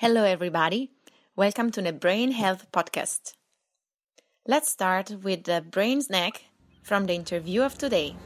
Hello, 0.00 0.24
everybody. 0.24 0.92
Welcome 1.36 1.70
to 1.72 1.82
the 1.82 1.92
Brain 1.92 2.30
Health 2.30 2.72
Podcast. 2.72 3.34
Let's 4.48 4.70
start 4.70 5.10
with 5.22 5.44
the 5.44 5.60
brain 5.60 6.00
snack 6.00 6.44
from 6.82 7.04
the 7.04 7.12
interview 7.12 7.60
of 7.60 7.76
today. 7.76 8.16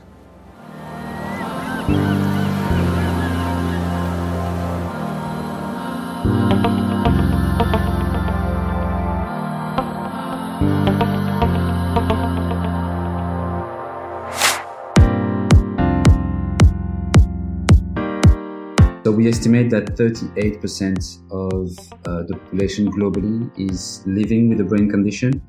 We 19.25 19.31
estimate 19.31 19.71
that 19.71 19.87
38% 19.97 21.33
of 21.33 21.71
uh, 22.07 22.25
the 22.25 22.37
population 22.37 22.93
globally 22.93 23.51
is 23.59 24.03
living 24.05 24.51
with 24.51 24.61
a 24.61 24.65
brain 24.65 24.91
condition. 24.91 25.41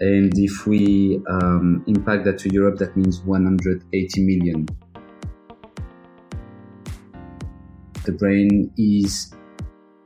And 0.00 0.32
if 0.36 0.66
we 0.66 1.22
um, 1.30 1.84
impact 1.86 2.24
that 2.24 2.38
to 2.40 2.52
Europe, 2.52 2.78
that 2.78 2.96
means 2.96 3.20
180 3.20 4.20
million. 4.24 4.66
The 8.04 8.10
brain 8.10 8.72
is 8.76 9.32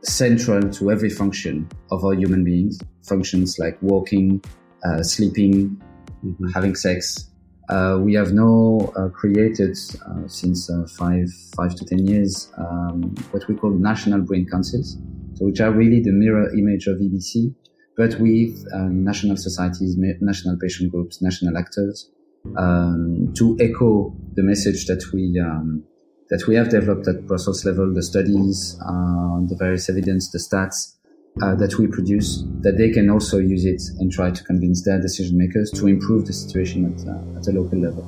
central 0.04 0.68
to 0.70 0.90
every 0.90 1.08
function 1.08 1.66
of 1.90 2.04
our 2.04 2.12
human 2.12 2.44
beings. 2.44 2.78
Functions 3.08 3.58
like 3.58 3.80
walking, 3.80 4.44
uh, 4.84 5.02
sleeping, 5.02 5.80
mm-hmm. 6.22 6.48
having 6.48 6.74
sex, 6.74 7.27
uh, 7.68 7.98
we 8.00 8.14
have 8.14 8.32
now 8.32 8.78
uh, 8.96 9.08
created 9.10 9.76
uh, 10.06 10.26
since 10.26 10.70
uh, 10.70 10.86
five 10.96 11.28
five 11.56 11.74
to 11.74 11.84
ten 11.84 11.98
years 12.06 12.50
um, 12.56 13.14
what 13.30 13.46
we 13.48 13.54
call 13.54 13.70
national 13.70 14.22
brain 14.22 14.46
councils, 14.50 14.96
so 15.34 15.44
which 15.44 15.60
are 15.60 15.70
really 15.70 16.00
the 16.00 16.12
mirror 16.12 16.50
image 16.56 16.86
of 16.86 16.96
EBC, 16.98 17.54
but 17.96 18.18
with 18.20 18.64
uh, 18.74 18.88
national 18.88 19.36
societies, 19.36 19.96
national 20.20 20.56
patient 20.58 20.90
groups, 20.90 21.20
national 21.20 21.56
actors, 21.58 22.10
um, 22.56 23.32
to 23.36 23.56
echo 23.60 24.16
the 24.34 24.42
message 24.42 24.86
that 24.86 25.04
we 25.12 25.38
um, 25.38 25.84
that 26.30 26.46
we 26.46 26.54
have 26.54 26.68
developed 26.68 27.08
at 27.08 27.26
Brussels 27.26 27.64
level, 27.64 27.92
the 27.92 28.02
studies, 28.02 28.78
uh, 28.82 29.40
the 29.48 29.56
various 29.58 29.88
evidence, 29.88 30.30
the 30.30 30.38
stats, 30.38 30.97
uh, 31.42 31.54
that 31.54 31.78
we 31.78 31.86
produce, 31.86 32.42
that 32.60 32.76
they 32.76 32.90
can 32.90 33.08
also 33.08 33.38
use 33.38 33.64
it 33.64 33.82
and 33.98 34.10
try 34.12 34.30
to 34.30 34.42
convince 34.44 34.84
their 34.84 35.00
decision 35.00 35.38
makers 35.38 35.70
to 35.70 35.86
improve 35.86 36.26
the 36.26 36.32
situation 36.32 36.84
at, 36.86 37.06
uh, 37.06 37.38
at 37.38 37.46
a 37.46 37.52
local 37.52 37.78
level. 37.78 38.04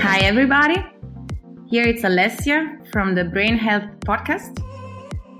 Hi, 0.00 0.18
everybody. 0.20 0.84
Here 1.66 1.86
it's 1.86 2.02
Alessia 2.02 2.86
from 2.92 3.14
the 3.14 3.24
Brain 3.24 3.56
Health 3.56 3.84
Podcast. 4.00 4.62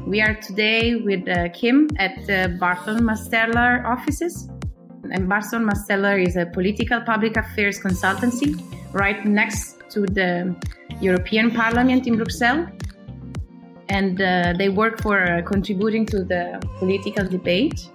We 0.06 0.20
are 0.20 0.34
today 0.34 0.96
with 0.96 1.28
uh, 1.28 1.48
Kim 1.50 1.88
at 1.98 2.26
the 2.26 2.56
Burson-Marsteller 2.60 3.84
offices. 3.84 4.48
And 5.12 5.28
Burson-Marsteller 5.28 6.26
is 6.26 6.36
a 6.36 6.46
political 6.46 7.00
public 7.00 7.36
affairs 7.36 7.78
consultancy 7.78 8.60
right 8.92 9.24
next 9.24 9.82
to 9.90 10.00
the 10.00 10.54
European 11.00 11.50
Parliament 11.50 12.06
in 12.06 12.16
Brussels. 12.16 12.68
And 13.88 14.20
uh, 14.20 14.54
they 14.56 14.68
work 14.70 15.02
for 15.02 15.22
uh, 15.22 15.42
contributing 15.42 16.06
to 16.06 16.24
the 16.24 16.60
political 16.78 17.26
debate. 17.26 17.88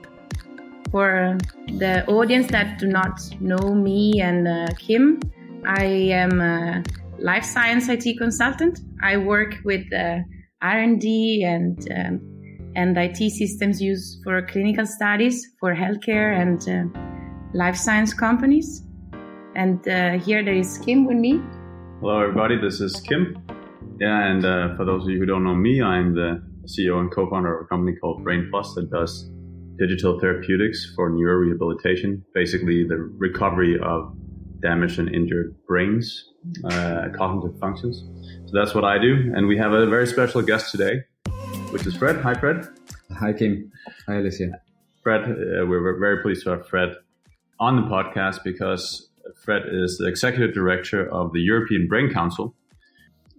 For 0.92 1.38
the 1.68 2.06
audience 2.08 2.48
that 2.48 2.80
do 2.80 2.88
not 2.88 3.20
know 3.40 3.76
me 3.76 4.22
and 4.22 4.48
uh, 4.48 4.68
Kim, 4.78 5.20
I 5.68 5.84
am 5.84 6.42
a 6.42 6.84
life 7.20 7.44
science 7.44 7.90
IT 7.90 8.18
consultant. 8.18 8.80
I 9.04 9.18
work 9.18 9.56
with 9.64 9.86
uh, 9.94 10.20
R&D 10.62 11.44
and 11.44 11.92
um, 11.92 12.22
and 12.76 12.98
IT 12.98 13.18
systems 13.32 13.82
used 13.82 14.24
for 14.24 14.42
clinical 14.44 14.86
studies 14.86 15.54
for 15.60 15.76
healthcare 15.76 16.40
and 16.40 16.62
uh, 16.70 17.00
life 17.54 17.76
science 17.76 18.14
companies. 18.14 18.84
And 19.56 19.84
here 20.24 20.44
there 20.44 20.54
is 20.54 20.78
Kim 20.78 21.06
with 21.06 21.18
me. 21.18 21.42
Hello, 22.02 22.22
everybody. 22.22 22.56
This 22.56 22.80
is 22.80 23.02
Kim. 23.02 23.46
Yeah, 24.00 24.26
and 24.26 24.46
uh, 24.46 24.74
for 24.78 24.86
those 24.86 25.04
of 25.04 25.10
you 25.10 25.20
who 25.20 25.26
don't 25.26 25.44
know 25.44 25.54
me, 25.54 25.82
I'm 25.82 26.16
the 26.16 26.42
CEO 26.66 26.98
and 26.98 27.12
co-founder 27.12 27.60
of 27.60 27.66
a 27.66 27.68
company 27.68 27.98
called 27.98 28.24
Brain 28.24 28.48
Plus 28.50 28.74
that 28.76 28.90
does 28.90 29.30
digital 29.78 30.18
therapeutics 30.18 30.94
for 30.96 31.12
neurorehabilitation, 31.12 32.22
basically 32.34 32.88
the 32.88 32.96
recovery 32.96 33.78
of 33.84 34.16
damaged 34.62 34.98
and 35.00 35.14
injured 35.14 35.54
brains, 35.68 36.24
uh, 36.64 37.10
cognitive 37.18 37.60
functions. 37.60 38.06
So 38.46 38.52
that's 38.54 38.74
what 38.74 38.86
I 38.86 38.98
do, 38.98 39.34
and 39.36 39.46
we 39.46 39.58
have 39.58 39.74
a 39.74 39.86
very 39.86 40.08
special 40.08 40.42
guest 40.42 40.72
today, 40.72 41.02
which 41.72 41.86
is 41.86 41.98
Fred. 41.98 42.22
Hi, 42.22 42.34
Fred. 42.34 42.66
Hi, 43.20 43.34
Kim. 43.34 43.70
Hi, 44.08 44.14
Alessia. 44.14 44.54
Fred, 45.04 45.24
uh, 45.24 45.66
we're 45.66 46.00
very 46.00 46.22
pleased 46.22 46.46
to 46.46 46.52
have 46.52 46.66
Fred 46.66 46.96
on 47.60 47.76
the 47.76 47.82
podcast 47.82 48.42
because 48.46 49.09
Fred 49.44 49.64
is 49.72 49.98
the 49.98 50.08
executive 50.08 50.54
director 50.54 51.10
of 51.12 51.34
the 51.34 51.42
European 51.42 51.88
Brain 51.88 52.12
Council. 52.12 52.56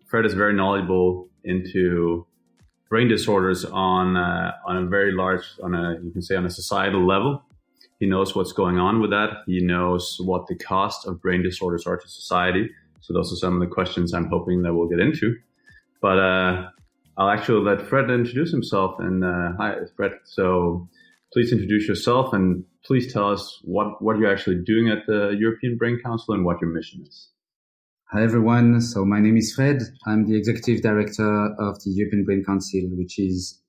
Fred 0.09 0.27
is 0.27 0.35
very 0.35 0.55
knowledgeable 0.55 1.29
into 1.45 2.27
brain 2.89 3.09
disorders 3.09 3.65
on 3.65 4.17
uh, 4.17 4.53
on 4.67 4.77
a 4.77 4.87
very 4.87 5.13
large, 5.13 5.45
on 5.63 5.75
a 5.75 5.99
you 6.03 6.11
can 6.11 6.23
say 6.23 6.37
on 6.37 6.45
a 6.45 6.51
societal 6.51 7.07
level. 7.07 7.43
He 8.01 8.07
knows 8.07 8.35
what's 8.35 8.53
going 8.53 8.79
on 8.79 9.01
with 9.01 9.11
that. 9.11 9.31
He 9.47 9.61
knows 9.61 10.17
what 10.25 10.47
the 10.47 10.57
cost 10.57 11.07
of 11.07 11.21
brain 11.21 11.43
disorders 11.43 11.87
are 11.87 11.99
to 11.99 12.09
society. 12.09 12.71
So 13.01 13.13
those 13.13 13.33
are 13.33 13.37
some 13.37 13.55
of 13.55 13.61
the 13.61 13.73
questions 13.73 14.13
I'm 14.13 14.29
hoping 14.29 14.63
that 14.63 14.75
we'll 14.75 14.89
get 14.89 15.01
into. 15.01 15.37
But 16.01 16.19
uh, 16.19 16.69
I'll 17.17 17.29
actually 17.29 17.63
let 17.63 17.87
Fred 17.87 18.11
introduce 18.11 18.51
himself. 18.51 18.99
And 18.99 19.23
uh, 19.23 19.53
hi, 19.59 19.75
Fred. 19.97 20.13
So 20.25 20.89
please 21.33 21.53
introduce 21.53 21.87
yourself 21.87 22.33
and 22.33 22.65
please 22.85 23.13
tell 23.13 23.31
us 23.31 23.61
what, 23.63 24.03
what 24.03 24.19
you're 24.19 24.33
actually 24.33 24.63
doing 24.65 24.89
at 24.89 25.07
the 25.07 25.37
European 25.39 25.77
Brain 25.77 25.99
Council 26.05 26.35
and 26.35 26.45
what 26.45 26.61
your 26.61 26.71
mission 26.71 27.03
is. 27.07 27.29
Hi, 28.13 28.23
everyone. 28.25 28.81
So 28.81 29.05
my 29.05 29.21
name 29.21 29.37
is 29.37 29.55
Fred. 29.55 29.83
I'm 30.07 30.27
the 30.27 30.37
executive 30.37 30.83
director 30.83 31.55
of 31.61 31.79
the 31.85 31.91
European 31.91 32.25
Brain 32.25 32.43
Council, 32.45 32.81
which 32.93 33.19
is 33.19 33.61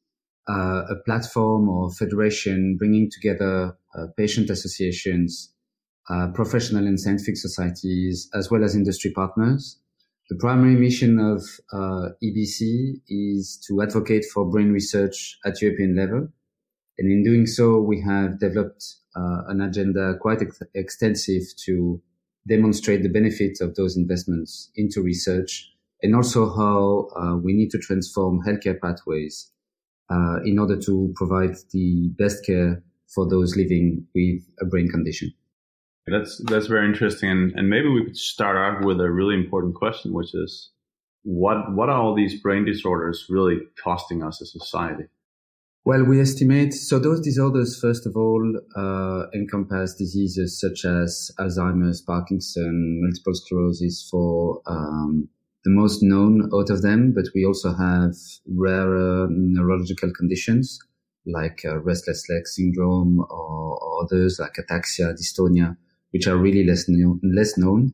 uh, 0.50 0.84
a 0.90 0.96
platform 1.06 1.70
or 1.70 1.92
federation 1.92 2.76
bringing 2.78 3.10
together 3.12 3.78
uh, 3.96 4.08
patient 4.18 4.50
associations, 4.50 5.54
uh, 6.10 6.30
professional 6.34 6.88
and 6.88 7.00
scientific 7.00 7.38
societies, 7.38 8.30
as 8.34 8.50
well 8.50 8.64
as 8.64 8.76
industry 8.76 9.12
partners. 9.12 9.78
The 10.32 10.38
primary 10.38 10.76
mission 10.76 11.20
of 11.20 11.44
uh, 11.72 12.10
EBC 12.24 13.02
is 13.10 13.64
to 13.68 13.82
advocate 13.82 14.26
for 14.34 14.50
brain 14.50 14.72
research 14.72 15.38
at 15.46 15.62
European 15.62 15.96
level. 15.96 16.30
And 16.98 17.12
in 17.12 17.24
doing 17.24 17.48
so, 17.48 17.80
we 17.80 18.02
have 18.02 18.40
developed 18.40 18.84
uh, 19.16 19.44
an 19.48 19.62
agenda 19.62 20.16
quite 20.20 20.42
ex- 20.42 20.62
extensive 20.74 21.44
to 21.66 22.02
demonstrate 22.48 23.04
the 23.04 23.10
benefits 23.10 23.62
of 23.62 23.76
those 23.76 23.98
investments 23.98 24.72
into 24.76 25.02
research 25.02 25.72
and 26.02 26.16
also 26.16 26.50
how 26.50 27.08
uh, 27.16 27.38
we 27.38 27.54
need 27.54 27.70
to 27.72 27.78
transform 27.78 28.42
healthcare 28.46 28.80
pathways 28.80 29.52
uh, 30.12 30.42
in 30.44 30.58
order 30.60 30.78
to 30.78 31.14
provide 31.16 31.56
the 31.72 32.10
best 32.18 32.46
care 32.46 32.84
for 33.08 33.30
those 33.30 33.56
living 33.56 34.06
with 34.16 34.42
a 34.62 34.66
brain 34.66 34.90
condition. 34.90 35.32
That's 36.08 36.42
that's 36.46 36.66
very 36.68 36.88
interesting, 36.88 37.30
and, 37.30 37.52
and 37.56 37.70
maybe 37.70 37.88
we 37.88 38.04
could 38.04 38.18
start 38.18 38.58
out 38.58 38.84
with 38.84 39.00
a 39.00 39.10
really 39.10 39.36
important 39.36 39.76
question, 39.76 40.14
which 40.14 40.34
is 40.34 40.72
what 41.24 41.74
what 41.74 41.90
are 41.90 42.02
all 42.02 42.16
these 42.16 42.42
brain 42.42 42.66
disorders 42.66 43.28
really 43.30 43.60
costing 43.82 44.24
us 44.24 44.42
as 44.42 44.54
a 44.56 44.60
society? 44.60 45.04
Well, 45.84 46.04
we 46.04 46.22
estimate 46.22 46.76
so 46.76 47.00
those 47.00 47.22
disorders, 47.22 47.80
first 47.80 48.06
of 48.06 48.16
all, 48.16 48.62
uh, 48.76 49.24
encompass 49.34 49.96
diseases 49.96 50.60
such 50.60 50.86
as 50.86 51.32
Alzheimer's, 51.40 52.02
Parkinson, 52.02 53.00
multiple 53.02 53.34
sclerosis 53.34 54.08
for 54.12 54.62
um, 54.68 55.28
the 55.66 55.72
most 55.72 56.04
known 56.04 56.52
out 56.54 56.70
of 56.70 56.84
them, 56.84 57.14
but 57.16 57.26
we 57.34 57.46
also 57.46 57.74
have 57.74 58.14
rarer 58.48 59.28
neurological 59.32 60.12
conditions 60.16 60.78
like 61.26 61.62
uh, 61.66 61.80
restless 61.80 62.30
leg 62.30 62.46
syndrome 62.46 63.20
or, 63.20 63.80
or, 63.82 64.04
others 64.04 64.40
like 64.40 64.54
ataxia, 64.60 65.14
dystonia, 65.14 65.78
which 66.12 66.28
are 66.28 66.38
really 66.38 66.64
less, 66.64 66.86
less 67.24 67.58
known, 67.58 67.92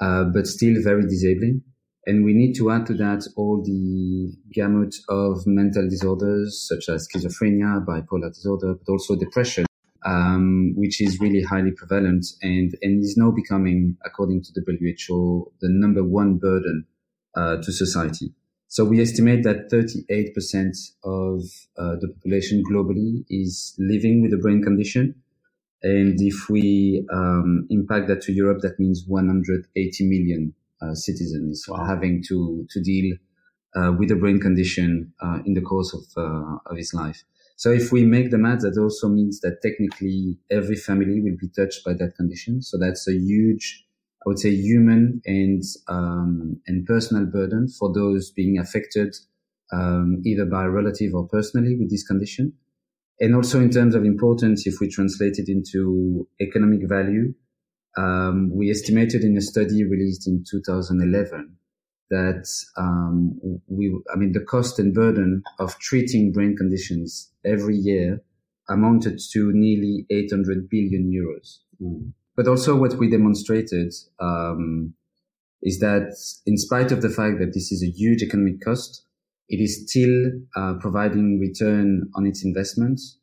uh, 0.00 0.24
but 0.24 0.46
still 0.46 0.80
very 0.82 1.02
disabling. 1.02 1.62
And 2.06 2.24
we 2.24 2.34
need 2.34 2.54
to 2.56 2.70
add 2.70 2.86
to 2.86 2.94
that 2.94 3.26
all 3.36 3.62
the 3.62 4.32
gamut 4.52 4.94
of 5.08 5.46
mental 5.46 5.88
disorders 5.88 6.68
such 6.68 6.88
as 6.88 7.08
schizophrenia, 7.08 7.84
bipolar 7.84 8.28
disorder, 8.32 8.74
but 8.74 8.92
also 8.92 9.16
depression, 9.16 9.64
um, 10.04 10.74
which 10.76 11.00
is 11.00 11.18
really 11.18 11.42
highly 11.42 11.70
prevalent 11.70 12.26
and, 12.42 12.76
and 12.82 13.02
is 13.02 13.16
now 13.16 13.30
becoming, 13.30 13.96
according 14.04 14.42
to 14.42 14.52
the 14.54 14.62
WHO, 14.66 15.50
the 15.62 15.68
number 15.70 16.04
one 16.04 16.36
burden 16.36 16.86
uh, 17.34 17.56
to 17.56 17.72
society. 17.72 18.34
So 18.68 18.84
we 18.84 19.00
estimate 19.00 19.44
that 19.44 19.70
38% 19.70 20.76
of 21.04 21.42
uh, 21.78 21.96
the 22.00 22.08
population 22.08 22.62
globally 22.70 23.24
is 23.30 23.74
living 23.78 24.20
with 24.20 24.34
a 24.34 24.36
brain 24.36 24.62
condition. 24.62 25.14
And 25.82 26.20
if 26.20 26.50
we 26.50 27.06
um, 27.12 27.66
impact 27.70 28.08
that 28.08 28.22
to 28.22 28.32
Europe, 28.32 28.62
that 28.62 28.78
means 28.78 29.04
180 29.06 30.08
million 30.08 30.54
citizens 30.94 31.64
wow. 31.68 31.84
having 31.84 32.22
to 32.28 32.66
to 32.70 32.82
deal 32.82 33.16
uh, 33.76 33.92
with 33.98 34.10
a 34.10 34.16
brain 34.16 34.40
condition 34.40 35.12
uh, 35.20 35.38
in 35.44 35.54
the 35.54 35.60
course 35.60 35.94
of 35.94 36.04
uh, 36.16 36.56
of 36.66 36.76
his 36.76 36.94
life. 36.94 37.24
So 37.56 37.70
if 37.70 37.92
we 37.92 38.04
make 38.04 38.30
the 38.30 38.38
math, 38.38 38.60
that 38.62 38.78
also 38.78 39.08
means 39.08 39.40
that 39.40 39.62
technically 39.62 40.38
every 40.50 40.76
family 40.76 41.20
will 41.20 41.36
be 41.40 41.48
touched 41.48 41.84
by 41.84 41.92
that 41.94 42.16
condition. 42.16 42.62
So 42.62 42.78
that's 42.78 43.06
a 43.08 43.14
huge, 43.14 43.84
I 44.24 44.28
would 44.28 44.38
say, 44.40 44.50
human 44.50 45.22
and 45.24 45.62
um, 45.88 46.60
and 46.66 46.84
personal 46.86 47.26
burden 47.26 47.68
for 47.68 47.92
those 47.92 48.30
being 48.30 48.58
affected 48.58 49.14
um, 49.72 50.22
either 50.24 50.46
by 50.46 50.64
a 50.64 50.70
relative 50.70 51.14
or 51.14 51.28
personally 51.28 51.76
with 51.76 51.90
this 51.90 52.06
condition. 52.06 52.52
And 53.20 53.34
also 53.34 53.60
in 53.60 53.70
terms 53.70 53.94
of 53.94 54.04
importance, 54.04 54.66
if 54.66 54.80
we 54.80 54.88
translate 54.88 55.38
it 55.38 55.48
into 55.48 56.28
economic 56.40 56.88
value, 56.88 57.34
um, 57.96 58.50
we 58.52 58.70
estimated 58.70 59.22
in 59.22 59.36
a 59.36 59.40
study 59.40 59.84
released 59.84 60.26
in 60.26 60.44
2011 60.48 61.56
that 62.10 62.46
um, 62.76 63.40
we, 63.66 63.96
I 64.12 64.16
mean, 64.16 64.32
the 64.32 64.44
cost 64.44 64.78
and 64.78 64.92
burden 64.92 65.42
of 65.58 65.78
treating 65.78 66.32
brain 66.32 66.56
conditions 66.56 67.32
every 67.44 67.76
year 67.76 68.20
amounted 68.68 69.20
to 69.32 69.52
nearly 69.52 70.06
800 70.10 70.68
billion 70.68 71.10
euros. 71.10 71.58
Mm. 71.80 72.12
But 72.36 72.48
also, 72.48 72.76
what 72.76 72.94
we 72.94 73.08
demonstrated 73.08 73.92
um, 74.20 74.94
is 75.62 75.78
that, 75.78 76.14
in 76.46 76.56
spite 76.56 76.90
of 76.90 77.00
the 77.00 77.08
fact 77.08 77.38
that 77.38 77.52
this 77.54 77.70
is 77.70 77.82
a 77.82 77.90
huge 77.90 78.22
economic 78.22 78.60
cost, 78.60 79.04
it 79.48 79.60
is 79.60 79.84
still 79.88 80.32
uh, 80.56 80.74
providing 80.80 81.38
return 81.38 82.10
on 82.16 82.26
its 82.26 82.44
investments 82.44 83.18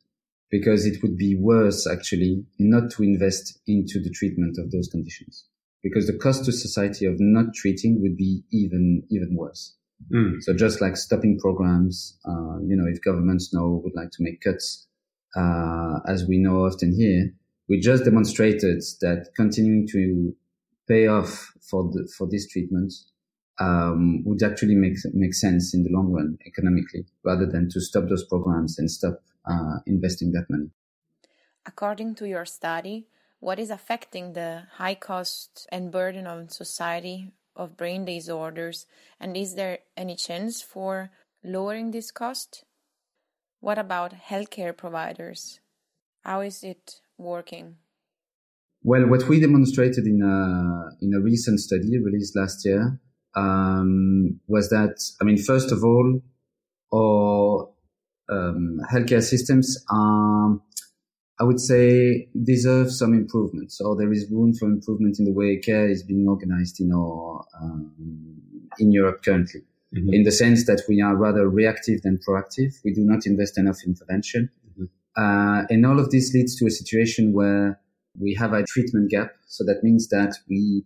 because 0.52 0.86
it 0.86 1.02
would 1.02 1.16
be 1.16 1.34
worse 1.34 1.88
actually 1.90 2.44
not 2.58 2.90
to 2.92 3.02
invest 3.02 3.58
into 3.66 3.98
the 3.98 4.10
treatment 4.10 4.58
of 4.58 4.70
those 4.70 4.86
conditions 4.86 5.46
because 5.82 6.06
the 6.06 6.16
cost 6.16 6.44
to 6.44 6.52
society 6.52 7.06
of 7.06 7.14
not 7.18 7.46
treating 7.54 8.00
would 8.00 8.16
be 8.16 8.44
even 8.52 9.02
even 9.10 9.34
worse. 9.34 9.74
Mm. 10.12 10.42
So 10.42 10.54
just 10.54 10.80
like 10.80 10.96
stopping 10.96 11.38
programs, 11.38 12.18
uh, 12.28 12.58
you 12.66 12.76
know, 12.76 12.86
if 12.86 13.02
governments 13.02 13.52
know 13.52 13.80
would 13.82 13.94
like 13.96 14.10
to 14.10 14.22
make 14.22 14.40
cuts, 14.40 14.86
uh, 15.36 16.00
as 16.06 16.26
we 16.28 16.38
know 16.38 16.66
often 16.66 16.94
here, 16.94 17.32
we 17.68 17.80
just 17.80 18.04
demonstrated 18.04 18.82
that 19.00 19.28
continuing 19.36 19.88
to 19.88 20.34
pay 20.88 21.06
off 21.06 21.52
for 21.70 21.90
the, 21.92 22.08
for 22.18 22.28
this 22.28 22.46
treatment 22.48 22.92
um, 23.58 24.22
would 24.24 24.42
actually 24.42 24.74
make 24.74 24.96
make 25.12 25.34
sense 25.34 25.74
in 25.74 25.82
the 25.82 25.90
long 25.90 26.12
run 26.12 26.38
economically, 26.46 27.06
rather 27.24 27.46
than 27.46 27.68
to 27.70 27.80
stop 27.80 28.08
those 28.08 28.24
programs 28.24 28.78
and 28.78 28.90
stop 28.90 29.22
uh, 29.44 29.78
investing 29.86 30.32
that 30.32 30.46
money. 30.48 30.70
According 31.66 32.16
to 32.16 32.28
your 32.28 32.44
study, 32.44 33.06
what 33.40 33.58
is 33.58 33.70
affecting 33.70 34.32
the 34.32 34.64
high 34.76 34.94
cost 34.94 35.66
and 35.70 35.92
burden 35.92 36.26
on 36.26 36.48
society 36.48 37.32
of 37.54 37.76
brain 37.76 38.04
disorders, 38.04 38.86
and 39.20 39.36
is 39.36 39.54
there 39.54 39.80
any 39.96 40.16
chance 40.16 40.62
for 40.62 41.10
lowering 41.44 41.90
this 41.90 42.10
cost? 42.10 42.64
What 43.60 43.78
about 43.78 44.14
healthcare 44.14 44.76
providers? 44.76 45.60
How 46.24 46.40
is 46.40 46.64
it 46.64 47.00
working? 47.18 47.76
Well, 48.82 49.06
what 49.06 49.28
we 49.28 49.38
demonstrated 49.38 50.06
in 50.06 50.22
a 50.22 51.04
in 51.04 51.14
a 51.14 51.20
recent 51.20 51.60
study 51.60 51.98
released 51.98 52.34
last 52.34 52.64
year 52.64 52.98
um, 53.34 54.40
was 54.46 54.68
that 54.70 55.02
I 55.20 55.24
mean, 55.24 55.38
first 55.38 55.72
of 55.72 55.84
all, 55.84 56.20
our 56.94 57.68
um, 58.30 58.80
healthcare 58.90 59.22
systems 59.22 59.82
are 59.90 60.60
I 61.40 61.44
would 61.44 61.60
say 61.60 62.28
deserve 62.44 62.92
some 62.92 63.14
improvement. 63.14 63.72
So 63.72 63.96
there 63.96 64.12
is 64.12 64.30
room 64.30 64.54
for 64.54 64.66
improvement 64.66 65.18
in 65.18 65.24
the 65.24 65.32
way 65.32 65.56
care 65.56 65.88
is 65.88 66.02
being 66.04 66.28
organized 66.28 66.80
in 66.80 66.92
our 66.92 67.44
um, 67.60 68.40
in 68.78 68.92
Europe 68.92 69.24
currently. 69.24 69.62
Mm-hmm. 69.94 70.12
In 70.12 70.22
the 70.22 70.32
sense 70.32 70.66
that 70.66 70.82
we 70.88 71.02
are 71.02 71.16
rather 71.16 71.48
reactive 71.48 72.02
than 72.02 72.18
proactive. 72.18 72.74
We 72.84 72.92
do 72.92 73.02
not 73.02 73.26
invest 73.26 73.58
enough 73.58 73.78
intervention. 73.84 74.50
Mm-hmm. 74.70 74.84
Uh, 75.16 75.66
and 75.68 75.84
all 75.84 75.98
of 75.98 76.10
this 76.10 76.32
leads 76.32 76.56
to 76.60 76.66
a 76.66 76.70
situation 76.70 77.32
where 77.32 77.80
we 78.18 78.34
have 78.34 78.52
a 78.52 78.64
treatment 78.64 79.10
gap. 79.10 79.32
So 79.46 79.64
that 79.64 79.82
means 79.82 80.08
that 80.08 80.36
we 80.48 80.84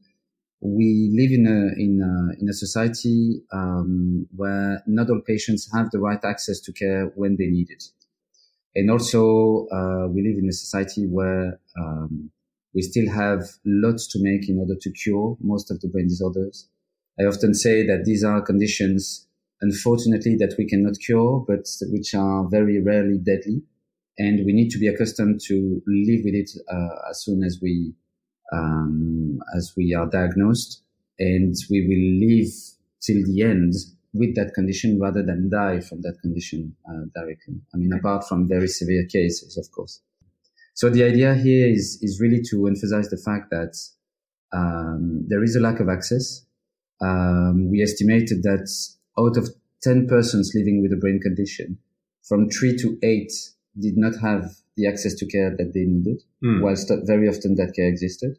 we 0.60 1.10
live 1.12 1.32
in 1.32 1.46
a 1.46 1.80
in 1.80 2.00
a, 2.02 2.40
in 2.40 2.48
a 2.48 2.52
society 2.52 3.42
um, 3.52 4.26
where 4.34 4.82
not 4.86 5.10
all 5.10 5.20
patients 5.26 5.68
have 5.74 5.90
the 5.90 5.98
right 5.98 6.24
access 6.24 6.60
to 6.60 6.72
care 6.72 7.12
when 7.14 7.36
they 7.36 7.46
need 7.46 7.70
it. 7.70 7.84
And 8.74 8.90
also, 8.90 9.66
uh, 9.68 10.06
we 10.08 10.22
live 10.22 10.38
in 10.38 10.48
a 10.48 10.52
society 10.52 11.06
where 11.06 11.58
um, 11.80 12.30
we 12.74 12.82
still 12.82 13.10
have 13.10 13.48
lots 13.64 14.06
to 14.08 14.18
make 14.22 14.48
in 14.50 14.58
order 14.58 14.76
to 14.78 14.90
cure 14.92 15.36
most 15.40 15.70
of 15.70 15.80
the 15.80 15.88
brain 15.88 16.08
disorders. 16.08 16.68
I 17.18 17.24
often 17.24 17.54
say 17.54 17.86
that 17.86 18.04
these 18.04 18.22
are 18.22 18.42
conditions, 18.42 19.26
unfortunately, 19.62 20.36
that 20.36 20.56
we 20.58 20.66
cannot 20.66 20.98
cure, 21.00 21.44
but 21.48 21.66
which 21.90 22.14
are 22.14 22.46
very 22.50 22.82
rarely 22.82 23.16
deadly. 23.16 23.62
And 24.18 24.44
we 24.44 24.52
need 24.52 24.70
to 24.70 24.78
be 24.78 24.88
accustomed 24.88 25.40
to 25.46 25.82
live 25.86 26.20
with 26.24 26.34
it 26.34 26.50
uh, 26.70 27.10
as 27.10 27.22
soon 27.22 27.42
as 27.44 27.58
we 27.62 27.94
um, 28.52 29.38
as 29.56 29.74
we 29.76 29.94
are 29.94 30.06
diagnosed, 30.06 30.82
and 31.18 31.54
we 31.70 31.86
will 31.88 32.28
live 32.28 32.52
till 33.00 33.22
the 33.24 33.42
end 33.42 33.74
with 34.12 34.34
that 34.34 34.54
condition 34.54 34.98
rather 35.00 35.22
than 35.22 35.50
die 35.50 35.80
from 35.80 36.02
that 36.02 36.18
condition 36.22 36.74
uh, 36.88 37.04
directly. 37.14 37.54
I 37.74 37.76
mean, 37.76 37.92
apart 37.92 38.26
from 38.26 38.48
very 38.48 38.68
severe 38.68 39.04
cases, 39.06 39.56
of 39.56 39.70
course. 39.70 40.00
So 40.74 40.90
the 40.90 41.04
idea 41.04 41.34
here 41.34 41.68
is 41.68 41.98
is 42.02 42.20
really 42.20 42.42
to 42.50 42.66
emphasize 42.66 43.08
the 43.08 43.16
fact 43.16 43.50
that 43.50 43.74
um, 44.52 45.24
there 45.26 45.42
is 45.42 45.56
a 45.56 45.60
lack 45.60 45.80
of 45.80 45.88
access. 45.88 46.44
Um, 47.00 47.70
we 47.70 47.82
estimated 47.82 48.42
that 48.42 48.68
out 49.18 49.36
of 49.36 49.50
10 49.82 50.06
persons 50.06 50.52
living 50.54 50.82
with 50.82 50.92
a 50.92 50.96
brain 50.96 51.20
condition, 51.20 51.78
from 52.22 52.48
three 52.48 52.76
to 52.78 52.98
eight 53.02 53.32
did 53.78 53.96
not 53.96 54.16
have 54.20 54.50
the 54.76 54.86
access 54.86 55.14
to 55.14 55.26
care 55.26 55.50
that 55.56 55.72
they 55.74 55.84
needed, 55.84 56.22
mm. 56.44 56.60
whilst 56.60 56.90
very 57.04 57.28
often 57.28 57.54
that 57.56 57.74
care 57.74 57.88
existed. 57.88 58.38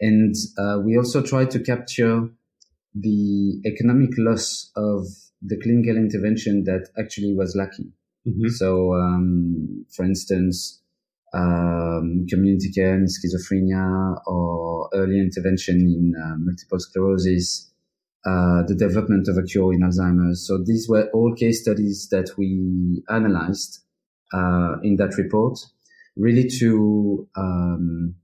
And 0.00 0.34
uh, 0.58 0.78
we 0.84 0.96
also 0.96 1.22
tried 1.22 1.50
to 1.52 1.60
capture 1.60 2.28
the 2.94 3.60
economic 3.64 4.10
loss 4.18 4.70
of 4.76 5.06
the 5.40 5.58
clinical 5.60 5.96
intervention 5.96 6.64
that 6.64 6.88
actually 6.98 7.34
was 7.34 7.56
lacking. 7.56 7.92
Mm-hmm. 8.26 8.48
So, 8.48 8.94
um, 8.94 9.86
for 9.90 10.04
instance, 10.04 10.80
um, 11.34 12.26
community 12.28 12.70
care 12.70 12.94
in 12.94 13.06
schizophrenia 13.06 14.20
or 14.26 14.88
early 14.94 15.18
intervention 15.18 15.76
in 15.76 16.14
uh, 16.20 16.36
multiple 16.38 16.78
sclerosis, 16.78 17.72
uh, 18.24 18.62
the 18.66 18.74
development 18.74 19.28
of 19.28 19.36
a 19.38 19.42
cure 19.42 19.72
in 19.72 19.80
Alzheimer's. 19.80 20.46
So 20.46 20.58
these 20.58 20.88
were 20.88 21.08
all 21.12 21.34
case 21.34 21.62
studies 21.62 22.08
that 22.10 22.30
we 22.36 23.02
analyzed 23.08 23.80
uh, 24.32 24.76
in 24.82 24.96
that 24.96 25.14
report, 25.18 25.58
really 26.16 26.48
to 26.58 27.28
um, 27.36 28.14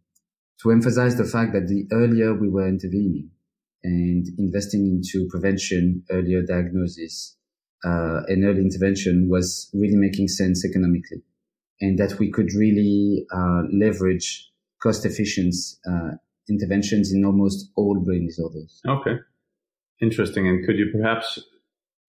to 0.62 0.70
emphasize 0.70 1.16
the 1.16 1.24
fact 1.24 1.52
that 1.52 1.68
the 1.68 1.86
earlier 1.92 2.34
we 2.34 2.48
were 2.48 2.68
intervening, 2.68 3.30
and 3.84 4.26
investing 4.38 4.86
into 4.86 5.28
prevention, 5.28 6.02
earlier 6.10 6.42
diagnosis, 6.42 7.36
uh, 7.84 8.20
and 8.26 8.44
early 8.44 8.60
intervention 8.60 9.28
was 9.30 9.70
really 9.72 9.96
making 9.96 10.28
sense 10.28 10.64
economically, 10.64 11.22
and 11.80 11.98
that 11.98 12.18
we 12.18 12.30
could 12.30 12.52
really 12.54 13.24
uh, 13.32 13.62
leverage 13.72 14.50
cost 14.82 15.04
efficient 15.04 15.54
uh, 15.88 16.10
interventions 16.48 17.12
in 17.12 17.24
almost 17.24 17.70
all 17.76 18.00
brain 18.00 18.26
disorders. 18.26 18.80
Okay, 18.86 19.16
interesting. 20.00 20.48
And 20.48 20.64
could 20.66 20.78
you 20.78 20.90
perhaps 20.92 21.38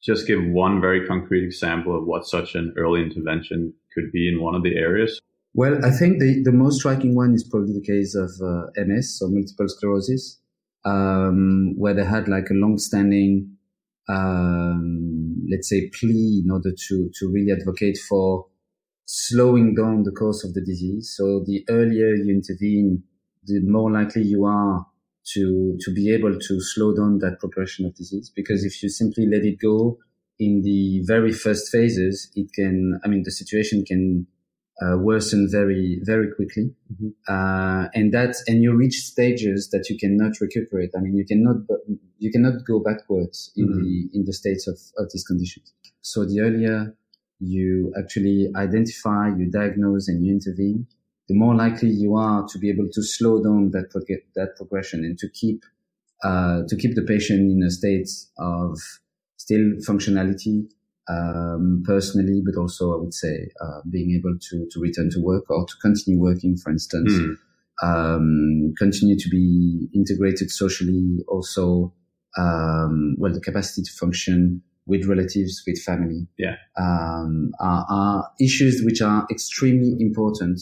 just 0.01 0.27
give 0.27 0.39
one 0.43 0.79
very 0.79 1.05
concrete 1.05 1.43
example 1.43 1.97
of 1.97 2.05
what 2.05 2.25
such 2.25 2.55
an 2.55 2.73
early 2.77 3.01
intervention 3.01 3.73
could 3.93 4.11
be 4.11 4.27
in 4.27 4.41
one 4.41 4.55
of 4.55 4.63
the 4.63 4.75
areas? 4.75 5.19
Well, 5.53 5.83
I 5.83 5.91
think 5.91 6.19
the, 6.19 6.41
the 6.43 6.51
most 6.51 6.79
striking 6.79 7.15
one 7.15 7.33
is 7.33 7.43
probably 7.43 7.73
the 7.73 7.81
case 7.81 8.15
of 8.15 8.29
uh, 8.41 8.67
MS 8.77 9.19
or 9.21 9.29
multiple 9.29 9.67
sclerosis 9.67 10.39
um, 10.85 11.73
where 11.77 11.93
they 11.93 12.05
had 12.05 12.27
like 12.27 12.49
a 12.49 12.53
long-standing, 12.53 13.57
um, 14.07 15.47
let's 15.51 15.69
say, 15.69 15.89
plea 15.89 16.43
in 16.43 16.51
order 16.51 16.71
to 16.71 17.09
to 17.13 17.31
really 17.31 17.51
advocate 17.51 17.97
for 18.07 18.45
slowing 19.05 19.73
down 19.73 20.03
the 20.03 20.11
course 20.11 20.43
of 20.43 20.53
the 20.53 20.61
disease. 20.61 21.13
So 21.17 21.43
the 21.45 21.65
earlier 21.69 22.13
you 22.13 22.29
intervene, 22.29 23.03
the 23.43 23.59
more 23.61 23.91
likely 23.91 24.23
you 24.23 24.45
are 24.45 24.85
to 25.33 25.77
to 25.79 25.93
be 25.93 26.13
able 26.13 26.37
to 26.37 26.61
slow 26.61 26.95
down 26.95 27.19
that 27.19 27.39
progression 27.39 27.85
of 27.85 27.95
disease. 27.95 28.31
Because 28.33 28.63
if 28.63 28.81
you 28.83 28.89
simply 28.89 29.25
let 29.25 29.43
it 29.43 29.57
go 29.59 29.97
in 30.39 30.61
the 30.63 31.01
very 31.05 31.33
first 31.33 31.69
phases, 31.69 32.31
it 32.35 32.47
can. 32.53 32.99
I 33.03 33.07
mean, 33.07 33.23
the 33.23 33.31
situation 33.31 33.83
can 33.85 34.27
uh, 34.81 34.97
worsen 34.97 35.47
very 35.51 35.99
very 36.03 36.31
quickly 36.33 36.71
mm-hmm. 36.91 37.09
uh, 37.27 37.87
and 37.93 38.13
that 38.13 38.35
and 38.47 38.63
you 38.63 38.73
reach 38.73 38.95
stages 38.95 39.69
that 39.71 39.89
you 39.89 39.97
cannot 39.97 40.31
recuperate 40.39 40.89
i 40.95 41.01
mean 41.01 41.15
you 41.17 41.25
cannot 41.25 41.57
you 42.17 42.31
cannot 42.31 42.53
go 42.65 42.79
backwards 42.79 43.51
in 43.57 43.67
mm-hmm. 43.67 43.81
the 43.81 44.09
in 44.13 44.23
the 44.25 44.33
states 44.33 44.67
of, 44.67 44.79
of 44.97 45.11
these 45.11 45.25
conditions 45.25 45.73
so 46.01 46.25
the 46.25 46.39
earlier 46.39 46.95
you 47.39 47.93
actually 47.97 48.49
identify 48.55 49.27
you 49.37 49.49
diagnose 49.51 50.07
and 50.07 50.25
you 50.25 50.31
intervene 50.31 50.87
the 51.27 51.35
more 51.35 51.55
likely 51.55 51.89
you 51.89 52.15
are 52.15 52.47
to 52.47 52.57
be 52.57 52.69
able 52.69 52.87
to 52.91 53.03
slow 53.03 53.43
down 53.43 53.71
that 53.71 53.89
that 54.35 54.55
progression 54.55 55.03
and 55.03 55.17
to 55.17 55.29
keep 55.29 55.63
uh, 56.23 56.63
to 56.67 56.75
keep 56.75 56.95
the 56.95 57.03
patient 57.03 57.39
in 57.39 57.63
a 57.63 57.71
state 57.71 58.09
of 58.37 58.77
still 59.49 59.67
functionality, 59.87 60.67
um, 61.09 61.81
personally, 61.85 62.41
but 62.45 62.59
also 62.59 62.93
I 62.93 63.01
would 63.01 63.13
say 63.13 63.49
uh, 63.61 63.81
being 63.89 64.15
able 64.15 64.37
to 64.37 64.67
to 64.71 64.79
return 64.79 65.09
to 65.11 65.19
work 65.19 65.49
or 65.49 65.65
to 65.65 65.73
continue 65.81 66.19
working, 66.19 66.55
for 66.55 66.71
instance, 66.71 67.11
mm. 67.11 67.35
um, 67.81 68.73
continue 68.77 69.17
to 69.17 69.29
be 69.29 69.89
integrated 69.95 70.51
socially, 70.51 71.19
also 71.27 71.93
um, 72.37 73.15
well 73.17 73.33
the 73.33 73.41
capacity 73.41 73.81
to 73.81 73.91
function 73.91 74.61
with 74.85 75.05
relatives, 75.05 75.63
with 75.67 75.79
family, 75.81 76.27
yeah, 76.37 76.55
um, 76.77 77.51
are, 77.59 77.85
are, 77.89 78.31
issues 78.39 78.81
which 78.83 79.01
are 79.01 79.27
extremely 79.31 79.95
important 79.99 80.59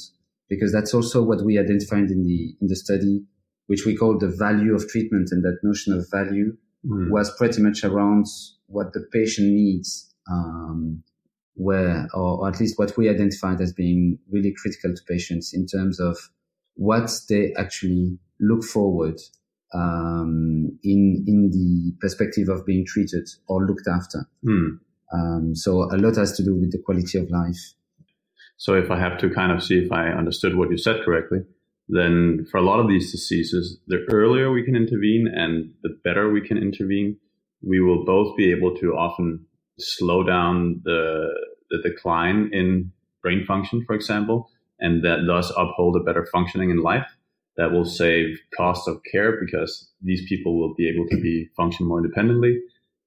because 0.49 0.71
that's 0.71 0.93
also 0.93 1.23
what 1.23 1.43
we 1.45 1.59
identified 1.59 2.09
in 2.09 2.23
the 2.23 2.55
in 2.61 2.67
the 2.67 2.75
study, 2.75 3.21
which 3.67 3.85
we 3.85 3.97
call 3.97 4.17
the 4.17 4.29
value 4.29 4.73
of 4.73 4.87
treatment, 4.87 5.27
and 5.31 5.43
that 5.43 5.57
notion 5.61 5.91
of 5.91 6.05
value 6.09 6.55
mm. 6.87 7.09
was 7.09 7.35
pretty 7.37 7.61
much 7.61 7.83
around 7.83 8.25
what 8.67 8.93
the 8.93 9.01
patient 9.11 9.47
needs 9.49 10.13
um, 10.29 11.03
where, 11.55 12.07
or, 12.13 12.47
at 12.47 12.59
least 12.59 12.77
what 12.77 12.95
we 12.97 13.09
identified 13.09 13.59
as 13.61 13.73
being 13.73 14.19
really 14.31 14.53
critical 14.61 14.93
to 14.93 15.01
patients 15.07 15.53
in 15.53 15.65
terms 15.65 15.99
of 15.99 16.17
what 16.75 17.09
they 17.29 17.53
actually 17.57 18.17
look 18.39 18.63
forward 18.63 19.19
um, 19.73 20.77
in 20.83 21.25
in 21.27 21.49
the 21.51 21.93
perspective 21.99 22.47
of 22.47 22.65
being 22.65 22.85
treated 22.85 23.27
or 23.47 23.65
looked 23.65 23.87
after. 23.87 24.27
Mm. 24.45 24.79
Um, 25.11 25.55
so 25.55 25.83
a 25.83 25.97
lot 25.97 26.17
has 26.17 26.35
to 26.37 26.43
do 26.43 26.55
with 26.55 26.71
the 26.71 26.79
quality 26.79 27.17
of 27.17 27.29
life. 27.31 27.73
So 28.57 28.73
if 28.73 28.91
I 28.91 28.99
have 28.99 29.17
to 29.19 29.29
kind 29.29 29.51
of 29.51 29.63
see 29.63 29.77
if 29.79 29.91
I 29.91 30.09
understood 30.09 30.55
what 30.55 30.69
you 30.69 30.77
said 30.77 31.03
correctly, 31.03 31.39
then 31.89 32.45
for 32.51 32.57
a 32.57 32.63
lot 32.63 32.79
of 32.79 32.87
these 32.87 33.11
diseases, 33.11 33.79
the 33.87 34.05
earlier 34.11 34.51
we 34.51 34.63
can 34.63 34.75
intervene 34.75 35.27
and 35.33 35.71
the 35.83 35.97
better 36.03 36.31
we 36.31 36.41
can 36.41 36.57
intervene, 36.57 37.17
we 37.61 37.79
will 37.79 38.05
both 38.05 38.35
be 38.35 38.51
able 38.51 38.75
to 38.77 38.93
often 38.93 39.45
slow 39.79 40.23
down 40.23 40.81
the, 40.83 41.27
the 41.69 41.77
decline 41.83 42.49
in 42.51 42.91
brain 43.21 43.45
function, 43.45 43.83
for 43.85 43.95
example, 43.95 44.49
and 44.79 45.03
that 45.03 45.25
thus 45.25 45.51
uphold 45.57 45.95
a 45.95 46.03
better 46.03 46.27
functioning 46.31 46.69
in 46.69 46.81
life. 46.81 47.07
That 47.55 47.71
will 47.71 47.85
save 47.85 48.37
cost 48.55 48.87
of 48.87 49.01
care 49.11 49.39
because 49.43 49.89
these 50.03 50.27
people 50.29 50.59
will 50.59 50.75
be 50.75 50.87
able 50.87 51.07
to 51.09 51.19
be 51.19 51.49
function 51.57 51.87
more 51.87 51.97
independently. 51.97 52.59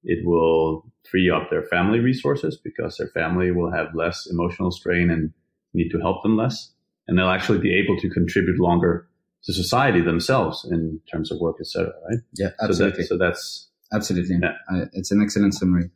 It 0.03 0.25
will 0.25 0.91
free 1.09 1.29
up 1.29 1.49
their 1.49 1.63
family 1.63 1.99
resources 1.99 2.59
because 2.61 2.97
their 2.97 3.07
family 3.07 3.51
will 3.51 3.71
have 3.71 3.95
less 3.95 4.27
emotional 4.29 4.71
strain 4.71 5.09
and 5.09 5.31
need 5.73 5.89
to 5.91 5.99
help 5.99 6.21
them 6.23 6.35
less. 6.35 6.73
And 7.07 7.17
they'll 7.17 7.29
actually 7.29 7.59
be 7.59 7.73
able 7.77 7.99
to 7.99 8.09
contribute 8.09 8.59
longer 8.59 9.07
to 9.43 9.53
society 9.53 10.01
themselves 10.01 10.67
in 10.69 10.99
terms 11.11 11.31
of 11.31 11.39
work, 11.39 11.57
etc. 11.59 11.91
Right? 12.09 12.19
Yeah, 12.33 12.49
absolutely. 12.61 13.03
So, 13.03 13.17
that, 13.17 13.23
so 13.23 13.29
that's 13.29 13.69
absolutely. 13.93 14.37
Yeah. 14.41 14.53
Uh, 14.71 14.85
it's 14.93 15.11
an 15.11 15.21
excellent 15.21 15.55
summary. 15.55 15.89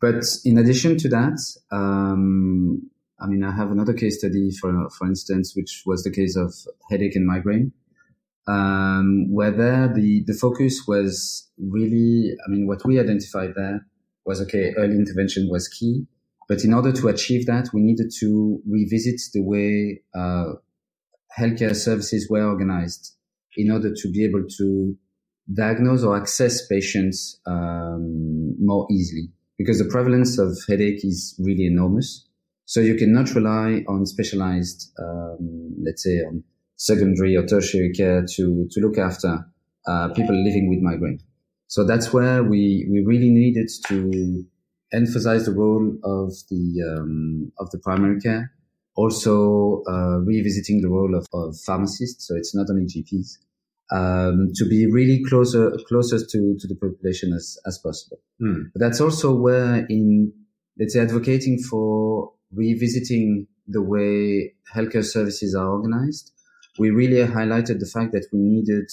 But 0.00 0.24
in 0.44 0.58
addition 0.58 0.96
to 0.98 1.08
that, 1.10 1.38
um, 1.70 2.90
I 3.20 3.26
mean, 3.26 3.44
I 3.44 3.54
have 3.54 3.70
another 3.70 3.92
case 3.92 4.18
study, 4.18 4.50
for 4.50 4.90
for 4.90 5.06
instance, 5.06 5.54
which 5.54 5.82
was 5.86 6.02
the 6.02 6.10
case 6.10 6.36
of 6.36 6.52
headache 6.90 7.14
and 7.14 7.26
migraine, 7.26 7.72
um, 8.48 9.32
where 9.32 9.52
there 9.52 9.92
the 9.92 10.24
the 10.26 10.34
focus 10.34 10.84
was 10.88 11.48
really, 11.56 12.32
I 12.44 12.50
mean, 12.50 12.66
what 12.66 12.84
we 12.84 12.98
identified 12.98 13.52
there 13.54 13.86
was 14.24 14.40
okay, 14.42 14.74
early 14.76 14.96
intervention 14.96 15.48
was 15.48 15.68
key, 15.68 16.06
but 16.52 16.64
in 16.64 16.74
order 16.74 16.92
to 16.92 17.08
achieve 17.08 17.46
that, 17.46 17.70
we 17.72 17.80
needed 17.80 18.12
to 18.20 18.60
revisit 18.68 19.18
the 19.32 19.40
way 19.40 20.02
uh, 20.14 20.52
healthcare 21.38 21.74
services 21.74 22.28
were 22.28 22.46
organized 22.46 23.16
in 23.56 23.70
order 23.70 23.90
to 23.94 24.10
be 24.10 24.22
able 24.22 24.44
to 24.58 24.94
diagnose 25.50 26.04
or 26.04 26.14
access 26.14 26.66
patients 26.66 27.40
um, 27.46 28.54
more 28.62 28.86
easily 28.90 29.30
because 29.56 29.78
the 29.78 29.86
prevalence 29.86 30.38
of 30.38 30.58
headache 30.68 31.02
is 31.02 31.34
really 31.42 31.64
enormous. 31.64 32.28
So 32.66 32.80
you 32.80 32.96
cannot 32.96 33.34
rely 33.34 33.82
on 33.88 34.04
specialized, 34.04 34.92
um, 34.98 35.74
let's 35.82 36.04
say, 36.04 36.18
on 36.18 36.44
secondary 36.76 37.34
or 37.34 37.46
tertiary 37.46 37.94
care 37.96 38.26
to 38.36 38.68
to 38.70 38.80
look 38.80 38.98
after 38.98 39.38
uh, 39.86 40.08
people 40.12 40.36
living 40.36 40.68
with 40.68 40.80
migraine. 40.82 41.20
So 41.68 41.86
that's 41.86 42.12
where 42.12 42.42
we 42.42 42.86
we 42.90 43.02
really 43.06 43.30
needed 43.30 43.70
to 43.88 44.44
emphasize 44.92 45.46
the 45.46 45.52
role 45.52 45.96
of 46.04 46.32
the 46.50 46.96
um, 46.96 47.52
of 47.58 47.70
the 47.70 47.78
primary 47.78 48.20
care. 48.20 48.52
Also, 48.94 49.82
uh, 49.88 50.18
revisiting 50.18 50.82
the 50.82 50.88
role 50.88 51.14
of, 51.14 51.26
of 51.32 51.56
pharmacists. 51.58 52.28
So 52.28 52.36
it's 52.36 52.54
not 52.54 52.66
only 52.68 52.84
GPs 52.84 53.38
um, 53.90 54.50
to 54.54 54.68
be 54.68 54.90
really 54.90 55.22
closer 55.24 55.72
closest 55.88 56.30
to, 56.30 56.56
to 56.58 56.66
the 56.66 56.74
population 56.74 57.32
as, 57.32 57.58
as 57.66 57.78
possible. 57.78 58.18
Mm. 58.40 58.70
But 58.72 58.80
that's 58.80 59.00
also 59.00 59.34
where 59.34 59.86
in 59.86 60.32
let's 60.78 60.94
say 60.94 61.00
advocating 61.00 61.58
for 61.58 62.32
revisiting 62.52 63.46
the 63.66 63.82
way 63.82 64.54
healthcare 64.74 65.04
services 65.04 65.54
are 65.54 65.68
organized, 65.68 66.32
we 66.78 66.90
really 66.90 67.26
highlighted 67.26 67.80
the 67.80 67.86
fact 67.86 68.12
that 68.12 68.26
we 68.32 68.38
needed 68.38 68.90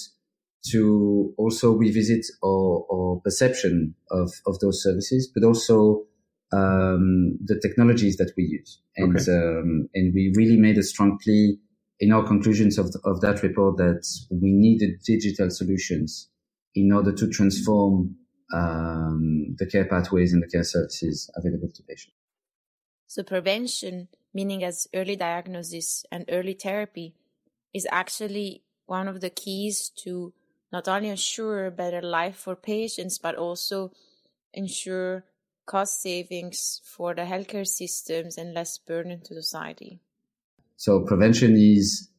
to 0.72 1.34
also 1.38 1.74
revisit 1.74 2.26
our, 2.44 2.86
our 2.92 3.22
perception 3.24 3.96
of, 4.12 4.32
of 4.46 4.60
those 4.60 4.84
services, 4.84 5.32
but 5.34 5.46
also 5.46 6.04
um, 6.52 7.38
the 7.44 7.60
technologies 7.62 8.18
that 8.18 8.32
we 8.36 8.44
use. 8.44 8.82
And 8.98 9.16
okay. 9.16 9.32
um, 9.32 9.90
and 9.94 10.14
we 10.14 10.34
really 10.36 10.58
made 10.58 10.78
a 10.78 10.84
strong 10.84 11.18
plea 11.24 11.58
in 12.00 12.12
our 12.12 12.26
conclusions 12.26 12.78
of, 12.78 12.92
the, 12.92 13.00
of 13.04 13.22
that 13.22 13.44
report 13.44 13.78
that 13.78 14.06
we 14.30 14.52
needed 14.52 15.02
digital 15.06 15.50
solutions 15.50 16.30
in 16.76 16.92
order 16.92 17.12
to 17.12 17.28
transform 17.28 18.16
um, 18.54 19.56
the 19.58 19.66
care 19.66 19.86
pathways 19.86 20.34
and 20.34 20.42
the 20.42 20.48
care 20.48 20.64
services 20.64 21.30
available 21.36 21.70
to 21.74 21.84
patients. 21.84 22.16
So 23.08 23.24
prevention, 23.24 24.08
meaning 24.34 24.64
as 24.64 24.88
early 24.94 25.16
diagnosis 25.16 26.06
and 26.12 26.26
early 26.30 26.54
therapy, 26.54 27.16
is 27.74 27.88
actually 27.92 28.64
one 28.86 29.08
of 29.08 29.22
the 29.22 29.30
keys 29.30 29.92
to 30.04 30.34
not 30.72 30.88
only 30.88 31.10
ensure 31.10 31.66
a 31.66 31.72
better 31.72 32.02
life 32.02 32.36
for 32.36 32.56
patients, 32.56 33.18
but 33.18 33.36
also 33.36 33.92
ensure 34.54 35.26
cost 35.66 36.02
savings 36.02 36.82
for 36.84 37.14
the 37.14 37.22
healthcare 37.22 37.68
systems 37.68 38.38
and 38.38 38.54
less 38.54 38.78
burden 38.78 39.22
to 39.22 39.36
society. 39.36 40.00
So 40.78 41.02
prevention 41.02 41.56
is, 41.56 42.10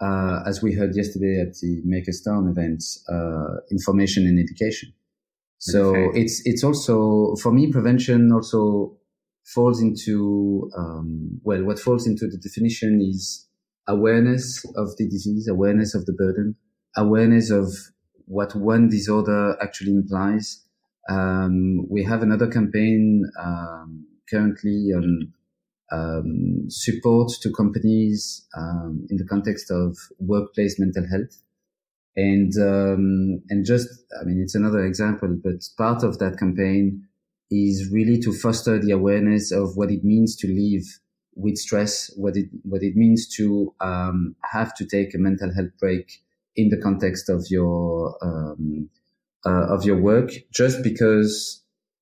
uh, 0.00 0.40
as 0.46 0.62
we 0.62 0.74
heard 0.74 0.94
yesterday 0.94 1.40
at 1.40 1.54
the 1.56 1.82
Makerstown 1.86 2.50
event, 2.50 2.82
uh, 3.08 3.60
information 3.70 4.26
and 4.26 4.38
education. 4.38 4.92
So 5.58 5.94
okay. 5.94 6.20
it's 6.20 6.40
it's 6.46 6.64
also 6.64 7.34
for 7.36 7.52
me 7.52 7.70
prevention 7.70 8.32
also 8.32 8.96
falls 9.44 9.82
into 9.82 10.70
um, 10.76 11.40
well 11.42 11.62
what 11.64 11.78
falls 11.78 12.06
into 12.06 12.26
the 12.28 12.38
definition 12.38 13.00
is 13.02 13.46
awareness 13.86 14.64
of 14.76 14.96
the 14.96 15.06
disease, 15.06 15.48
awareness 15.48 15.94
of 15.94 16.06
the 16.06 16.14
burden, 16.14 16.56
awareness 16.96 17.50
of 17.50 17.68
what 18.30 18.54
one 18.54 18.88
disorder 18.88 19.56
actually 19.60 19.90
implies. 19.90 20.64
Um, 21.10 21.88
we 21.90 22.04
have 22.04 22.22
another 22.22 22.46
campaign 22.46 23.24
um, 23.42 24.06
currently 24.30 24.92
on 24.94 25.32
um, 25.90 26.66
support 26.68 27.32
to 27.42 27.50
companies 27.50 28.46
um, 28.56 29.04
in 29.10 29.16
the 29.16 29.26
context 29.26 29.72
of 29.72 29.98
workplace 30.20 30.78
mental 30.78 31.04
health. 31.10 31.42
And 32.16 32.52
um, 32.60 33.42
and 33.50 33.64
just 33.64 33.88
I 34.20 34.24
mean 34.24 34.40
it's 34.40 34.54
another 34.54 34.84
example, 34.84 35.36
but 35.42 35.68
part 35.76 36.04
of 36.04 36.18
that 36.20 36.38
campaign 36.38 37.08
is 37.50 37.90
really 37.90 38.20
to 38.20 38.32
foster 38.32 38.78
the 38.78 38.92
awareness 38.92 39.50
of 39.50 39.76
what 39.76 39.90
it 39.90 40.04
means 40.04 40.36
to 40.36 40.46
live 40.46 40.84
with 41.34 41.56
stress, 41.56 42.12
what 42.16 42.36
it 42.36 42.46
what 42.62 42.82
it 42.84 42.94
means 42.94 43.26
to 43.36 43.74
um, 43.80 44.36
have 44.52 44.72
to 44.76 44.86
take 44.86 45.14
a 45.14 45.18
mental 45.18 45.52
health 45.52 45.76
break 45.80 46.22
in 46.56 46.68
the 46.68 46.78
context 46.78 47.28
of 47.28 47.46
your 47.50 48.16
um, 48.22 48.90
uh, 49.46 49.74
of 49.74 49.84
your 49.84 50.00
work, 50.00 50.30
just 50.52 50.82
because 50.82 51.60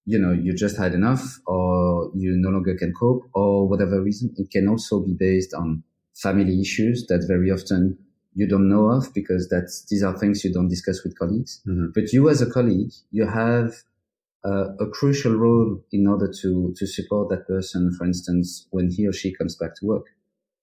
you 0.09 0.19
know, 0.19 0.33
you 0.33 0.55
just 0.55 0.79
had 0.79 0.95
enough 0.95 1.39
or 1.47 2.11
you 2.15 2.33
no 2.35 2.49
longer 2.49 2.75
can 2.75 2.95
cope 2.99 3.29
or 3.35 3.69
whatever 3.69 4.01
reason. 4.03 4.33
It 4.39 4.51
can 4.51 4.67
also 4.67 5.01
be 5.01 5.13
based 5.13 5.53
on 5.53 5.83
family 6.15 6.63
issues 6.63 7.05
that 7.09 7.27
very 7.29 7.51
often 7.51 7.99
you 8.33 8.49
don't 8.49 8.71
know 8.71 8.87
of 8.87 9.13
because 9.13 9.51
that's, 9.51 9.85
these 9.91 10.03
are 10.03 10.17
things 10.17 10.43
you 10.43 10.51
don't 10.51 10.69
discuss 10.69 11.05
with 11.05 11.19
colleagues. 11.19 11.61
Mm-hmm. 11.69 11.89
But 11.95 12.11
you 12.15 12.31
as 12.31 12.41
a 12.41 12.51
colleague, 12.51 12.93
you 13.11 13.27
have 13.27 13.75
uh, 14.47 14.73
a 14.81 14.89
crucial 14.91 15.35
role 15.35 15.79
in 15.93 16.07
order 16.07 16.33
to, 16.41 16.73
to 16.75 16.87
support 16.87 17.29
that 17.29 17.47
person, 17.47 17.93
for 17.93 18.07
instance, 18.07 18.67
when 18.71 18.91
he 18.91 19.07
or 19.07 19.13
she 19.13 19.35
comes 19.35 19.57
back 19.57 19.75
to 19.75 19.87
work. 19.87 20.07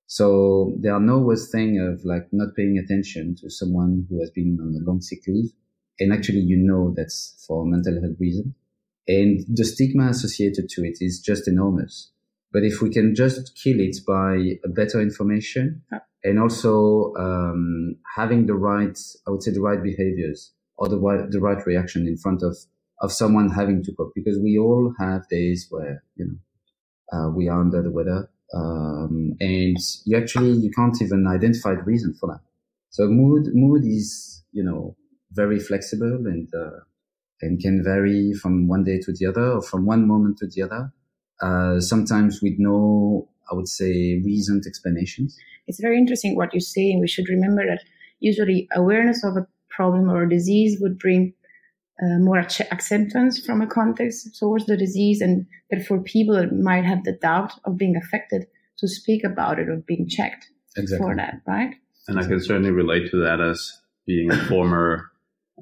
So 0.08 0.76
there 0.80 0.94
are 0.94 1.00
no 1.00 1.20
worse 1.20 1.50
thing 1.52 1.80
of 1.80 2.06
like 2.06 2.28
not 2.32 2.56
paying 2.56 2.78
attention 2.78 3.36
to 3.42 3.50
someone 3.50 4.06
who 4.10 4.20
has 4.20 4.30
been 4.32 4.58
on 4.62 4.76
a 4.80 4.86
long 4.86 5.02
sick 5.02 5.20
leave. 5.28 5.52
And 6.00 6.14
actually, 6.14 6.42
you 6.42 6.58
know, 6.58 6.94
that's 6.96 7.44
for 7.48 7.66
mental 7.66 8.02
health 8.02 8.18
reason 8.20 8.54
and 9.08 9.46
the 9.48 9.64
stigma 9.64 10.10
associated 10.10 10.70
to 10.70 10.84
it 10.84 10.98
is 11.00 11.20
just 11.20 11.48
enormous. 11.48 12.12
But 12.52 12.64
if 12.64 12.82
we 12.82 12.90
can 12.90 13.14
just 13.14 13.60
kill 13.62 13.80
it 13.80 13.98
by 14.08 14.60
better 14.70 15.02
information 15.02 15.84
and 16.24 16.40
also 16.40 17.14
um, 17.16 17.98
having 18.16 18.46
the 18.46 18.56
right, 18.56 18.98
I 19.28 19.32
would 19.32 19.44
say, 19.44 19.52
the 19.52 19.62
right 19.62 19.82
behaviors 19.82 20.52
or 20.78 20.88
the 20.88 20.98
right, 20.98 21.30
the 21.30 21.40
right 21.40 21.64
reaction 21.66 22.08
in 22.08 22.18
front 22.18 22.42
of, 22.42 22.58
of 23.02 23.12
someone 23.12 23.50
having 23.50 23.84
to 23.84 23.94
cope 23.94 24.14
because 24.16 24.40
we 24.40 24.58
all 24.58 24.94
have 24.98 25.28
days 25.30 25.68
where, 25.70 26.04
you 26.16 26.26
know, 26.26 26.38
uh, 27.18 27.30
we 27.30 27.48
are 27.50 27.60
under 27.60 27.84
the 27.84 27.92
weather. 27.92 28.30
Um, 28.54 29.34
and 29.40 29.78
you 30.06 30.18
actually, 30.18 30.52
you 30.52 30.72
can't 30.72 31.02
even 31.02 31.28
identify 31.28 31.76
the 31.76 31.84
reason 31.84 32.14
for 32.20 32.28
that. 32.28 32.42
So 32.90 33.08
mood, 33.08 33.48
mood 33.54 33.84
is, 33.86 34.44
you 34.52 34.64
know, 34.64 34.96
very 35.32 35.60
flexible 35.60 36.28
and, 36.28 36.48
uh, 36.54 36.80
and 37.42 37.60
can 37.60 37.84
vary 37.84 38.34
from 38.34 38.68
one 38.68 38.84
day 38.84 39.00
to 39.00 39.12
the 39.12 39.26
other 39.26 39.54
or 39.54 39.62
from 39.62 39.86
one 39.86 40.08
moment 40.08 40.38
to 40.38 40.48
the 40.48 40.62
other. 40.62 40.94
Uh, 41.42 41.80
sometimes 41.80 42.42
with 42.42 42.54
no, 42.58 43.28
I 43.52 43.56
would 43.56 43.68
say, 43.68 44.22
reasoned 44.24 44.64
explanations. 44.66 45.38
It's 45.68 45.82
very 45.82 45.98
interesting 45.98 46.36
what 46.36 46.54
you 46.54 46.62
say, 46.62 46.92
and 46.92 47.02
we 47.02 47.08
should 47.08 47.28
remember 47.28 47.66
that 47.66 47.84
usually 48.20 48.68
awareness 48.74 49.24
of 49.24 49.36
a 49.36 49.48
problem 49.70 50.10
or 50.10 50.24
a 50.24 50.30
disease 50.30 50.80
would 50.80 50.98
bring 50.98 51.34
uh, 52.02 52.20
more 52.20 52.38
acceptance 52.38 53.46
from 53.46 53.62
a 53.62 53.68
context 53.68 54.38
towards 54.38 54.66
the 54.66 54.78
disease, 54.78 55.22
and 55.22 55.46
therefore 55.72 56.02
people 56.02 56.46
might 56.52 56.84
have 56.84 57.04
the 57.04 57.14
doubt 57.14 57.54
of 57.64 57.78
being 57.78 57.96
affected 57.96 58.48
to 58.80 58.88
speak 58.88 59.24
about 59.24 59.60
it 59.60 59.70
or 59.70 59.78
being 59.88 60.08
checked 60.08 60.50
exactly. 60.76 61.06
for 61.06 61.16
that, 61.16 61.36
right? 61.48 61.76
And 62.08 62.20
I 62.20 62.24
can 62.24 62.42
certainly 62.42 62.72
relate 62.72 63.10
to 63.12 63.18
that 63.24 63.42
as 63.42 63.80
being 64.06 64.32
a 64.32 64.46
former 64.48 65.10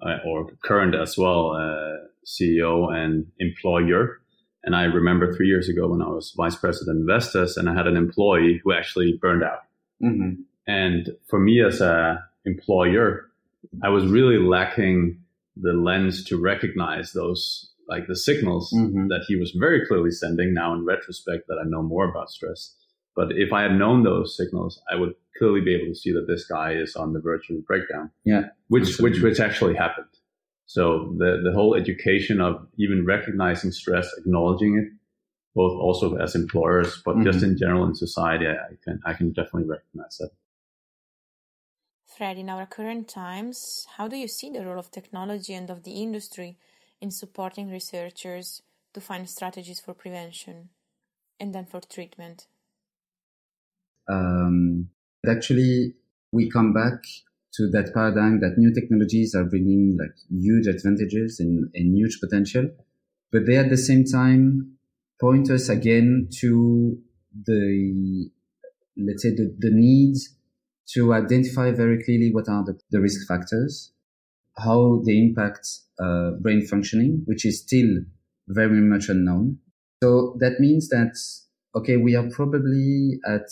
uh, 0.01 0.17
or 0.25 0.47
current 0.63 0.95
as 0.95 1.17
well 1.17 1.51
uh, 1.51 2.07
CEO 2.25 2.91
and 2.91 3.27
employer. 3.39 4.19
And 4.63 4.75
I 4.75 4.83
remember 4.83 5.33
three 5.33 5.47
years 5.47 5.69
ago 5.69 5.89
when 5.89 6.01
I 6.01 6.07
was 6.07 6.33
vice 6.35 6.55
president 6.55 7.01
of 7.01 7.07
Vestas 7.07 7.57
and 7.57 7.69
I 7.69 7.73
had 7.73 7.87
an 7.87 7.97
employee 7.97 8.61
who 8.63 8.73
actually 8.73 9.17
burned 9.21 9.43
out. 9.43 9.63
Mm-hmm. 10.01 10.41
And 10.67 11.09
for 11.29 11.39
me 11.39 11.61
as 11.61 11.81
a 11.81 12.23
employer, 12.45 13.29
I 13.83 13.89
was 13.89 14.05
really 14.05 14.37
lacking 14.37 15.22
the 15.55 15.73
lens 15.73 16.23
to 16.25 16.39
recognize 16.39 17.11
those 17.13 17.71
like 17.87 18.07
the 18.07 18.15
signals 18.15 18.71
mm-hmm. 18.73 19.07
that 19.09 19.25
he 19.27 19.35
was 19.35 19.51
very 19.51 19.85
clearly 19.85 20.11
sending 20.11 20.53
now 20.53 20.73
in 20.73 20.85
retrospect 20.85 21.47
that 21.47 21.61
I 21.61 21.67
know 21.67 21.81
more 21.81 22.09
about 22.09 22.29
stress. 22.29 22.75
But 23.15 23.33
if 23.33 23.51
I 23.53 23.63
had 23.63 23.73
known 23.73 24.03
those 24.03 24.35
signals, 24.35 24.81
I 24.91 24.95
would 24.95 25.13
clearly 25.37 25.61
be 25.61 25.75
able 25.75 25.93
to 25.93 25.95
see 25.95 26.11
that 26.13 26.25
this 26.27 26.45
guy 26.45 26.73
is 26.73 26.95
on 26.95 27.13
the 27.13 27.19
verge 27.19 27.49
of 27.49 27.57
a 27.57 27.59
breakdown. 27.59 28.11
Yeah. 28.23 28.47
Which 28.69 28.99
which 28.99 29.19
which 29.19 29.39
actually 29.39 29.75
happened. 29.75 30.07
So 30.65 31.13
the 31.17 31.41
the 31.43 31.51
whole 31.53 31.75
education 31.75 32.41
of 32.41 32.65
even 32.77 33.05
recognizing 33.05 33.71
stress, 33.71 34.09
acknowledging 34.17 34.77
it, 34.77 34.87
both 35.55 35.73
also 35.73 36.15
as 36.15 36.35
employers, 36.35 37.01
but 37.05 37.15
mm-hmm. 37.15 37.25
just 37.25 37.43
in 37.43 37.57
general 37.57 37.85
in 37.85 37.95
society, 37.95 38.47
I 38.47 38.75
can 38.83 38.99
I 39.05 39.13
can 39.13 39.33
definitely 39.33 39.69
recognize 39.69 40.17
that. 40.17 40.31
Fred, 42.15 42.37
in 42.37 42.49
our 42.49 42.65
current 42.65 43.07
times, 43.07 43.87
how 43.97 44.07
do 44.07 44.15
you 44.15 44.27
see 44.27 44.51
the 44.51 44.65
role 44.65 44.77
of 44.77 44.91
technology 44.91 45.53
and 45.53 45.69
of 45.69 45.83
the 45.83 46.01
industry 46.01 46.57
in 47.01 47.09
supporting 47.09 47.71
researchers 47.71 48.61
to 48.93 49.01
find 49.01 49.27
strategies 49.27 49.79
for 49.79 49.93
prevention 49.93 50.69
and 51.39 51.55
then 51.55 51.65
for 51.65 51.81
treatment? 51.81 52.47
Um, 54.07 54.89
actually, 55.27 55.95
we 56.31 56.51
come 56.51 56.71
back 56.71 57.01
to 57.55 57.69
that 57.71 57.91
paradigm 57.93 58.39
that 58.41 58.57
new 58.57 58.73
technologies 58.73 59.33
are 59.33 59.45
bringing 59.45 59.97
like 59.99 60.15
huge 60.29 60.67
advantages 60.67 61.39
and, 61.39 61.69
and 61.73 61.95
huge 61.95 62.19
potential, 62.19 62.69
but 63.31 63.45
they 63.47 63.57
at 63.57 63.69
the 63.69 63.77
same 63.77 64.03
time 64.05 64.77
point 65.19 65.49
us 65.49 65.69
again 65.69 66.27
to 66.41 66.99
the, 67.45 68.29
let's 68.97 69.23
say 69.23 69.29
the, 69.29 69.55
the 69.57 69.71
needs 69.71 70.35
to 70.93 71.13
identify 71.13 71.71
very 71.71 72.03
clearly 72.03 72.31
what 72.33 72.49
are 72.49 72.63
the, 72.63 72.77
the 72.91 72.99
risk 72.99 73.27
factors, 73.27 73.91
how 74.57 75.01
they 75.05 75.17
impact 75.17 75.67
uh, 75.99 76.31
brain 76.41 76.65
functioning, 76.65 77.23
which 77.25 77.45
is 77.45 77.61
still 77.61 77.89
very 78.47 78.81
much 78.81 79.09
unknown. 79.09 79.59
So 80.03 80.35
that 80.39 80.59
means 80.59 80.89
that, 80.89 81.17
okay, 81.75 81.97
we 81.97 82.15
are 82.15 82.29
probably 82.29 83.19
at 83.25 83.47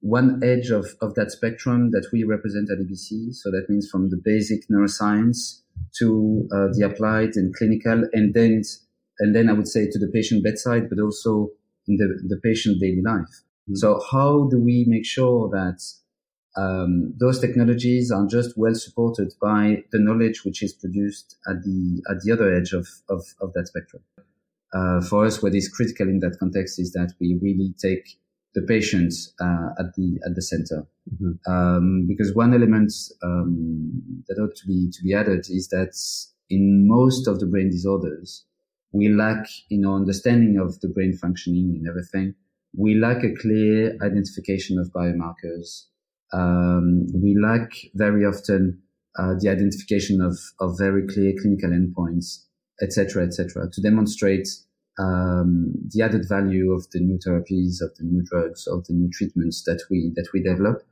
one 0.00 0.40
edge 0.44 0.70
of, 0.70 0.86
of 1.00 1.14
that 1.14 1.30
spectrum 1.30 1.90
that 1.90 2.08
we 2.12 2.24
represent 2.24 2.68
at 2.70 2.78
EBC. 2.78 3.34
So 3.34 3.50
that 3.50 3.66
means 3.68 3.88
from 3.90 4.10
the 4.10 4.20
basic 4.22 4.68
neuroscience 4.68 5.62
to 5.98 6.48
uh, 6.52 6.68
the 6.72 6.86
applied 6.86 7.30
and 7.34 7.54
clinical, 7.54 8.04
and 8.12 8.34
then 8.34 8.62
and 9.20 9.34
then 9.34 9.48
I 9.48 9.52
would 9.52 9.66
say 9.66 9.88
to 9.90 9.98
the 9.98 10.10
patient 10.12 10.44
bedside, 10.44 10.88
but 10.88 11.00
also 11.00 11.50
in 11.88 11.96
the, 11.96 12.22
the 12.28 12.40
patient 12.42 12.80
daily 12.80 13.02
life. 13.04 13.22
Mm-hmm. 13.22 13.74
So 13.76 14.00
how 14.12 14.48
do 14.50 14.60
we 14.60 14.84
make 14.86 15.04
sure 15.06 15.48
that 15.50 15.80
um, 16.56 17.14
those 17.18 17.40
technologies 17.40 18.10
are 18.10 18.26
just 18.26 18.56
well 18.56 18.74
supported 18.74 19.32
by 19.40 19.84
the 19.92 19.98
knowledge 19.98 20.44
which 20.44 20.62
is 20.62 20.72
produced 20.72 21.36
at 21.48 21.62
the 21.62 22.02
at 22.10 22.22
the 22.22 22.32
other 22.32 22.54
edge 22.54 22.72
of 22.72 22.88
of, 23.08 23.24
of 23.40 23.52
that 23.54 23.68
spectrum. 23.68 24.02
Uh, 24.72 25.00
for 25.00 25.24
us, 25.24 25.42
what 25.42 25.54
is 25.54 25.68
critical 25.68 26.08
in 26.08 26.20
that 26.20 26.36
context 26.38 26.78
is 26.78 26.92
that 26.92 27.12
we 27.20 27.38
really 27.40 27.74
take 27.80 28.18
the 28.54 28.62
patient 28.62 29.14
uh, 29.40 29.68
at 29.78 29.94
the 29.94 30.18
at 30.26 30.34
the 30.34 30.42
center, 30.42 30.86
mm-hmm. 31.14 31.52
um, 31.52 32.06
because 32.06 32.34
one 32.34 32.54
element 32.54 32.92
um, 33.22 34.22
that 34.26 34.38
ought 34.38 34.56
to 34.56 34.66
be 34.66 34.90
to 34.90 35.02
be 35.02 35.14
added 35.14 35.46
is 35.48 35.68
that 35.68 35.94
in 36.50 36.88
most 36.88 37.28
of 37.28 37.40
the 37.40 37.46
brain 37.46 37.70
disorders, 37.70 38.44
we 38.92 39.08
lack 39.08 39.46
in 39.70 39.84
our 39.84 39.96
understanding 39.96 40.58
of 40.58 40.80
the 40.80 40.88
brain 40.88 41.16
functioning 41.16 41.74
and 41.76 41.88
everything. 41.88 42.34
We 42.76 42.94
lack 42.94 43.24
a 43.24 43.34
clear 43.34 43.96
identification 44.02 44.78
of 44.78 44.92
biomarkers 44.92 45.84
um, 46.32 47.06
we 47.14 47.36
lack 47.40 47.70
very 47.94 48.24
often 48.24 48.82
uh, 49.18 49.34
the 49.40 49.48
identification 49.48 50.20
of, 50.20 50.38
of 50.60 50.76
very 50.78 51.06
clear 51.06 51.32
clinical 51.40 51.70
endpoints, 51.70 52.44
etc., 52.82 53.24
etc., 53.24 53.68
to 53.72 53.80
demonstrate 53.80 54.48
um, 54.98 55.72
the 55.90 56.02
added 56.02 56.28
value 56.28 56.72
of 56.72 56.86
the 56.92 57.00
new 57.00 57.18
therapies, 57.18 57.80
of 57.80 57.94
the 57.96 58.04
new 58.04 58.22
drugs, 58.22 58.66
of 58.66 58.84
the 58.86 58.94
new 58.94 59.10
treatments 59.12 59.62
that 59.64 59.82
we 59.90 60.12
that 60.16 60.28
we 60.32 60.42
develop. 60.42 60.82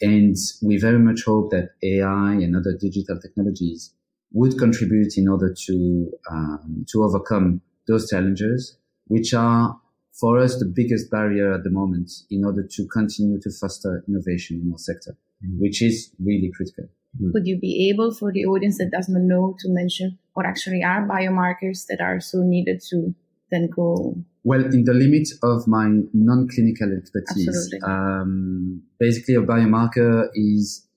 And 0.00 0.36
we 0.62 0.78
very 0.78 0.98
much 0.98 1.22
hope 1.24 1.50
that 1.50 1.70
AI 1.82 2.32
and 2.32 2.56
other 2.56 2.76
digital 2.76 3.20
technologies 3.20 3.94
would 4.32 4.58
contribute 4.58 5.16
in 5.16 5.28
order 5.28 5.54
to 5.66 6.10
um, 6.30 6.84
to 6.90 7.04
overcome 7.04 7.62
those 7.86 8.08
challenges, 8.10 8.78
which 9.06 9.32
are 9.32 9.80
for 10.18 10.38
us 10.38 10.58
the 10.58 10.66
biggest 10.66 11.10
barrier 11.10 11.52
at 11.52 11.64
the 11.64 11.70
moment 11.70 12.10
in 12.30 12.44
order 12.44 12.66
to 12.70 12.86
continue 12.86 13.40
to 13.40 13.50
foster 13.60 14.04
innovation 14.06 14.60
in 14.64 14.72
our 14.72 14.78
sector, 14.78 15.16
mm-hmm. 15.44 15.60
which 15.60 15.82
is 15.82 16.12
really 16.18 16.50
critical. 16.54 16.84
Mm-hmm. 16.84 17.30
Would 17.34 17.46
you 17.46 17.58
be 17.58 17.90
able 17.90 18.14
for 18.14 18.32
the 18.32 18.44
audience 18.44 18.78
that 18.78 18.90
does 18.90 19.08
not 19.08 19.22
know 19.22 19.56
to 19.60 19.68
mention 19.68 20.18
what 20.34 20.46
actually 20.46 20.82
are 20.82 21.06
biomarkers 21.06 21.86
that 21.88 22.00
are 22.00 22.20
so 22.20 22.38
needed 22.38 22.82
to 22.90 23.14
then 23.50 23.68
go? 23.74 24.16
Well, 24.44 24.64
in 24.64 24.84
the 24.84 24.94
limit 24.94 25.28
of 25.42 25.68
my 25.68 25.88
non-clinical 26.12 26.96
expertise, 26.96 27.72
um, 27.84 28.82
basically 28.98 29.36
a 29.36 29.42
biomarker 29.42 30.28
is, 30.34 30.88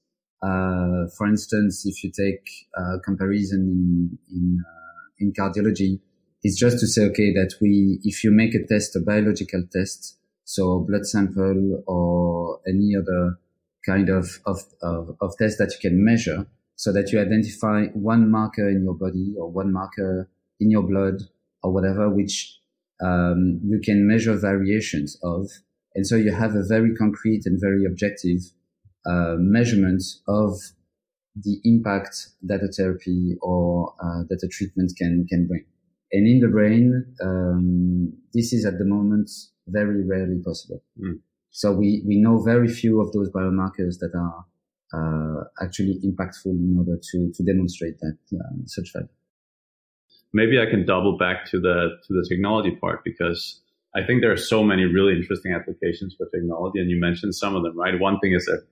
uh, 0.41 1.07
for 1.15 1.27
instance, 1.27 1.85
if 1.85 2.03
you 2.03 2.11
take 2.11 2.47
a 2.75 2.99
comparison 2.99 3.59
in, 3.61 4.17
in, 4.35 4.57
uh, 4.65 5.03
in 5.19 5.33
cardiology, 5.33 5.99
is 6.45 6.55
just 6.55 6.79
to 6.79 6.85
say, 6.85 7.01
okay, 7.05 7.33
that 7.33 7.55
we, 7.59 7.99
if 8.03 8.23
you 8.23 8.29
make 8.29 8.53
a 8.53 8.63
test, 8.67 8.95
a 8.95 8.99
biological 8.99 9.63
test, 9.73 10.19
so 10.43 10.85
blood 10.87 11.03
sample 11.03 11.83
or 11.87 12.59
any 12.67 12.93
other 12.95 13.39
kind 13.83 14.09
of, 14.09 14.39
of, 14.45 14.59
of, 14.83 15.17
of 15.21 15.35
test 15.39 15.57
that 15.57 15.73
you 15.73 15.89
can 15.89 16.05
measure 16.05 16.45
so 16.75 16.93
that 16.93 17.11
you 17.11 17.19
identify 17.19 17.85
one 17.93 18.29
marker 18.29 18.69
in 18.69 18.83
your 18.83 18.93
body 18.93 19.33
or 19.39 19.49
one 19.49 19.73
marker 19.73 20.29
in 20.59 20.69
your 20.69 20.83
blood 20.83 21.23
or 21.63 21.73
whatever, 21.73 22.11
which 22.11 22.59
um, 23.03 23.59
you 23.63 23.79
can 23.83 24.07
measure 24.07 24.35
variations 24.35 25.17
of. 25.23 25.49
And 25.95 26.05
so 26.05 26.15
you 26.15 26.31
have 26.31 26.53
a 26.53 26.63
very 26.63 26.93
concrete 26.95 27.43
and 27.45 27.59
very 27.59 27.85
objective 27.85 28.41
uh, 29.07 29.35
measurement 29.39 30.03
of 30.27 30.59
the 31.35 31.59
impact 31.63 32.27
that 32.43 32.61
a 32.61 32.67
therapy 32.67 33.35
or 33.41 33.95
uh, 33.99 34.23
that 34.29 34.43
a 34.43 34.47
treatment 34.47 34.91
can, 34.95 35.25
can 35.27 35.47
bring. 35.47 35.65
And 36.11 36.27
in 36.27 36.39
the 36.39 36.47
brain, 36.47 37.15
um, 37.21 38.13
this 38.33 38.53
is 38.53 38.65
at 38.65 38.77
the 38.77 38.85
moment 38.85 39.29
very 39.67 40.05
rarely 40.05 40.39
possible. 40.43 40.83
Mm. 40.99 41.19
So 41.51 41.71
we, 41.71 42.03
we 42.05 42.21
know 42.21 42.41
very 42.41 42.67
few 42.67 43.01
of 43.01 43.11
those 43.11 43.29
biomarkers 43.29 43.99
that 43.99 44.11
are 44.13 44.45
uh, 44.93 45.43
actually 45.63 45.99
impactful 46.03 46.51
in 46.51 46.75
order 46.77 46.99
to, 47.11 47.31
to 47.33 47.43
demonstrate 47.43 47.99
that 47.99 48.17
um, 48.33 48.63
such 48.65 48.93
value. 48.93 49.07
Maybe 50.33 50.59
I 50.59 50.69
can 50.69 50.85
double 50.85 51.17
back 51.17 51.45
to 51.51 51.59
the 51.61 51.91
to 52.05 52.13
the 52.13 52.25
technology 52.27 52.75
part 52.75 53.05
because 53.05 53.61
I 53.95 54.05
think 54.05 54.21
there 54.21 54.33
are 54.33 54.37
so 54.37 54.63
many 54.63 54.83
really 54.83 55.15
interesting 55.15 55.53
applications 55.53 56.13
for 56.17 56.27
technology, 56.27 56.79
and 56.79 56.89
you 56.89 56.99
mentioned 56.99 57.33
some 57.35 57.55
of 57.55 57.63
them, 57.63 57.77
right? 57.77 57.97
One 57.97 58.19
thing 58.19 58.33
is 58.33 58.43
that 58.45 58.65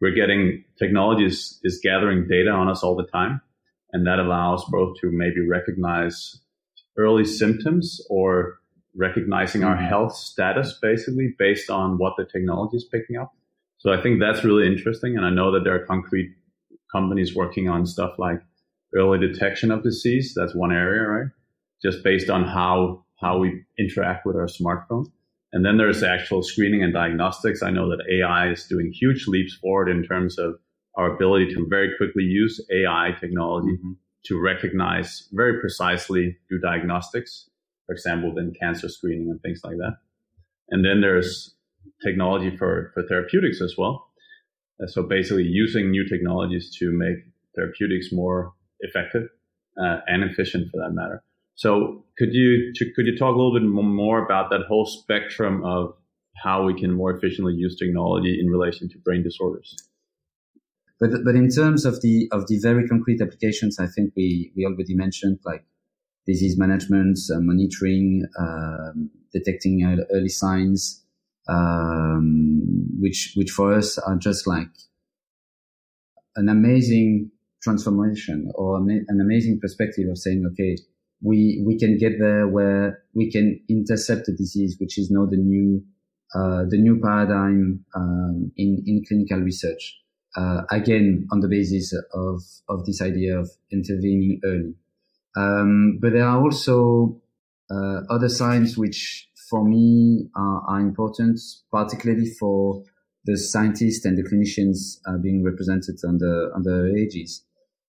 we're 0.00 0.14
getting 0.14 0.64
technology 0.76 1.26
is, 1.26 1.60
is 1.62 1.78
gathering 1.80 2.26
data 2.28 2.50
on 2.50 2.68
us 2.68 2.82
all 2.82 2.96
the 2.96 3.06
time, 3.06 3.40
and 3.92 4.04
that 4.08 4.18
allows 4.18 4.64
both 4.68 4.96
to 5.02 5.10
maybe 5.12 5.46
recognize 5.48 6.40
early 6.98 7.24
symptoms 7.24 8.00
or 8.08 8.58
recognizing 8.96 9.62
mm-hmm. 9.62 9.70
our 9.70 9.76
health 9.76 10.14
status 10.14 10.78
basically 10.80 11.34
based 11.38 11.70
on 11.70 11.98
what 11.98 12.14
the 12.16 12.24
technology 12.24 12.76
is 12.76 12.84
picking 12.84 13.16
up. 13.16 13.32
So 13.78 13.92
I 13.92 14.00
think 14.00 14.20
that's 14.20 14.44
really 14.44 14.66
interesting. 14.66 15.16
And 15.16 15.26
I 15.26 15.30
know 15.30 15.52
that 15.52 15.64
there 15.64 15.74
are 15.74 15.86
concrete 15.86 16.34
companies 16.90 17.34
working 17.34 17.68
on 17.68 17.86
stuff 17.86 18.12
like 18.18 18.40
early 18.96 19.18
detection 19.18 19.70
of 19.70 19.82
disease. 19.82 20.32
That's 20.34 20.54
one 20.54 20.72
area, 20.72 21.02
right? 21.02 21.30
Just 21.82 22.02
based 22.02 22.30
on 22.30 22.44
how, 22.44 23.04
how 23.20 23.38
we 23.38 23.64
interact 23.78 24.24
with 24.24 24.36
our 24.36 24.46
smartphone. 24.46 25.06
And 25.52 25.64
then 25.64 25.76
there's 25.76 26.02
actual 26.02 26.42
screening 26.42 26.82
and 26.82 26.92
diagnostics. 26.92 27.62
I 27.62 27.70
know 27.70 27.88
that 27.90 28.04
AI 28.10 28.50
is 28.50 28.66
doing 28.66 28.92
huge 28.92 29.26
leaps 29.28 29.54
forward 29.54 29.88
in 29.88 30.02
terms 30.02 30.38
of 30.38 30.54
our 30.96 31.14
ability 31.14 31.54
to 31.54 31.66
very 31.68 31.90
quickly 31.96 32.22
use 32.22 32.60
AI 32.72 33.10
technology 33.20 33.76
mm-hmm. 33.76 33.92
To 34.26 34.40
recognize 34.40 35.28
very 35.32 35.60
precisely 35.60 36.38
do 36.48 36.58
diagnostics, 36.58 37.50
for 37.86 37.92
example, 37.92 38.36
in 38.38 38.54
cancer 38.58 38.88
screening 38.88 39.30
and 39.30 39.40
things 39.42 39.60
like 39.64 39.76
that. 39.76 39.98
And 40.70 40.84
then 40.84 41.00
there's 41.00 41.54
technology 42.02 42.56
for, 42.56 42.90
for 42.94 43.02
therapeutics 43.06 43.60
as 43.60 43.74
well. 43.76 44.08
So 44.86 45.02
basically 45.02 45.44
using 45.44 45.90
new 45.90 46.06
technologies 46.08 46.74
to 46.78 46.90
make 46.90 47.18
therapeutics 47.54 48.12
more 48.12 48.52
effective 48.80 49.28
uh, 49.80 49.98
and 50.06 50.24
efficient 50.24 50.70
for 50.70 50.78
that 50.78 50.90
matter. 50.92 51.22
So 51.54 52.04
could 52.18 52.30
you 52.32 52.72
could 52.96 53.06
you 53.06 53.16
talk 53.16 53.34
a 53.34 53.38
little 53.38 53.54
bit 53.54 53.62
more 53.62 54.24
about 54.24 54.50
that 54.50 54.62
whole 54.68 54.86
spectrum 54.86 55.64
of 55.64 55.94
how 56.42 56.64
we 56.64 56.78
can 56.78 56.92
more 56.92 57.16
efficiently 57.16 57.54
use 57.54 57.76
technology 57.76 58.38
in 58.40 58.50
relation 58.50 58.88
to 58.88 58.98
brain 58.98 59.22
disorders? 59.22 59.76
But 61.00 61.24
but 61.24 61.34
in 61.34 61.48
terms 61.50 61.84
of 61.84 62.00
the 62.02 62.28
of 62.32 62.46
the 62.46 62.58
very 62.58 62.86
concrete 62.88 63.20
applications, 63.20 63.78
I 63.78 63.86
think 63.86 64.12
we 64.16 64.52
we 64.56 64.64
already 64.64 64.94
mentioned 64.94 65.40
like 65.44 65.64
disease 66.26 66.56
management, 66.58 67.18
uh, 67.34 67.40
monitoring, 67.40 68.24
um, 68.38 69.10
detecting 69.32 69.84
early 70.12 70.28
signs, 70.28 71.04
um, 71.48 72.86
which 73.00 73.32
which 73.36 73.50
for 73.50 73.74
us 73.74 73.98
are 73.98 74.16
just 74.16 74.46
like 74.46 74.70
an 76.36 76.48
amazing 76.48 77.30
transformation 77.62 78.50
or 78.54 78.78
an 78.78 79.20
amazing 79.20 79.58
perspective 79.60 80.08
of 80.08 80.18
saying, 80.18 80.44
okay, 80.52 80.76
we 81.22 81.62
we 81.66 81.78
can 81.78 81.98
get 81.98 82.12
there 82.20 82.46
where 82.46 83.02
we 83.14 83.30
can 83.30 83.60
intercept 83.68 84.26
the 84.26 84.32
disease, 84.32 84.76
which 84.78 84.98
is 84.98 85.10
now 85.10 85.26
the 85.26 85.36
new 85.36 85.82
uh, 86.34 86.64
the 86.68 86.78
new 86.78 87.00
paradigm 87.00 87.84
um, 87.94 88.52
in 88.56 88.82
in 88.86 89.02
clinical 89.06 89.40
research. 89.40 90.03
Uh, 90.36 90.62
again, 90.70 91.26
on 91.30 91.40
the 91.40 91.48
basis 91.48 91.94
of 92.12 92.42
of 92.68 92.84
this 92.86 93.00
idea 93.00 93.38
of 93.38 93.50
intervening 93.70 94.40
early, 94.44 94.74
um, 95.36 95.98
but 96.00 96.12
there 96.12 96.24
are 96.24 96.42
also 96.42 97.20
uh, 97.70 98.00
other 98.10 98.28
signs 98.28 98.76
which, 98.76 99.28
for 99.48 99.64
me, 99.64 100.28
are, 100.36 100.62
are, 100.68 100.80
important, 100.80 101.40
particularly 101.70 102.30
for 102.38 102.82
the 103.24 103.36
scientists 103.36 104.04
and 104.04 104.18
the 104.18 104.22
clinicians 104.22 104.98
uh, 105.06 105.18
being 105.18 105.44
represented 105.44 105.96
on 106.06 106.18
the 106.18 106.50
on 106.54 106.62
the 106.62 106.94
ages. 106.98 107.44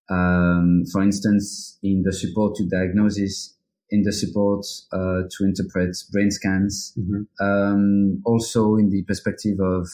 Um, 0.08 0.84
for 0.92 1.02
instance, 1.02 1.78
in 1.82 2.02
the 2.04 2.12
support 2.12 2.54
to 2.56 2.68
diagnosis, 2.68 3.56
in 3.90 4.02
the 4.02 4.12
support 4.12 4.64
uh, 4.92 5.22
to 5.28 5.44
interpret 5.44 5.96
brain 6.12 6.30
scans, 6.30 6.94
mm-hmm. 6.98 7.44
um, 7.44 8.22
also 8.24 8.76
in 8.76 8.90
the 8.90 9.02
perspective 9.02 9.58
of 9.60 9.88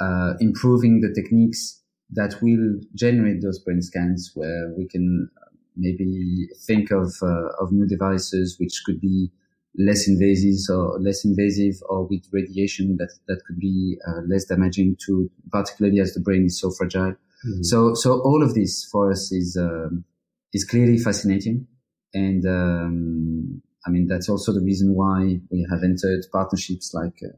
uh, 0.00 0.34
improving 0.40 1.00
the 1.00 1.14
techniques 1.14 1.80
that 2.14 2.40
will 2.42 2.80
generate 2.94 3.42
those 3.42 3.58
brain 3.58 3.82
scans, 3.82 4.32
where 4.34 4.72
we 4.76 4.86
can 4.86 5.30
maybe 5.76 6.48
think 6.66 6.90
of 6.90 7.12
uh, 7.22 7.48
of 7.60 7.72
new 7.72 7.86
devices 7.86 8.56
which 8.58 8.82
could 8.86 9.00
be 9.00 9.30
less 9.76 10.06
invasive 10.06 10.56
or 10.70 11.00
less 11.00 11.24
invasive 11.24 11.74
or 11.88 12.06
with 12.06 12.22
radiation 12.32 12.96
that 12.96 13.12
that 13.26 13.40
could 13.44 13.58
be 13.58 13.96
uh, 14.06 14.20
less 14.28 14.44
damaging 14.44 14.96
to 15.04 15.28
particularly 15.50 15.98
as 15.98 16.14
the 16.14 16.20
brain 16.20 16.46
is 16.46 16.60
so 16.60 16.70
fragile 16.70 17.16
Mm-hmm. 17.46 17.62
So, 17.62 17.94
so 17.94 18.20
all 18.20 18.42
of 18.42 18.54
this 18.54 18.84
for 18.90 19.10
us 19.10 19.30
is, 19.32 19.56
um, 19.56 20.04
is 20.52 20.64
clearly 20.64 20.98
fascinating. 20.98 21.66
And, 22.14 22.46
um, 22.46 23.62
I 23.86 23.90
mean, 23.90 24.06
that's 24.06 24.28
also 24.28 24.52
the 24.52 24.62
reason 24.62 24.94
why 24.94 25.40
we 25.50 25.66
have 25.70 25.82
entered 25.82 26.24
partnerships 26.32 26.94
like 26.94 27.20
uh, 27.22 27.36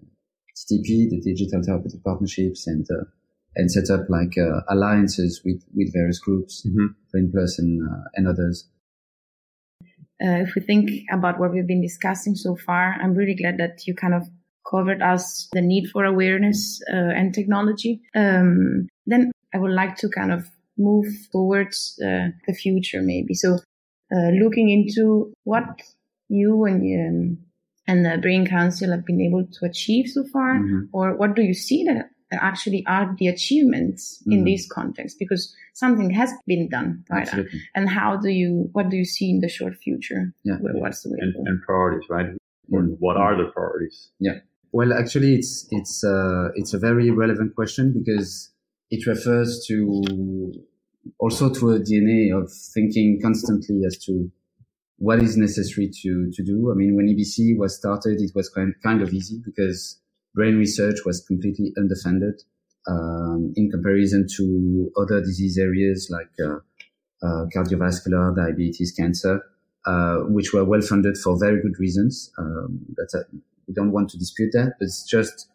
TTP, 0.55 1.11
the 1.11 1.21
digital 1.25 1.63
therapeutic 1.63 2.05
partnerships 2.05 2.67
and, 2.67 2.87
uh, 2.91 3.05
and 3.57 3.71
set 3.71 3.91
up 3.91 4.09
like, 4.09 4.39
uh, 4.39 4.61
alliances 4.69 5.41
with, 5.45 5.65
with 5.75 5.93
various 5.93 6.19
groups, 6.19 6.65
mm-hmm. 6.67 6.87
Brain 7.11 7.31
Plus 7.33 7.59
and, 7.59 7.83
uh, 7.83 8.05
and 8.15 8.29
others. 8.29 8.69
Uh, 10.23 10.41
if 10.41 10.55
we 10.55 10.63
think 10.63 10.91
about 11.13 11.39
what 11.39 11.53
we've 11.53 11.67
been 11.67 11.83
discussing 11.83 12.35
so 12.35 12.57
far, 12.57 12.97
I'm 13.03 13.15
really 13.15 13.35
glad 13.35 13.59
that 13.59 13.87
you 13.87 13.95
kind 13.95 14.15
of 14.15 14.29
covered 14.69 15.03
us 15.03 15.49
the 15.53 15.61
need 15.61 15.89
for 15.91 16.05
awareness 16.05 16.81
uh, 16.93 17.13
and 17.15 17.35
technology. 17.35 18.01
Um, 18.15 18.89
then 19.07 19.31
I 19.55 19.59
would 19.59 19.73
like 19.73 19.97
to 19.99 20.09
kind 20.09 20.33
of 20.33 20.49
move 20.79 21.07
towards 21.33 21.99
uh, 22.03 22.29
the 22.47 22.55
future, 22.55 23.03
maybe. 23.03 23.35
So, 23.35 23.59
uh, 24.15 24.31
looking 24.43 24.71
into 24.71 25.33
what 25.45 25.65
you 26.29 26.65
and 26.65 26.83
um, 26.83 27.39
and 27.89 28.05
the 28.05 28.19
Brain 28.19 28.47
Council 28.47 28.91
have 28.91 29.05
been 29.05 29.21
able 29.21 29.47
to 29.47 29.67
achieve 29.67 30.09
so 30.09 30.25
far, 30.33 30.57
mm-hmm. 30.57 30.85
or 30.93 31.17
what 31.17 31.37
do 31.37 31.43
you 31.43 31.55
see 31.55 31.85
that 31.85 32.11
actually 32.33 32.85
are 32.87 33.15
the 33.19 33.29
achievements 33.29 34.21
mm-hmm. 34.23 34.33
in 34.33 34.45
this 34.45 34.69
context? 34.69 35.19
Because 35.19 35.55
something 35.75 36.11
has 36.11 36.33
been 36.47 36.69
done, 36.69 37.05
right? 37.11 37.23
Absolutely. 37.23 37.61
And 37.75 37.89
how 37.89 38.17
do 38.17 38.29
you, 38.29 38.69
what 38.73 38.89
do 38.89 38.97
you 38.97 39.05
see 39.05 39.31
in 39.31 39.41
the 39.41 39.49
short 39.49 39.77
future? 39.77 40.33
Yeah. 40.45 40.57
What's 40.61 41.03
the 41.03 41.11
way 41.11 41.19
and, 41.21 41.35
and 41.47 41.63
priorities, 41.63 42.09
right? 42.11 42.27
Mm-hmm. 42.73 42.95
What 42.99 43.17
are 43.17 43.37
the 43.37 43.51
priorities? 43.51 44.11
Yeah. 44.19 44.39
Well, 44.73 44.93
actually, 44.93 45.37
it's 45.37 45.67
it's 45.71 46.05
uh, 46.05 46.49
it's 46.55 46.75
a 46.75 46.79
very 46.79 47.11
relevant 47.11 47.55
question 47.55 47.95
because 47.97 48.51
it 48.91 49.07
refers 49.07 49.65
to 49.69 50.53
also 51.19 51.49
to 51.55 51.71
a 51.71 51.79
DNA 51.79 52.37
of 52.37 52.53
thinking 52.75 53.21
constantly 53.23 53.83
as 53.87 53.97
to 54.05 54.31
what 54.99 55.23
is 55.23 55.37
necessary 55.37 55.91
to, 56.03 56.31
to 56.33 56.43
do. 56.43 56.71
I 56.73 56.75
mean, 56.75 56.97
when 56.97 57.07
EBC 57.07 57.57
was 57.59 57.77
started, 57.77 58.21
it 58.21 58.33
was 58.35 58.49
kind, 58.49 58.75
kind 58.83 59.03
of 59.03 59.13
easy 59.13 59.41
because 59.45 60.01
brain 60.37 60.57
research 60.57 60.99
was 61.05 61.25
completely 61.27 61.73
underfunded 61.79 62.35
um, 62.87 63.53
in 63.57 63.71
comparison 63.71 64.27
to 64.37 64.93
other 64.97 65.21
disease 65.21 65.59
areas 65.59 66.09
like 66.11 66.31
uh, 66.45 66.59
uh, 67.27 67.47
cardiovascular, 67.55 68.37
diabetes, 68.37 68.93
cancer, 68.93 69.43
uh, 69.87 70.19
which 70.29 70.53
were 70.53 70.65
well 70.65 70.83
funded 70.83 71.17
for 71.17 71.39
very 71.41 71.61
good 71.63 71.79
reasons. 71.81 72.31
Um, 72.39 72.81
that's 72.97 73.15
a, 73.15 73.25
we 73.67 73.75
don't 73.75 73.93
want 73.93 74.11
to 74.11 74.19
dispute 74.19 74.51
that, 74.53 74.75
but 74.79 74.85
it's 74.85 75.05
just 75.09 75.49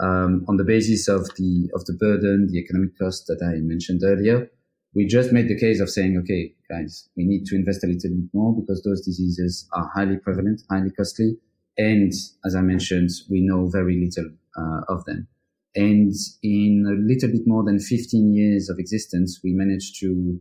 um, 0.00 0.44
on 0.48 0.56
the 0.56 0.64
basis 0.64 1.06
of 1.08 1.28
the 1.36 1.70
of 1.74 1.84
the 1.84 1.92
burden, 1.92 2.48
the 2.50 2.58
economic 2.58 2.98
cost 2.98 3.26
that 3.28 3.42
I 3.44 3.60
mentioned 3.60 4.00
earlier. 4.02 4.50
We 4.94 5.06
just 5.06 5.32
made 5.32 5.48
the 5.48 5.58
case 5.58 5.80
of 5.80 5.88
saying, 5.88 6.18
okay, 6.18 6.54
guys, 6.70 7.08
we 7.16 7.24
need 7.24 7.46
to 7.46 7.56
invest 7.56 7.82
a 7.82 7.86
little 7.86 8.10
bit 8.10 8.28
more 8.34 8.54
because 8.54 8.82
those 8.82 9.00
diseases 9.00 9.66
are 9.72 9.90
highly 9.94 10.18
prevalent, 10.18 10.62
highly 10.70 10.90
costly, 10.90 11.38
and 11.76 12.12
as 12.44 12.54
I 12.54 12.60
mentioned, 12.60 13.10
we 13.30 13.40
know 13.40 13.68
very 13.68 14.00
little 14.04 14.30
uh, 14.56 14.80
of 14.88 15.04
them. 15.04 15.28
And 15.74 16.12
in 16.42 16.84
a 16.86 17.00
little 17.00 17.30
bit 17.30 17.46
more 17.46 17.64
than 17.64 17.78
15 17.78 18.34
years 18.34 18.68
of 18.68 18.78
existence, 18.78 19.40
we 19.42 19.54
managed 19.54 19.98
to, 20.00 20.38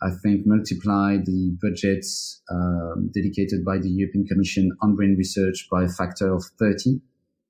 I 0.00 0.10
think, 0.22 0.46
multiply 0.46 1.16
the 1.16 1.56
budgets 1.60 2.40
um, 2.52 3.10
dedicated 3.12 3.64
by 3.64 3.78
the 3.78 3.90
European 3.90 4.26
Commission 4.26 4.70
on 4.80 4.94
brain 4.94 5.16
research 5.18 5.66
by 5.70 5.84
a 5.84 5.88
factor 5.88 6.32
of 6.32 6.44
30, 6.60 7.00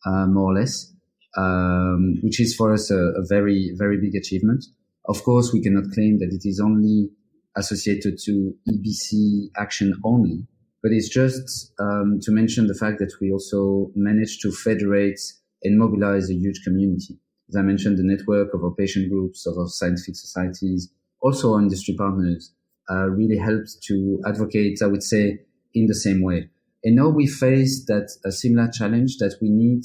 uh, 0.07 0.27
more 0.27 0.53
or 0.53 0.55
less 0.55 0.95
um, 1.37 2.19
which 2.23 2.41
is 2.41 2.55
for 2.55 2.73
us 2.73 2.91
a, 2.91 2.99
a, 2.99 3.25
very, 3.29 3.73
very 3.77 3.99
big 3.99 4.15
achievement. 4.15 4.65
Of 5.07 5.23
course, 5.23 5.53
we 5.53 5.63
cannot 5.63 5.93
claim 5.93 6.19
that 6.19 6.33
it 6.33 6.49
is 6.49 6.61
only 6.61 7.11
associated 7.57 8.19
to 8.25 8.55
EBC 8.69 9.51
action 9.57 9.95
only, 10.05 10.47
but 10.83 10.93
it's 10.93 11.09
just 11.09 11.73
um, 11.79 12.19
to 12.23 12.33
mention 12.33 12.67
the 12.67 12.75
fact 12.75 12.99
that 12.99 13.13
we 13.21 13.31
also 13.33 13.91
managed 13.95 14.41
to 14.43 14.53
federate 14.53 15.21
and 15.63 15.79
mobilize 15.79 16.31
a 16.31 16.35
huge 16.35 16.63
community. 16.65 17.19
As 17.49 17.57
I 17.57 17.63
mentioned, 17.63 17.99
the 17.99 18.05
network 18.05 18.55
of 18.55 18.65
our 18.65 18.71
patient 18.71 19.11
groups, 19.11 19.47
of 19.47 19.59
our 19.59 19.69
scientific 19.69 20.17
societies, 20.17 20.91
also 21.21 21.55
our 21.55 21.61
industry 21.61 21.95
partners, 21.97 22.53
uh, 22.91 23.09
really 23.09 23.37
helped 23.37 23.83
to 23.85 24.21
advocate, 24.27 24.81
I 24.83 24.87
would 24.87 25.03
say, 25.03 25.41
in 25.75 25.87
the 25.87 25.95
same 25.95 26.23
way. 26.23 26.49
And 26.83 26.97
now 26.97 27.09
we 27.09 27.27
face 27.27 27.85
that 27.87 28.11
a 28.25 28.33
similar 28.33 28.69
challenge 28.73 29.19
that 29.19 29.37
we 29.43 29.51
need 29.51 29.83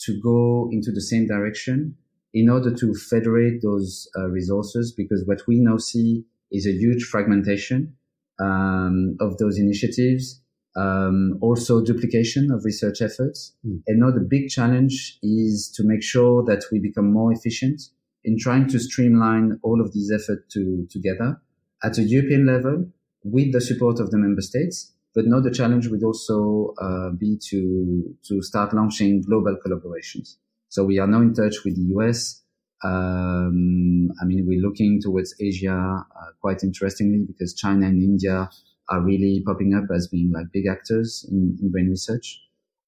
to 0.00 0.20
go 0.20 0.68
into 0.70 0.92
the 0.92 1.00
same 1.00 1.26
direction 1.26 1.96
in 2.34 2.50
order 2.50 2.74
to 2.74 2.94
federate 2.94 3.62
those 3.62 4.08
uh, 4.18 4.28
resources 4.28 4.92
because 4.92 5.24
what 5.26 5.40
we 5.48 5.58
now 5.58 5.78
see 5.78 6.24
is 6.52 6.66
a 6.66 6.72
huge 6.72 7.04
fragmentation 7.04 7.95
um, 8.40 9.16
of 9.20 9.38
those 9.38 9.58
initiatives 9.58 10.40
um, 10.76 11.38
also 11.40 11.82
duplication 11.82 12.50
of 12.50 12.64
research 12.64 13.00
efforts 13.00 13.54
mm. 13.66 13.80
and 13.86 14.00
now 14.00 14.10
the 14.10 14.20
big 14.20 14.48
challenge 14.48 15.18
is 15.22 15.72
to 15.74 15.82
make 15.84 16.02
sure 16.02 16.44
that 16.44 16.64
we 16.70 16.78
become 16.78 17.12
more 17.12 17.32
efficient 17.32 17.80
in 18.24 18.36
trying 18.38 18.66
to 18.68 18.78
streamline 18.78 19.58
all 19.62 19.80
of 19.80 19.92
these 19.92 20.10
efforts 20.12 20.42
to, 20.52 20.86
together 20.90 21.40
at 21.82 21.98
a 21.98 22.02
european 22.02 22.46
level 22.46 22.86
with 23.24 23.52
the 23.52 23.60
support 23.60 23.98
of 24.00 24.10
the 24.10 24.18
member 24.18 24.42
states 24.42 24.92
but 25.16 25.24
now 25.26 25.40
the 25.40 25.50
challenge 25.50 25.88
would 25.88 26.04
also 26.04 26.74
uh, 26.78 27.10
be 27.10 27.38
to 27.48 28.14
to 28.28 28.42
start 28.42 28.74
launching 28.74 29.22
global 29.22 29.56
collaborations. 29.64 30.36
So 30.68 30.84
we 30.84 30.98
are 30.98 31.06
now 31.06 31.22
in 31.22 31.32
touch 31.32 31.64
with 31.64 31.74
the 31.74 31.86
US, 31.96 32.42
Um, 32.86 34.10
I 34.20 34.24
mean, 34.24 34.46
we're 34.46 34.60
looking 34.60 35.00
towards 35.02 35.34
Asia 35.40 35.74
uh, 35.74 36.30
quite 36.40 36.62
interestingly 36.62 37.24
because 37.26 37.54
China 37.54 37.86
and 37.86 38.02
India 38.02 38.48
are 38.88 39.00
really 39.00 39.42
popping 39.44 39.74
up 39.74 39.84
as 39.94 40.06
being 40.06 40.30
like 40.32 40.46
big 40.52 40.66
actors 40.70 41.26
in, 41.30 41.58
in 41.60 41.70
brain 41.70 41.88
research. 41.88 42.40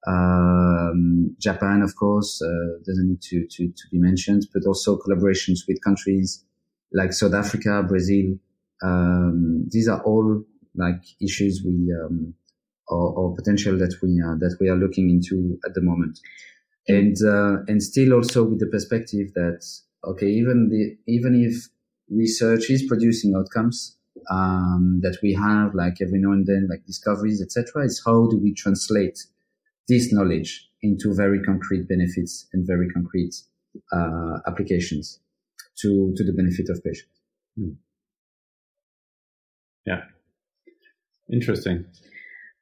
Um, 0.06 1.36
Japan, 1.40 1.82
of 1.82 1.96
course, 1.96 2.40
uh, 2.40 2.78
doesn't 2.86 3.08
need 3.08 3.22
to, 3.22 3.46
to, 3.50 3.68
to 3.68 3.82
be 3.90 3.98
mentioned, 3.98 4.46
but 4.54 4.64
also 4.66 4.96
collaborations 4.96 5.60
with 5.66 5.82
countries 5.82 6.44
like 6.92 7.12
South 7.12 7.34
Africa, 7.34 7.82
Brazil. 7.86 8.38
Um, 8.82 9.66
these 9.68 9.88
are 9.88 10.00
all 10.04 10.44
like 10.76 11.02
issues 11.20 11.62
we, 11.66 11.92
um, 11.92 12.34
or, 12.86 13.12
or, 13.18 13.34
potential 13.34 13.76
that 13.76 13.94
we, 14.00 14.22
uh, 14.24 14.36
that 14.36 14.56
we 14.60 14.68
are 14.68 14.76
looking 14.76 15.10
into 15.10 15.58
at 15.66 15.74
the 15.74 15.82
moment. 15.82 16.20
And, 16.86 17.16
uh, 17.26 17.64
and 17.66 17.82
still 17.82 18.14
also 18.14 18.44
with 18.44 18.60
the 18.60 18.68
perspective 18.68 19.34
that, 19.34 19.66
okay, 20.04 20.26
even 20.26 20.68
the, 20.70 20.96
even 21.10 21.34
if 21.34 21.68
research 22.10 22.70
is 22.70 22.84
producing 22.84 23.34
outcomes, 23.34 23.96
um, 24.30 25.00
that 25.02 25.18
we 25.22 25.32
have 25.34 25.74
like 25.74 26.00
every 26.00 26.18
now 26.18 26.32
and 26.32 26.46
then, 26.46 26.68
like 26.70 26.84
discoveries, 26.86 27.40
etc., 27.40 27.84
is 27.84 28.02
how 28.04 28.26
do 28.26 28.38
we 28.38 28.52
translate 28.52 29.18
this 29.88 30.12
knowledge 30.12 30.68
into 30.82 31.14
very 31.14 31.42
concrete 31.42 31.88
benefits 31.88 32.46
and 32.52 32.66
very 32.66 32.88
concrete 32.90 33.34
uh, 33.92 34.38
applications 34.46 35.20
to 35.80 36.12
to 36.16 36.24
the 36.24 36.32
benefit 36.32 36.68
of 36.68 36.82
patients. 36.84 37.20
Hmm. 37.56 37.72
Yeah, 39.86 40.02
interesting. 41.32 41.86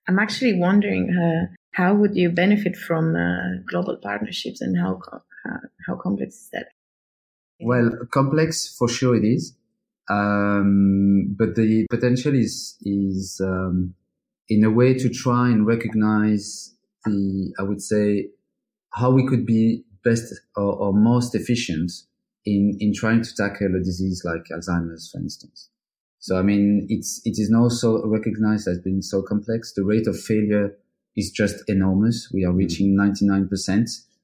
I'm 0.09 0.19
actually 0.19 0.55
wondering 0.55 1.11
uh, 1.11 1.55
how 1.73 1.95
would 1.95 2.15
you 2.15 2.31
benefit 2.31 2.77
from 2.77 3.17
uh, 3.17 3.63
global 3.69 3.97
partnerships 3.97 4.61
and 4.61 4.79
how 4.79 5.01
uh, 5.13 5.59
how 5.87 5.97
complex 5.97 6.35
is 6.35 6.49
that? 6.53 6.69
Well, 7.61 7.91
complex 8.13 8.75
for 8.77 8.89
sure 8.89 9.17
it 9.17 9.25
is. 9.25 9.55
Um, 10.09 11.35
but 11.39 11.57
the 11.57 11.87
potential 11.91 12.35
is, 12.35 12.77
is, 12.83 13.41
um, 13.43 13.95
in 14.49 14.63
a 14.63 14.71
way 14.71 14.95
to 14.95 15.09
try 15.09 15.49
and 15.49 15.67
recognize 15.67 16.75
the, 17.05 17.53
I 17.59 17.63
would 17.63 17.83
say, 17.83 18.29
how 18.91 19.11
we 19.11 19.27
could 19.27 19.45
be 19.45 19.85
best 20.05 20.33
or, 20.57 20.75
or 20.75 20.93
most 20.95 21.35
efficient 21.35 21.91
in, 22.45 22.77
in 22.79 22.93
trying 22.95 23.23
to 23.23 23.35
tackle 23.35 23.75
a 23.75 23.83
disease 23.83 24.23
like 24.25 24.45
Alzheimer's, 24.53 25.11
for 25.11 25.19
instance. 25.19 25.69
So, 26.21 26.39
I 26.39 26.43
mean, 26.43 26.87
it's, 26.89 27.21
it 27.25 27.39
is 27.39 27.51
now 27.51 27.69
so 27.69 28.05
recognized 28.07 28.69
as 28.69 28.79
being 28.79 29.03
so 29.03 29.23
complex. 29.23 29.73
The 29.75 29.85
rate 29.85 30.07
of 30.07 30.19
failure 30.19 30.77
is 31.17 31.31
just 31.31 31.57
enormous. 31.69 32.31
We 32.33 32.45
are 32.45 32.53
reaching 32.53 32.97
99%. 32.97 33.49
Uh, 33.49 34.16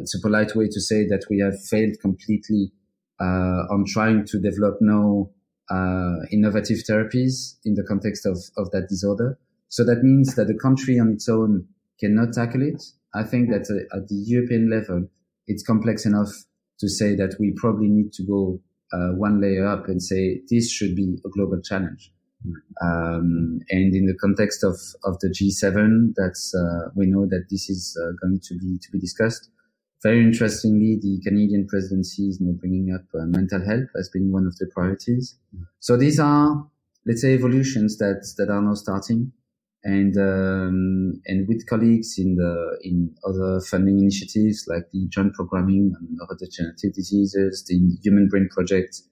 it's 0.00 0.14
a 0.14 0.20
polite 0.20 0.54
way 0.54 0.66
to 0.68 0.80
say 0.80 1.06
that 1.06 1.24
we 1.30 1.38
have 1.38 1.54
failed 1.64 1.96
completely 2.00 2.72
uh, 3.20 3.66
on 3.70 3.84
trying 3.86 4.24
to 4.26 4.40
develop 4.40 4.78
no 4.80 5.30
uh, 5.70 6.26
innovative 6.30 6.78
therapies 6.88 7.56
in 7.64 7.74
the 7.74 7.84
context 7.84 8.26
of, 8.26 8.38
of 8.56 8.70
that 8.72 8.88
disorder. 8.88 9.38
So 9.68 9.84
that 9.84 10.02
means 10.02 10.34
that 10.34 10.46
the 10.46 10.58
country 10.58 10.98
on 10.98 11.12
its 11.12 11.28
own 11.28 11.66
cannot 12.00 12.32
tackle 12.32 12.62
it. 12.62 12.82
I 13.14 13.22
think 13.22 13.50
that 13.50 13.70
uh, 13.70 13.96
at 13.96 14.08
the 14.08 14.16
European 14.16 14.70
level, 14.70 15.08
it's 15.46 15.62
complex 15.62 16.04
enough 16.04 16.30
to 16.80 16.88
say 16.88 17.14
that 17.14 17.36
we 17.38 17.52
probably 17.56 17.88
need 17.88 18.12
to 18.14 18.24
go 18.24 18.60
uh, 18.92 19.14
one 19.16 19.40
layer 19.40 19.66
up 19.66 19.88
and 19.88 20.02
say 20.02 20.40
this 20.50 20.70
should 20.70 20.94
be 20.94 21.16
a 21.24 21.28
global 21.30 21.60
challenge. 21.62 22.12
Um, 22.82 23.60
and 23.70 23.94
in 23.94 24.06
the 24.06 24.16
context 24.20 24.64
of, 24.64 24.76
of 25.04 25.18
the 25.20 25.28
G7, 25.28 26.14
that's 26.16 26.52
uh, 26.54 26.90
we 26.96 27.06
know 27.06 27.26
that 27.26 27.46
this 27.50 27.70
is 27.70 27.96
uh, 28.02 28.12
going 28.20 28.40
to 28.42 28.58
be 28.58 28.78
to 28.82 28.90
be 28.90 28.98
discussed. 28.98 29.48
Very 30.02 30.20
interestingly, 30.20 30.98
the 31.00 31.20
Canadian 31.22 31.66
presidency 31.68 32.24
is 32.28 32.40
now 32.40 32.52
bringing 32.58 32.92
up 32.92 33.04
uh, 33.14 33.26
mental 33.26 33.64
health 33.64 33.88
as 33.96 34.08
being 34.12 34.32
one 34.32 34.46
of 34.46 34.56
the 34.56 34.66
priorities. 34.74 35.38
Mm. 35.54 35.66
So 35.78 35.96
these 35.96 36.18
are, 36.18 36.66
let's 37.06 37.22
say, 37.22 37.34
evolutions 37.34 37.98
that 37.98 38.26
that 38.36 38.50
are 38.50 38.60
now 38.60 38.74
starting, 38.74 39.32
and 39.84 40.16
um, 40.16 41.22
and 41.26 41.46
with 41.46 41.68
colleagues 41.68 42.16
in 42.18 42.34
the 42.34 42.78
in 42.82 43.14
other 43.24 43.60
funding 43.60 44.00
initiatives 44.00 44.64
like 44.66 44.90
the 44.92 45.06
Joint 45.08 45.34
Programming 45.34 45.92
on 45.96 46.08
Neurodegenerative 46.18 46.94
Diseases, 46.94 47.64
the 47.68 47.78
Human 48.02 48.26
Brain 48.28 48.48
Project, 48.50 49.02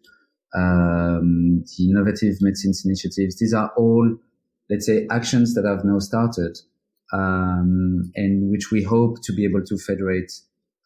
um, 0.57 1.63
the 1.79 1.89
Innovative 1.89 2.35
Medicines 2.41 2.83
Initiatives. 2.85 3.39
These 3.39 3.55
are 3.55 3.71
all, 3.77 4.17
let's 4.69 4.87
say, 4.87 5.07
actions 5.09 5.55
that 5.55 5.65
have 5.65 5.85
now 5.85 6.01
started, 6.01 6.59
um, 7.13 8.11
and 8.17 8.51
which 8.51 8.73
we 8.73 8.83
hope 8.83 9.23
to 9.23 9.33
be 9.33 9.45
able 9.45 9.65
to 9.65 9.79
federate 9.79 10.33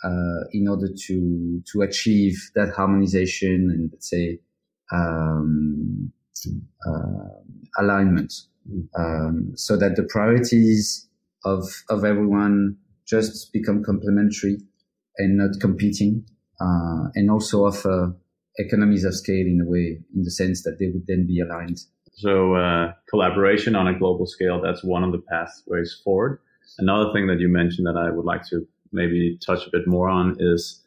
uh, 0.05 0.45
in 0.53 0.69
order 0.69 0.89
to 1.07 1.63
to 1.73 1.83
achieve 1.83 2.51
that 2.55 2.71
harmonization 2.77 3.71
and 3.73 3.91
let's 3.93 4.11
say 4.11 4.39
um, 4.93 6.13
uh, 6.87 7.29
alignment, 7.79 8.33
um, 8.99 9.53
so 9.57 9.77
that 9.77 9.97
the 9.97 10.05
priorities 10.05 11.09
of 11.45 11.65
of 11.89 12.05
everyone 12.05 12.77
just 13.07 13.53
become 13.53 13.83
complementary 13.83 14.59
and 15.19 15.39
not 15.39 15.51
competing, 15.61 16.25
uh, 16.61 17.09
and 17.15 17.31
also 17.31 17.65
offer 17.65 18.15
economies 18.59 19.05
of 19.05 19.15
scale 19.15 19.47
in 19.47 19.61
a 19.61 19.71
way, 19.71 19.99
in 20.15 20.23
the 20.23 20.31
sense 20.31 20.63
that 20.63 20.79
they 20.79 20.87
would 20.87 21.07
then 21.07 21.27
be 21.27 21.41
aligned. 21.41 21.79
So 22.17 22.55
uh, 22.55 22.93
collaboration 23.11 23.75
on 23.75 23.89
a 23.89 23.99
global 23.99 24.27
scale, 24.27 24.61
that's 24.63 24.85
one 24.85 25.03
of 25.03 25.13
the 25.13 25.19
pathways 25.19 26.01
forward. 26.05 26.41
Another 26.79 27.13
thing 27.13 27.27
that 27.27 27.41
you 27.41 27.49
mentioned 27.49 27.87
that 27.87 27.97
I 27.97 28.11
would 28.11 28.25
like 28.25 28.47
to 28.51 28.67
maybe 28.95 29.39
touch 29.45 29.67
a 29.67 29.71
bit 29.71 29.87
more 29.87 30.09
on 30.09 30.37
is 30.39 30.83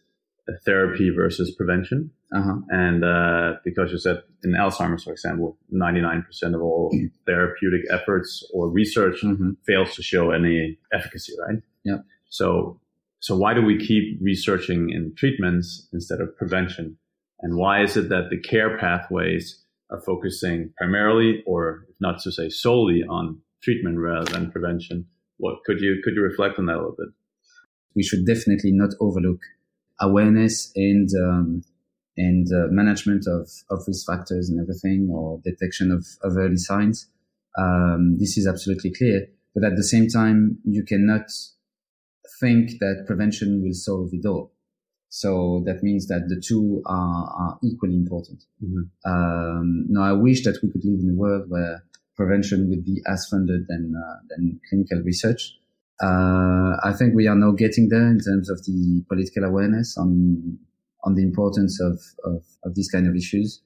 therapy 0.65 1.09
versus 1.09 1.51
prevention. 1.51 2.11
Uh-huh. 2.33 2.55
And 2.69 3.03
uh, 3.03 3.53
because 3.63 3.91
you 3.91 3.97
said 3.97 4.21
in 4.43 4.51
Alzheimer's, 4.51 5.03
for 5.03 5.11
example, 5.11 5.57
99% 5.73 6.23
of 6.55 6.61
all 6.61 6.91
therapeutic 7.25 7.81
efforts 7.91 8.43
or 8.53 8.69
research 8.69 9.21
mm-hmm. 9.23 9.51
fails 9.65 9.95
to 9.95 10.03
show 10.03 10.31
any 10.31 10.77
efficacy, 10.93 11.33
right? 11.47 11.61
Yeah. 11.83 11.97
So, 12.29 12.79
so 13.19 13.37
why 13.37 13.53
do 13.53 13.61
we 13.61 13.77
keep 13.77 14.19
researching 14.21 14.89
in 14.89 15.13
treatments 15.17 15.87
instead 15.93 16.19
of 16.19 16.35
prevention? 16.37 16.97
And 17.41 17.55
why 17.55 17.83
is 17.83 17.95
it 17.95 18.09
that 18.09 18.29
the 18.29 18.39
care 18.39 18.77
pathways 18.77 19.63
are 19.89 20.01
focusing 20.01 20.73
primarily, 20.77 21.43
or 21.45 21.85
if 21.89 21.95
not 22.01 22.19
to 22.23 22.31
say 22.31 22.49
solely, 22.49 23.03
on 23.07 23.39
treatment 23.63 23.99
rather 23.99 24.31
than 24.31 24.51
prevention? 24.51 25.05
What 25.37 25.59
could 25.65 25.79
you 25.79 26.01
could 26.03 26.15
you 26.15 26.23
reflect 26.23 26.57
on 26.57 26.65
that 26.65 26.73
a 26.73 26.77
little 26.77 26.95
bit? 26.97 27.09
We 27.97 28.03
should 28.03 28.25
definitely 28.25 28.71
not 28.71 28.91
overlook 29.01 29.41
awareness 29.99 30.71
and 30.75 31.09
um, 31.25 31.63
and 32.15 32.47
uh, 32.53 32.67
management 32.69 33.25
of, 33.27 33.49
of 33.69 33.83
risk 33.87 34.07
factors 34.07 34.49
and 34.49 34.59
everything, 34.59 35.09
or 35.11 35.39
detection 35.43 35.91
of, 35.91 36.03
of 36.23 36.37
early 36.37 36.57
signs. 36.57 37.09
Um, 37.57 38.17
this 38.19 38.37
is 38.37 38.47
absolutely 38.47 38.91
clear. 38.91 39.27
But 39.53 39.63
at 39.63 39.75
the 39.75 39.83
same 39.83 40.07
time, 40.07 40.59
you 40.63 40.83
cannot 40.83 41.27
think 42.39 42.79
that 42.79 43.05
prevention 43.05 43.61
will 43.63 43.73
solve 43.73 44.09
it 44.13 44.25
all. 44.25 44.51
So 45.09 45.63
that 45.65 45.83
means 45.83 46.07
that 46.07 46.27
the 46.27 46.41
two 46.41 46.81
are, 46.85 47.25
are 47.41 47.59
equally 47.63 47.95
important. 47.95 48.43
Mm-hmm. 48.63 49.11
Um, 49.11 49.85
now, 49.87 50.03
I 50.03 50.13
wish 50.13 50.43
that 50.43 50.59
we 50.61 50.71
could 50.71 50.85
live 50.85 50.99
in 50.99 51.11
a 51.15 51.17
world 51.17 51.45
where 51.49 51.83
prevention 52.15 52.69
would 52.69 52.83
be 52.83 53.01
as 53.07 53.27
funded 53.27 53.67
than 53.67 53.93
uh, 53.95 54.17
than 54.29 54.59
clinical 54.69 55.01
research. 55.03 55.57
Uh, 56.01 56.77
I 56.83 56.93
think 56.97 57.15
we 57.15 57.27
are 57.27 57.35
now 57.35 57.51
getting 57.51 57.89
there 57.89 58.07
in 58.07 58.19
terms 58.19 58.49
of 58.49 58.63
the 58.65 59.03
political 59.09 59.43
awareness 59.43 59.97
on 59.97 60.59
on 61.03 61.15
the 61.15 61.23
importance 61.23 61.79
of, 61.79 62.01
of, 62.25 62.43
of 62.65 62.75
these 62.75 62.89
kind 62.89 63.07
of 63.07 63.15
issues. 63.15 63.61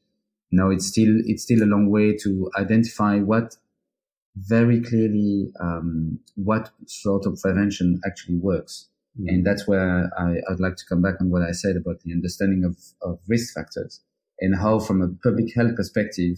Now 0.52 0.70
it's 0.70 0.88
still 0.88 1.14
it's 1.26 1.44
still 1.44 1.64
a 1.64 1.66
long 1.66 1.90
way 1.90 2.16
to 2.24 2.50
identify 2.58 3.20
what 3.20 3.56
very 4.36 4.82
clearly 4.82 5.52
um, 5.60 6.20
what 6.36 6.72
sort 6.88 7.26
of 7.26 7.40
prevention 7.42 8.00
actually 8.06 8.38
works. 8.38 8.88
Mm. 9.20 9.26
And 9.28 9.46
that's 9.46 9.68
where 9.68 10.10
I, 10.18 10.36
would 10.50 10.60
like 10.60 10.78
to 10.78 10.86
come 10.88 11.02
back 11.02 11.16
on 11.20 11.30
what 11.30 11.42
I 11.42 11.52
said 11.52 11.76
about 11.76 12.00
the 12.02 12.14
understanding 12.14 12.64
of, 12.64 12.78
of 13.02 13.20
risk 13.28 13.54
factors 13.54 14.02
and 14.40 14.56
how, 14.56 14.80
from 14.80 15.02
a 15.02 15.10
public 15.22 15.54
health 15.54 15.76
perspective, 15.76 16.38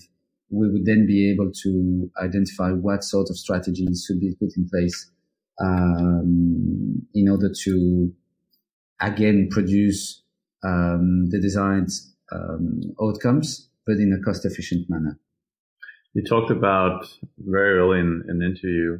we 0.50 0.70
would 0.70 0.86
then 0.86 1.06
be 1.06 1.32
able 1.32 1.52
to 1.64 2.10
identify 2.22 2.72
what 2.72 3.04
sort 3.04 3.30
of 3.30 3.38
strategies 3.38 4.06
should 4.08 4.20
be 4.20 4.36
put 4.40 4.58
in 4.58 4.68
place 4.70 5.12
um, 5.62 7.06
in 7.14 7.30
order 7.30 7.52
to 7.64 8.14
again 9.00 9.50
produce 9.52 10.22
um, 10.64 11.30
the 11.30 11.40
desired 11.40 11.90
um, 12.32 12.82
outcomes, 13.02 13.70
but 13.86 13.98
in 13.98 14.14
a 14.14 14.24
cost 14.24 14.46
efficient 14.46 14.90
manner. 14.90 15.20
You 16.14 16.24
talked 16.24 16.52
about 16.52 17.08
very 17.38 17.80
early 17.80 18.00
in, 18.00 18.24
in 18.30 18.42
interview 18.42 19.00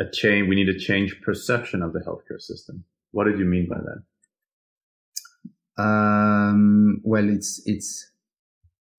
a 0.00 0.10
change. 0.10 0.48
We 0.48 0.56
need 0.56 0.66
to 0.66 0.78
change 0.78 1.20
perception 1.22 1.82
of 1.82 1.92
the 1.92 2.00
healthcare 2.00 2.40
system. 2.40 2.84
What 3.12 3.24
did 3.24 3.38
you 3.38 3.44
mean 3.44 3.68
by 3.68 3.78
that? 3.78 4.02
Um, 5.82 7.00
well, 7.04 7.28
it's 7.28 7.62
it's 7.66 8.10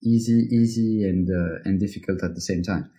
easy, 0.03 0.47
easy, 0.51 1.03
and 1.03 1.29
uh, 1.29 1.59
and 1.65 1.79
difficult 1.79 2.23
at 2.23 2.35
the 2.35 2.41
same 2.41 2.63
time. 2.63 2.91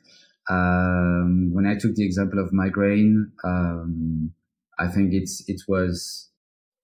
Um, 0.51 1.51
when 1.53 1.67
I 1.67 1.77
took 1.79 1.95
the 1.95 2.05
example 2.05 2.39
of 2.39 2.53
migraine, 2.53 3.33
um, 3.45 4.33
I 4.79 4.89
think 4.89 5.15
it's 5.15 5.43
it 5.49 5.63
was 5.69 6.31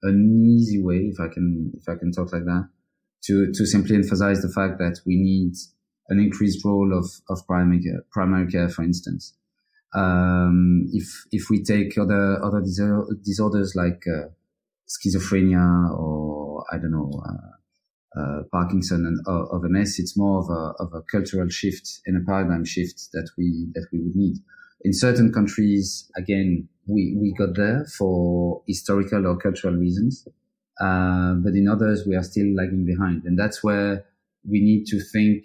an 0.03 0.47
easy 0.49 0.83
way, 0.83 1.11
if 1.13 1.21
I 1.21 1.33
can, 1.33 1.73
if 1.75 1.89
I 1.89 1.97
can 1.97 2.13
talk 2.13 2.33
like 2.33 2.45
that, 2.45 2.69
to, 3.25 3.53
to 3.53 3.67
simply 3.67 3.97
emphasize 3.97 4.41
the 4.41 4.53
fact 4.53 4.79
that 4.79 5.01
we 5.05 5.17
need 5.17 5.55
an 6.09 6.19
increased 6.19 6.65
role 6.65 6.97
of, 6.97 7.07
of 7.29 7.47
primary 7.47 7.83
care, 7.83 8.03
primary 8.11 8.51
care, 8.51 8.69
for 8.69 8.83
instance. 8.83 9.35
Um, 9.95 10.87
if, 10.93 11.27
if 11.33 11.51
we 11.51 11.63
take 11.63 11.99
other, 11.99 12.43
other 12.43 12.63
disorders 12.63 13.75
like, 13.75 14.05
uh, 14.07 14.29
schizophrenia 14.89 15.91
or, 15.99 16.65
I 16.73 16.79
don't 16.79 16.93
know, 16.93 17.23
uh, 17.29 17.57
uh, 18.19 18.43
Parkinson 18.51 19.07
and 19.07 19.19
uh, 19.27 19.47
of 19.55 19.63
MS, 19.63 19.99
it's 19.99 20.17
more 20.17 20.41
of 20.41 20.51
a, 20.51 20.83
of 20.83 20.93
a 20.95 21.03
cultural 21.03 21.49
shift 21.49 22.01
and 22.07 22.17
a 22.17 22.25
paradigm 22.25 22.65
shift 22.65 23.09
that 23.13 23.31
we, 23.39 23.69
that 23.75 23.87
we 23.93 24.01
would 24.01 24.17
need. 24.17 24.37
In 24.83 24.93
certain 24.93 25.33
countries, 25.33 26.11
again, 26.17 26.69
we, 26.87 27.17
we 27.21 27.35
got 27.39 27.55
there 27.55 27.87
for 27.97 28.63
historical 28.67 29.27
or 29.27 29.37
cultural 29.37 29.75
reasons. 29.75 30.27
Uh, 30.81 31.35
but 31.35 31.53
in 31.53 31.69
others, 31.69 32.05
we 32.07 32.17
are 32.17 32.23
still 32.23 32.53
lagging 32.55 32.87
behind. 32.87 33.23
And 33.25 33.39
that's 33.39 33.63
where 33.63 34.05
we 34.49 34.61
need 34.61 34.87
to 34.87 35.01
think 35.13 35.45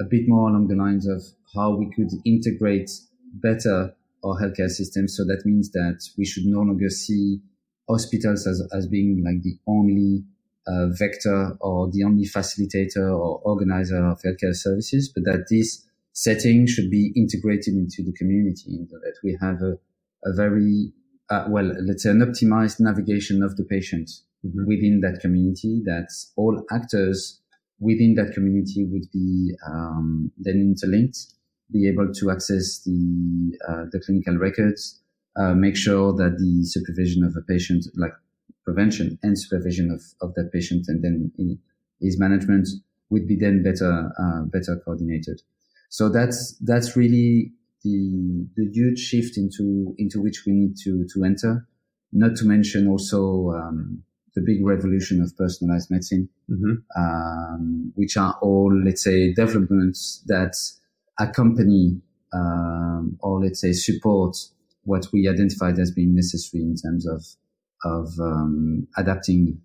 a 0.00 0.04
bit 0.04 0.22
more 0.26 0.50
along 0.50 0.66
the 0.66 0.74
lines 0.74 1.06
of 1.06 1.22
how 1.54 1.76
we 1.76 1.90
could 1.94 2.10
integrate 2.24 2.90
better 3.34 3.94
our 4.24 4.40
healthcare 4.40 4.68
system. 4.68 5.08
So 5.08 5.24
that 5.24 5.42
means 5.44 5.70
that 5.70 6.02
we 6.18 6.24
should 6.24 6.44
no 6.44 6.58
longer 6.58 6.90
see 6.90 7.40
hospitals 7.88 8.46
as, 8.46 8.66
as 8.74 8.88
being 8.88 9.22
like 9.24 9.42
the 9.42 9.56
only 9.66 10.24
uh, 10.66 10.86
vector 10.98 11.56
or 11.60 11.90
the 11.90 12.02
only 12.04 12.24
facilitator 12.24 13.08
or 13.08 13.40
organizer 13.44 14.04
of 14.04 14.20
healthcare 14.22 14.54
services, 14.54 15.10
but 15.14 15.24
that 15.24 15.46
this 15.50 15.84
setting 16.12 16.66
should 16.66 16.90
be 16.90 17.12
integrated 17.14 17.74
into 17.74 18.02
the 18.02 18.12
community 18.12 18.76
and 18.76 18.88
that 18.88 19.14
we 19.22 19.36
have 19.40 19.60
a, 19.62 19.78
a 20.24 20.32
very, 20.34 20.92
uh, 21.30 21.44
well, 21.48 21.70
let's 21.86 22.02
say 22.02 22.10
an 22.10 22.20
optimized 22.20 22.80
navigation 22.80 23.42
of 23.42 23.56
the 23.56 23.64
patient 23.64 24.10
mm-hmm. 24.44 24.66
within 24.66 25.00
that 25.00 25.20
community, 25.20 25.82
that 25.84 26.08
all 26.36 26.64
actors 26.72 27.40
within 27.78 28.14
that 28.14 28.32
community 28.32 28.86
would 28.90 29.04
be 29.12 29.52
um, 29.68 30.32
then 30.38 30.74
interlinked, 30.74 31.18
be 31.70 31.86
able 31.86 32.12
to 32.12 32.30
access 32.30 32.82
the, 32.84 33.58
uh, 33.68 33.84
the 33.92 34.00
clinical 34.00 34.38
records, 34.38 35.02
uh, 35.36 35.52
make 35.52 35.76
sure 35.76 36.14
that 36.14 36.38
the 36.38 36.64
supervision 36.64 37.22
of 37.22 37.36
a 37.36 37.42
patient, 37.42 37.84
like 37.94 38.12
prevention 38.66 39.18
and 39.22 39.38
supervision 39.38 39.90
of, 39.90 40.02
of 40.20 40.34
that 40.34 40.50
patient 40.52 40.84
and 40.88 41.02
then 41.02 41.32
in 41.38 41.58
his 42.00 42.18
management 42.18 42.68
would 43.08 43.26
be 43.26 43.36
then 43.36 43.62
better, 43.62 44.10
uh, 44.18 44.42
better 44.42 44.76
coordinated. 44.84 45.40
So 45.88 46.10
that's, 46.10 46.58
that's 46.60 46.96
really 46.96 47.52
the, 47.84 48.46
the 48.56 48.68
huge 48.70 48.98
shift 48.98 49.38
into, 49.38 49.94
into 49.96 50.20
which 50.20 50.44
we 50.44 50.52
need 50.52 50.76
to, 50.84 51.06
to 51.14 51.24
enter. 51.24 51.66
Not 52.12 52.36
to 52.36 52.44
mention 52.44 52.88
also, 52.88 53.52
um, 53.52 54.02
the 54.36 54.42
big 54.42 54.64
revolution 54.64 55.22
of 55.22 55.36
personalized 55.36 55.90
medicine, 55.90 56.28
mm-hmm. 56.50 56.74
um, 57.00 57.92
which 57.94 58.16
are 58.18 58.36
all, 58.42 58.70
let's 58.84 59.02
say, 59.02 59.32
developments 59.32 60.22
that 60.26 60.54
accompany, 61.18 62.02
um, 62.34 63.18
or 63.20 63.42
let's 63.42 63.62
say 63.62 63.72
support 63.72 64.36
what 64.84 65.06
we 65.12 65.26
identified 65.26 65.78
as 65.78 65.90
being 65.90 66.14
necessary 66.14 66.62
in 66.62 66.76
terms 66.76 67.06
of, 67.06 67.24
of, 67.84 68.08
um, 68.20 68.86
adapting 68.96 69.60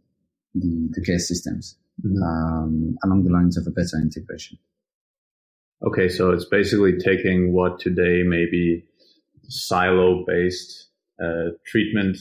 the, 0.54 0.90
the 0.92 1.02
care 1.06 1.20
systems, 1.20 1.78
mm-hmm. 2.06 2.22
Um, 2.22 2.98
along 3.04 3.24
the 3.24 3.32
lines 3.32 3.58
of 3.58 3.66
a 3.68 3.72
better 3.72 3.98
integration. 4.02 4.58
Okay, 5.84 6.10
so 6.10 6.32
it's 6.32 6.46
basically 6.46 6.98
taking 6.98 7.54
what 7.54 7.80
today 7.80 8.22
may 8.24 8.46
be 8.50 8.86
silo 9.50 10.24
based 10.28 10.90
uh, 11.24 11.52
treatment 11.66 12.18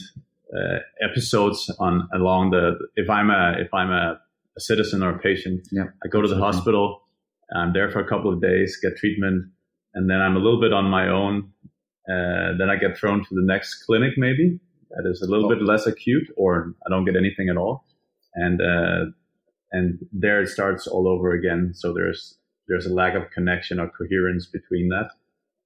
uh, 0.55 0.79
episodes 1.07 1.73
on 1.79 2.07
along 2.13 2.51
the 2.51 2.71
if 2.95 3.09
I'm 3.09 3.29
a 3.29 3.55
if 3.59 3.71
I'm 3.73 3.91
a, 3.91 4.19
a 4.57 4.59
citizen 4.59 5.03
or 5.03 5.15
a 5.15 5.19
patient, 5.19 5.67
yeah, 5.71 5.85
I 6.03 6.07
go 6.07 6.21
to 6.21 6.27
the 6.27 6.37
hospital, 6.37 7.03
I'm 7.55 7.71
there 7.73 7.89
for 7.91 7.99
a 7.99 8.07
couple 8.07 8.33
of 8.33 8.41
days, 8.41 8.77
get 8.81 8.97
treatment, 8.97 9.51
and 9.93 10.09
then 10.09 10.21
I'm 10.21 10.35
a 10.35 10.39
little 10.39 10.59
bit 10.59 10.73
on 10.73 10.85
my 10.85 11.07
own. 11.07 11.51
Uh, 12.09 12.57
then 12.57 12.69
I 12.69 12.77
get 12.77 12.97
thrown 12.97 13.19
to 13.19 13.29
the 13.31 13.43
next 13.43 13.83
clinic, 13.85 14.13
maybe 14.17 14.59
that 14.95 15.09
is 15.09 15.21
a 15.21 15.29
little 15.29 15.45
oh. 15.45 15.49
bit 15.49 15.61
less 15.63 15.87
acute, 15.87 16.27
or 16.35 16.73
I 16.85 16.89
don't 16.89 17.05
get 17.05 17.15
anything 17.15 17.49
at 17.49 17.57
all, 17.57 17.85
and 18.33 18.61
uh, 18.61 19.11
and 19.71 19.99
there 20.11 20.41
it 20.41 20.49
starts 20.49 20.87
all 20.87 21.07
over 21.07 21.31
again. 21.31 21.71
So 21.73 21.93
there's 21.93 22.37
there's 22.67 22.85
a 22.85 22.93
lack 22.93 23.15
of 23.15 23.31
connection 23.31 23.79
or 23.79 23.89
coherence 23.89 24.45
between 24.45 24.89
that. 24.89 25.11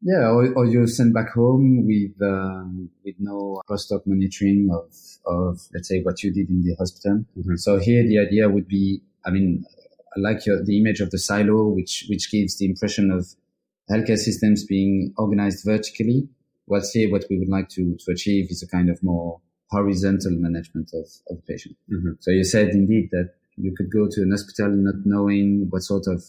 Yeah, 0.01 0.29
or, 0.29 0.53
or 0.53 0.65
you're 0.65 0.87
sent 0.87 1.13
back 1.13 1.31
home 1.33 1.87
with 1.87 2.21
um, 2.21 2.89
with 3.03 3.15
no 3.17 3.61
post-op 3.67 4.03
monitoring 4.05 4.69
of 4.71 4.93
of 5.25 5.61
let's 5.73 5.87
say 5.87 6.01
what 6.01 6.21
you 6.21 6.31
did 6.31 6.49
in 6.49 6.63
the 6.63 6.75
hospital. 6.75 7.25
Mm-hmm. 7.37 7.55
So 7.55 7.79
here 7.79 8.03
the 8.03 8.19
idea 8.19 8.49
would 8.49 8.67
be, 8.67 9.01
I 9.25 9.31
mean, 9.31 9.65
I 10.15 10.19
like 10.19 10.45
your, 10.45 10.63
the 10.63 10.79
image 10.79 10.99
of 10.99 11.11
the 11.11 11.17
silo, 11.17 11.67
which 11.67 12.05
which 12.09 12.29
gives 12.29 12.57
the 12.57 12.65
impression 12.65 13.09
of 13.09 13.25
healthcare 13.89 14.17
systems 14.17 14.65
being 14.65 15.13
organized 15.17 15.65
vertically. 15.65 16.27
What's 16.65 16.91
here, 16.91 17.11
what 17.11 17.25
we 17.29 17.37
would 17.37 17.49
like 17.49 17.69
to 17.69 17.95
to 17.99 18.11
achieve 18.11 18.47
is 18.49 18.63
a 18.63 18.67
kind 18.67 18.89
of 18.89 19.01
more 19.03 19.41
horizontal 19.69 20.31
management 20.31 20.91
of 20.93 21.07
of 21.29 21.37
the 21.37 21.53
patient. 21.53 21.75
Mm-hmm. 21.91 22.13
So 22.19 22.31
you 22.31 22.43
said 22.43 22.69
indeed 22.69 23.09
that 23.11 23.33
you 23.57 23.73
could 23.75 23.91
go 23.91 24.07
to 24.09 24.21
an 24.21 24.31
hospital 24.31 24.69
not 24.69 25.05
knowing 25.05 25.67
what 25.69 25.83
sort 25.83 26.07
of 26.07 26.23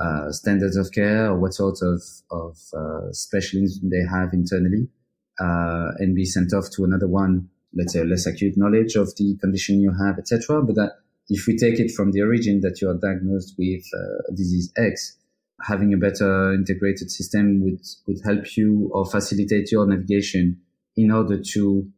uh, 0.00 0.30
standards 0.30 0.76
of 0.76 0.92
care 0.92 1.26
or 1.26 1.38
what 1.38 1.54
sort 1.54 1.78
of, 1.82 2.02
of 2.30 2.56
uh, 2.72 3.12
specialism 3.12 3.90
they 3.90 4.04
have 4.08 4.32
internally 4.32 4.88
uh, 5.40 5.90
and 5.98 6.14
be 6.14 6.24
sent 6.24 6.52
off 6.52 6.70
to 6.70 6.84
another 6.84 7.08
one, 7.08 7.48
let's 7.74 7.92
say 7.92 8.04
less 8.04 8.26
acute 8.26 8.56
knowledge 8.56 8.94
of 8.94 9.14
the 9.16 9.36
condition 9.40 9.80
you 9.80 9.92
have, 9.92 10.18
etc. 10.18 10.62
But 10.62 10.76
that 10.76 10.92
if 11.28 11.46
we 11.46 11.56
take 11.56 11.78
it 11.78 11.90
from 11.90 12.12
the 12.12 12.22
origin 12.22 12.60
that 12.60 12.80
you 12.80 12.88
are 12.88 12.94
diagnosed 12.94 13.54
with 13.58 13.82
uh, 13.94 14.32
disease 14.34 14.72
X, 14.76 15.16
having 15.66 15.92
a 15.92 15.96
better 15.96 16.52
integrated 16.52 17.10
system 17.10 17.62
would, 17.62 17.80
would 18.06 18.20
help 18.24 18.56
you 18.56 18.90
or 18.92 19.04
facilitate 19.04 19.72
your 19.72 19.86
navigation 19.86 20.60
in 20.96 21.10
order 21.10 21.40
to 21.54 21.88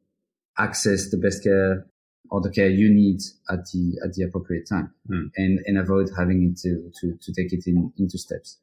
access 0.59 1.11
the 1.11 1.19
best 1.19 1.43
care 1.43 1.87
or 2.31 2.41
the 2.41 2.51
care 2.51 2.69
you 2.69 2.93
need 2.93 3.21
at 3.51 3.67
the 3.73 3.99
at 4.05 4.13
the 4.15 4.23
appropriate 4.23 4.69
time, 4.69 4.93
mm. 5.11 5.31
and 5.37 5.61
and 5.67 5.79
avoid 5.79 6.09
having 6.17 6.51
it 6.51 6.59
to 6.59 6.91
to, 7.01 7.17
to 7.21 7.33
take 7.33 7.53
it 7.53 7.65
in 7.67 7.93
into 7.99 8.19
steps. 8.19 8.59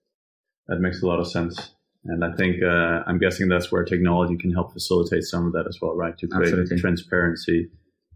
That 0.68 0.80
makes 0.80 1.02
a 1.02 1.06
lot 1.06 1.20
of 1.20 1.28
sense. 1.28 1.74
And 2.06 2.24
I 2.24 2.34
think 2.36 2.64
uh, 2.64 3.04
I'm 3.06 3.18
guessing 3.18 3.50
that's 3.50 3.72
where 3.72 3.84
technology 3.84 4.38
can 4.38 4.52
help 4.52 4.72
facilitate 4.72 5.24
some 5.24 5.46
of 5.46 5.54
that 5.54 5.66
as 5.68 5.80
well, 5.82 5.96
right? 5.96 6.18
To 6.20 6.28
create 6.28 6.54
Absolutely. 6.54 6.80
transparency, 6.80 7.70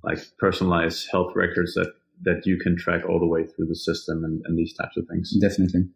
like 0.03 0.19
personalized 0.37 1.09
health 1.11 1.33
records 1.35 1.73
that 1.73 1.93
that 2.23 2.45
you 2.45 2.57
can 2.57 2.77
track 2.77 3.03
all 3.09 3.19
the 3.19 3.25
way 3.25 3.45
through 3.45 3.65
the 3.65 3.75
system 3.75 4.23
and, 4.23 4.41
and 4.45 4.57
these 4.57 4.73
types 4.73 4.95
of 4.95 5.05
things. 5.07 5.35
Definitely. 5.41 5.89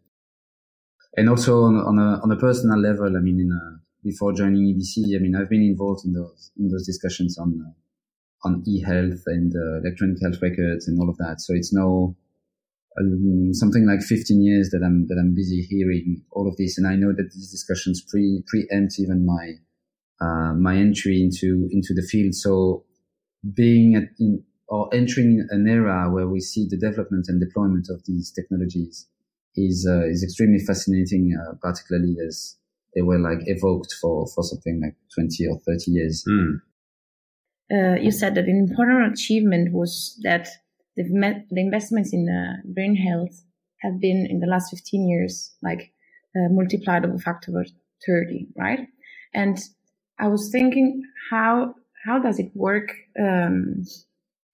And 1.16 1.28
also 1.30 1.64
on, 1.64 1.76
on 1.76 1.98
a 1.98 2.20
on 2.22 2.30
a 2.30 2.36
personal 2.36 2.78
level, 2.78 3.16
I 3.16 3.20
mean, 3.20 3.40
in, 3.40 3.50
uh, 3.50 3.78
before 4.04 4.32
joining 4.32 4.74
EBC, 4.74 5.16
I 5.16 5.18
mean, 5.18 5.34
I've 5.34 5.48
been 5.48 5.62
involved 5.62 6.04
in 6.04 6.12
those 6.12 6.50
in 6.58 6.68
those 6.68 6.86
discussions 6.86 7.38
on. 7.38 7.60
Uh, 7.66 7.72
on 8.44 8.62
e-health 8.66 9.22
and 9.26 9.52
uh, 9.56 9.80
electronic 9.80 10.18
health 10.22 10.40
records 10.40 10.86
and 10.86 11.00
all 11.00 11.08
of 11.08 11.16
that. 11.18 11.40
So 11.40 11.52
it's 11.52 11.72
now 11.72 12.14
um, 12.98 13.52
something 13.52 13.86
like 13.86 14.00
15 14.00 14.42
years 14.42 14.70
that 14.70 14.82
I'm 14.84 15.06
that 15.08 15.18
I'm 15.18 15.34
busy 15.34 15.62
hearing 15.62 16.22
all 16.30 16.48
of 16.48 16.56
this, 16.56 16.78
and 16.78 16.86
I 16.86 16.96
know 16.96 17.12
that 17.12 17.30
these 17.34 17.50
discussions 17.50 18.02
pre 18.02 18.42
preempt 18.46 18.98
even 18.98 19.26
my 19.26 19.54
uh, 20.20 20.54
my 20.54 20.76
entry 20.76 21.20
into 21.20 21.68
into 21.70 21.92
the 21.92 22.06
field. 22.10 22.34
So 22.34 22.84
being 23.54 23.96
at, 23.96 24.04
in, 24.18 24.42
or 24.68 24.92
entering 24.94 25.46
an 25.50 25.68
era 25.68 26.10
where 26.10 26.28
we 26.28 26.40
see 26.40 26.66
the 26.68 26.76
development 26.76 27.26
and 27.28 27.40
deployment 27.40 27.88
of 27.90 28.02
these 28.06 28.32
technologies 28.32 29.06
is 29.56 29.86
uh, 29.88 30.06
is 30.06 30.22
extremely 30.22 30.58
fascinating, 30.58 31.36
uh, 31.36 31.54
particularly 31.62 32.16
as 32.26 32.56
they 32.94 33.02
were 33.02 33.18
like 33.18 33.40
evoked 33.46 33.94
for 34.00 34.26
for 34.34 34.42
something 34.42 34.80
like 34.80 34.96
20 35.14 35.46
or 35.48 35.58
30 35.60 35.90
years. 35.90 36.24
Mm 36.28 36.60
uh, 37.72 37.94
you 37.94 38.10
said 38.10 38.34
that 38.34 38.44
an 38.44 38.56
important 38.56 39.12
achievement 39.12 39.72
was 39.72 40.18
that 40.22 40.48
the, 40.96 41.02
the 41.50 41.60
investments 41.60 42.12
in 42.12 42.28
uh, 42.28 42.62
brain 42.64 42.94
health 42.94 43.42
have 43.80 44.00
been 44.00 44.26
in 44.26 44.40
the 44.40 44.46
last 44.46 44.70
15 44.70 45.08
years 45.08 45.54
like 45.62 45.92
uh, 46.36 46.48
multiplied 46.50 47.04
over 47.04 47.18
factor 47.18 47.58
of 47.58 47.68
30 48.06 48.46
right 48.56 48.86
and 49.34 49.58
i 50.18 50.26
was 50.26 50.50
thinking 50.50 51.02
how 51.30 51.74
how 52.04 52.18
does 52.18 52.38
it 52.38 52.50
work 52.54 52.92
um, 53.18 53.84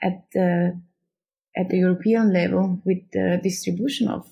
at 0.03 0.25
the 0.33 0.81
at 1.57 1.69
the 1.69 1.79
european 1.79 2.33
level 2.33 2.81
with 2.85 2.99
the 3.13 3.39
distribution 3.43 4.09
of 4.09 4.29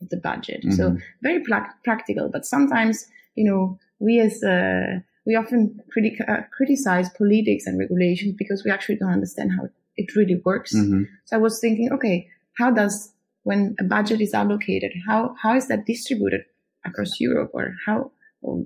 the 0.00 0.16
budget 0.16 0.60
mm-hmm. 0.62 0.72
so 0.72 0.96
very 1.22 1.42
pl- 1.42 1.72
practical 1.84 2.28
but 2.32 2.44
sometimes 2.44 3.06
you 3.34 3.44
know 3.44 3.78
we 3.98 4.20
as 4.20 4.42
uh, 4.42 5.00
we 5.26 5.34
often 5.34 5.80
criti- 5.94 6.28
uh, 6.28 6.42
criticize 6.56 7.08
politics 7.10 7.66
and 7.66 7.78
regulations 7.78 8.34
because 8.38 8.64
we 8.64 8.70
actually 8.70 8.96
don't 8.96 9.12
understand 9.12 9.50
how 9.56 9.68
it 9.96 10.14
really 10.14 10.40
works. 10.44 10.74
Mm-hmm. 10.74 11.02
So 11.24 11.36
I 11.36 11.40
was 11.40 11.58
thinking, 11.60 11.90
okay, 11.92 12.28
how 12.58 12.70
does 12.70 13.12
when 13.42 13.74
a 13.80 13.84
budget 13.84 14.20
is 14.20 14.34
allocated, 14.34 14.92
how 15.06 15.34
how 15.40 15.56
is 15.56 15.68
that 15.68 15.86
distributed 15.86 16.42
across 16.84 17.20
Europe, 17.20 17.50
or 17.54 17.74
how, 17.86 18.12
or 18.42 18.64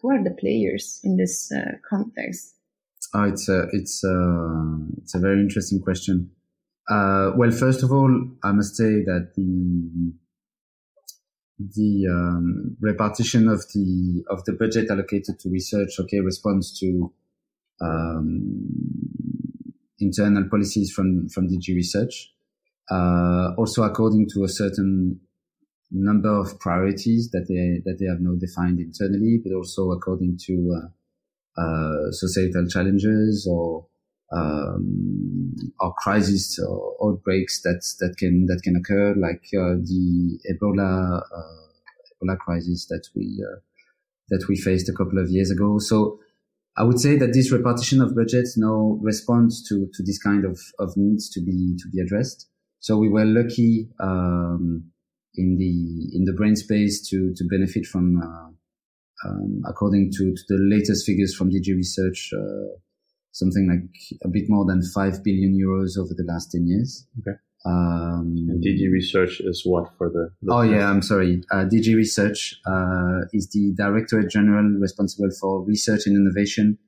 who 0.00 0.10
are 0.10 0.22
the 0.22 0.30
players 0.30 1.00
in 1.04 1.16
this 1.16 1.52
uh, 1.52 1.76
context? 1.88 2.54
Oh, 3.14 3.24
it's 3.24 3.48
a 3.48 3.66
it's 3.72 4.04
a 4.04 4.78
it's 4.98 5.14
a 5.14 5.18
very 5.18 5.40
interesting 5.40 5.80
question. 5.80 6.30
Uh, 6.88 7.32
well, 7.36 7.50
first 7.50 7.82
of 7.82 7.92
all, 7.92 8.10
I 8.42 8.52
must 8.52 8.76
say 8.76 9.04
that 9.04 9.32
the 9.36 10.12
the 11.60 12.06
um, 12.08 12.76
repartition 12.80 13.48
of 13.48 13.60
the 13.74 14.24
of 14.30 14.44
the 14.44 14.52
budget 14.52 14.90
allocated 14.90 15.38
to 15.40 15.50
research, 15.50 15.98
okay, 16.00 16.20
responds 16.20 16.78
to 16.80 17.12
um, 17.82 18.66
internal 19.98 20.48
policies 20.48 20.90
from 20.90 21.28
from 21.28 21.48
DG 21.48 21.68
Research, 21.68 22.32
uh, 22.90 23.52
also 23.58 23.82
according 23.82 24.28
to 24.30 24.44
a 24.44 24.48
certain 24.48 25.20
number 25.90 26.30
of 26.30 26.58
priorities 26.60 27.30
that 27.32 27.46
they 27.48 27.82
that 27.84 27.98
they 27.98 28.06
have 28.06 28.20
now 28.20 28.36
defined 28.38 28.80
internally, 28.80 29.38
but 29.44 29.52
also 29.52 29.90
according 29.90 30.38
to 30.46 30.76
uh, 30.76 31.60
uh, 31.60 32.10
societal 32.12 32.66
challenges 32.68 33.46
or 33.50 33.86
um, 34.32 35.54
or 35.80 35.92
crises 35.94 36.58
or 36.64 36.96
outbreaks 37.02 37.62
that 37.62 37.82
that 38.00 38.16
can 38.18 38.46
that 38.46 38.60
can 38.62 38.76
occur, 38.76 39.14
like 39.14 39.44
uh, 39.54 39.76
the 39.82 40.38
Ebola 40.50 41.20
uh, 41.20 42.22
Ebola 42.22 42.38
crisis 42.38 42.86
that 42.86 43.06
we 43.14 43.44
uh, 43.44 43.60
that 44.28 44.46
we 44.48 44.56
faced 44.56 44.88
a 44.88 44.92
couple 44.92 45.18
of 45.18 45.30
years 45.30 45.50
ago. 45.50 45.78
So 45.78 46.20
I 46.76 46.84
would 46.84 47.00
say 47.00 47.16
that 47.16 47.32
this 47.32 47.50
repartition 47.50 48.00
of 48.00 48.14
budgets 48.14 48.56
now 48.56 48.98
responds 49.02 49.66
to 49.68 49.88
to 49.92 50.02
this 50.02 50.22
kind 50.22 50.44
of 50.44 50.58
of 50.78 50.96
needs 50.96 51.28
to 51.30 51.40
be 51.40 51.76
to 51.78 51.88
be 51.92 52.00
addressed. 52.00 52.48
So 52.78 52.96
we 52.96 53.08
were 53.08 53.24
lucky 53.26 53.88
um, 53.98 54.90
in 55.34 55.58
the 55.58 56.16
in 56.16 56.24
the 56.24 56.32
brain 56.32 56.56
space 56.56 57.06
to 57.08 57.34
to 57.34 57.44
benefit 57.50 57.86
from. 57.86 58.20
Uh, 58.22 58.50
um, 59.22 59.60
according 59.68 60.10
to, 60.12 60.32
to, 60.34 60.42
the 60.48 60.56
latest 60.58 61.04
figures 61.04 61.34
from 61.34 61.50
DG 61.50 61.76
Research, 61.76 62.30
uh, 62.34 62.78
something 63.32 63.68
like 63.68 64.18
a 64.24 64.28
bit 64.28 64.44
more 64.48 64.64
than 64.64 64.82
5 64.82 65.22
billion 65.24 65.54
euros 65.54 65.98
over 65.98 66.14
the 66.16 66.24
last 66.26 66.52
10 66.52 66.66
years. 66.66 67.06
Okay. 67.20 67.36
Um, 67.66 68.46
and 68.48 68.64
DG 68.64 68.90
Research 68.90 69.40
is 69.40 69.62
what 69.66 69.90
for 69.98 70.08
the? 70.08 70.30
the 70.42 70.52
oh 70.52 70.62
yeah, 70.62 70.88
I'm 70.88 71.02
sorry. 71.02 71.42
Uh, 71.50 71.66
DG 71.66 71.94
Research 71.94 72.54
uh, 72.66 73.20
is 73.34 73.50
the 73.50 73.74
Directorate 73.76 74.30
General 74.30 74.64
responsible 74.80 75.28
for 75.38 75.62
research 75.64 76.06
and 76.06 76.16
innovation 76.16 76.78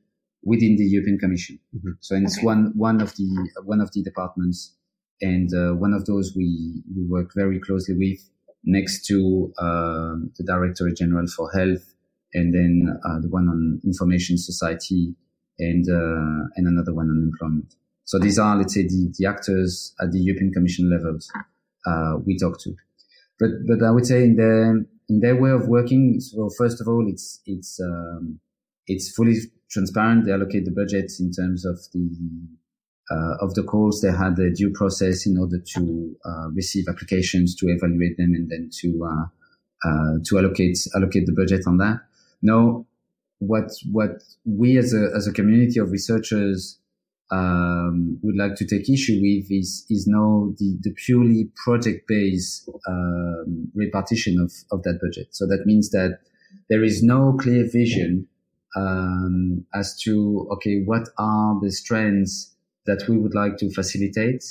within 0.42 0.76
the 0.76 0.84
European 0.84 1.18
Commission. 1.18 1.58
Mm-hmm. 1.76 1.90
So 2.00 2.16
it's 2.16 2.38
okay. 2.38 2.46
one 2.46 2.72
one 2.74 3.02
of 3.02 3.14
the 3.16 3.50
one 3.64 3.82
of 3.82 3.92
the 3.92 4.02
departments, 4.02 4.74
and 5.20 5.52
uh, 5.52 5.74
one 5.74 5.92
of 5.92 6.06
those 6.06 6.32
we 6.34 6.82
we 6.96 7.04
work 7.04 7.32
very 7.36 7.60
closely 7.60 7.94
with, 7.94 8.20
next 8.64 9.04
to 9.08 9.52
um, 9.58 10.32
the 10.38 10.44
Directorate 10.44 10.96
General 10.96 11.26
for 11.26 11.50
Health, 11.52 11.94
and 12.32 12.54
then 12.54 12.98
uh, 13.04 13.20
the 13.20 13.28
one 13.28 13.46
on 13.46 13.80
Information 13.84 14.38
Society 14.38 15.14
and 15.58 15.88
uh, 15.88 16.48
and 16.56 16.66
another 16.66 16.94
one 16.94 17.08
on 17.10 17.30
employment. 17.32 17.74
So 18.04 18.18
these 18.18 18.38
are, 18.38 18.56
let's 18.56 18.74
say, 18.74 18.82
the, 18.82 19.12
the 19.16 19.26
actors 19.26 19.94
at 20.00 20.12
the 20.12 20.18
European 20.18 20.52
Commission 20.52 20.90
levels 20.90 21.30
uh, 21.86 22.16
we 22.24 22.36
talk 22.38 22.60
to. 22.60 22.74
But 23.38 23.50
but 23.66 23.82
I 23.82 23.90
would 23.90 24.06
say 24.06 24.24
in 24.24 24.36
their 24.36 24.84
in 25.08 25.20
their 25.20 25.40
way 25.40 25.50
of 25.50 25.68
working, 25.68 26.20
so 26.20 26.48
first 26.56 26.80
of 26.80 26.88
all, 26.88 27.06
it's 27.08 27.40
it's 27.46 27.80
um, 27.80 28.40
it's 28.86 29.12
fully 29.12 29.36
transparent. 29.70 30.26
They 30.26 30.32
allocate 30.32 30.64
the 30.64 30.70
budgets 30.70 31.20
in 31.20 31.32
terms 31.32 31.64
of 31.64 31.78
the 31.92 32.08
uh, 33.10 33.36
of 33.40 33.54
the 33.54 33.62
calls. 33.62 34.00
They 34.00 34.12
had 34.12 34.38
a 34.38 34.50
due 34.50 34.70
process 34.70 35.26
in 35.26 35.38
order 35.38 35.58
to 35.74 36.16
uh, 36.24 36.48
receive 36.50 36.84
applications, 36.88 37.54
to 37.56 37.66
evaluate 37.68 38.16
them, 38.16 38.34
and 38.34 38.48
then 38.48 38.70
to 38.80 39.04
uh, 39.04 39.88
uh 39.88 40.18
to 40.24 40.38
allocate 40.38 40.78
allocate 40.94 41.26
the 41.26 41.32
budget 41.32 41.62
on 41.66 41.78
that. 41.78 42.00
No, 42.42 42.86
what 43.46 43.70
what 43.90 44.22
we 44.44 44.78
as 44.78 44.94
a 44.94 45.10
as 45.16 45.26
a 45.26 45.32
community 45.32 45.80
of 45.80 45.90
researchers 45.90 46.78
um, 47.32 48.18
would 48.22 48.36
like 48.36 48.54
to 48.56 48.66
take 48.66 48.88
issue 48.88 49.18
with 49.20 49.50
is 49.50 49.84
is 49.90 50.06
now 50.06 50.52
the 50.58 50.78
the 50.82 50.92
purely 51.04 51.50
project 51.64 52.06
based 52.06 52.68
um, 52.88 53.70
repartition 53.74 54.38
of 54.38 54.52
of 54.70 54.82
that 54.84 55.00
budget. 55.02 55.28
So 55.34 55.46
that 55.46 55.64
means 55.66 55.90
that 55.90 56.20
there 56.68 56.84
is 56.84 57.02
no 57.02 57.36
clear 57.40 57.68
vision 57.68 58.28
um, 58.76 59.64
as 59.74 59.98
to 60.02 60.48
okay 60.52 60.82
what 60.84 61.08
are 61.18 61.58
the 61.60 61.72
strands 61.72 62.54
that 62.86 63.04
we 63.08 63.16
would 63.16 63.34
like 63.34 63.56
to 63.58 63.72
facilitate, 63.72 64.44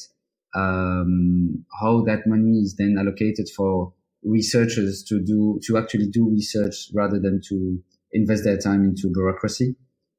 um, 0.56 1.66
how 1.82 2.02
that 2.06 2.26
money 2.26 2.60
is 2.60 2.76
then 2.78 2.96
allocated 2.98 3.50
for 3.56 3.94
researchers 4.24 5.04
to 5.04 5.20
do 5.20 5.60
to 5.66 5.78
actually 5.78 6.08
do 6.08 6.30
research 6.30 6.90
rather 6.94 7.20
than 7.20 7.42
to 7.50 7.82
invest 8.14 8.44
their 8.44 8.58
time 8.58 8.84
into 8.84 9.12
bureaucracy, 9.12 9.76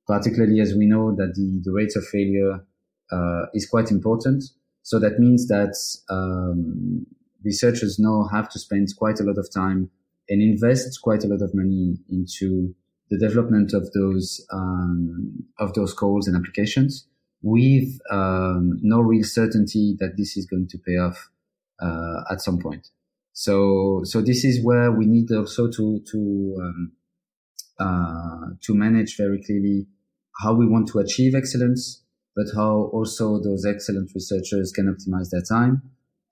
particularly 0.07 0.61
as 0.61 0.75
we 0.75 0.87
know 0.87 1.15
that 1.15 1.35
the, 1.35 1.61
the 1.65 1.73
rates 1.73 1.97
of 1.97 2.05
failure 2.07 2.65
uh, 3.11 3.47
is 3.55 3.69
quite 3.69 3.91
important. 3.91 4.45
So 4.83 4.99
that 4.99 5.19
means 5.19 5.47
that 5.49 5.77
um, 6.11 7.07
researchers 7.45 7.99
now 7.99 8.29
have 8.33 8.49
to 8.51 8.59
spend 8.59 8.89
quite 8.97 9.21
a 9.21 9.25
lot 9.25 9.39
of 9.39 9.49
time 9.53 9.91
and 10.29 10.43
invest 10.43 11.01
quite 11.03 11.25
a 11.25 11.29
lot 11.29 11.43
of 11.43 11.55
money 11.55 11.97
into 12.09 12.75
the 13.11 13.19
development 13.19 13.75
of 13.75 13.93
those 13.93 14.45
um, 14.53 15.45
of 15.59 15.75
those 15.75 15.93
calls 15.93 16.27
and 16.27 16.37
applications 16.37 17.07
with 17.43 17.99
um, 18.11 18.79
no 18.83 19.01
real 19.01 19.25
certainty 19.25 19.97
that 19.99 20.17
this 20.17 20.37
is 20.37 20.47
going 20.47 20.69
to 20.69 20.79
pay 20.79 20.97
off 20.97 21.29
uh, 21.81 22.23
at 22.31 22.41
some 22.41 22.59
point. 22.59 22.89
So 23.35 24.03
so 24.05 24.21
this 24.23 24.45
is 24.45 24.65
where 24.65 24.91
we 24.91 25.07
need 25.07 25.31
also 25.31 25.69
to 25.69 26.01
to 26.11 26.57
um, 26.63 26.93
to 27.81 28.75
manage 28.75 29.17
very 29.17 29.43
clearly 29.43 29.87
how 30.43 30.55
we 30.55 30.67
want 30.67 30.89
to 30.89 30.99
achieve 30.99 31.35
excellence, 31.35 32.03
but 32.35 32.47
how 32.55 32.91
also 32.93 33.41
those 33.43 33.67
excellent 33.67 34.11
researchers 34.15 34.73
can 34.73 34.87
optimize 34.87 35.31
their 35.31 35.43
time 35.43 35.83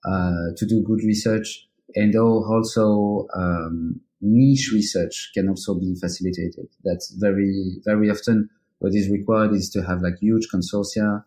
uh, 0.05 0.53
to 0.57 0.65
do 0.65 0.83
good 0.83 1.01
research, 1.05 1.67
and 1.95 2.15
also 2.15 3.27
um, 3.35 4.01
niche 4.21 4.71
research 4.73 5.31
can 5.33 5.49
also 5.49 5.75
be 5.75 5.95
facilitated. 5.99 6.67
That's 6.83 7.13
very 7.19 7.81
very 7.85 8.09
often 8.09 8.49
what 8.79 8.95
is 8.95 9.09
required 9.09 9.53
is 9.53 9.69
to 9.71 9.81
have 9.83 10.01
like 10.01 10.17
huge 10.19 10.47
consortia 10.53 11.23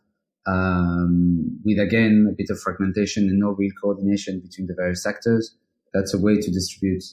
um, 0.47 1.61
with 1.65 1.79
again 1.79 2.27
a 2.31 2.35
bit 2.35 2.51
of 2.51 2.61
fragmentation 2.61 3.29
and 3.29 3.39
no 3.39 3.51
real 3.51 3.73
coordination 3.81 4.41
between 4.41 4.67
the 4.67 4.75
various 4.75 5.07
actors. 5.07 5.55
That's 5.93 6.13
a 6.13 6.19
way 6.19 6.37
to 6.37 6.51
distribute 6.51 7.05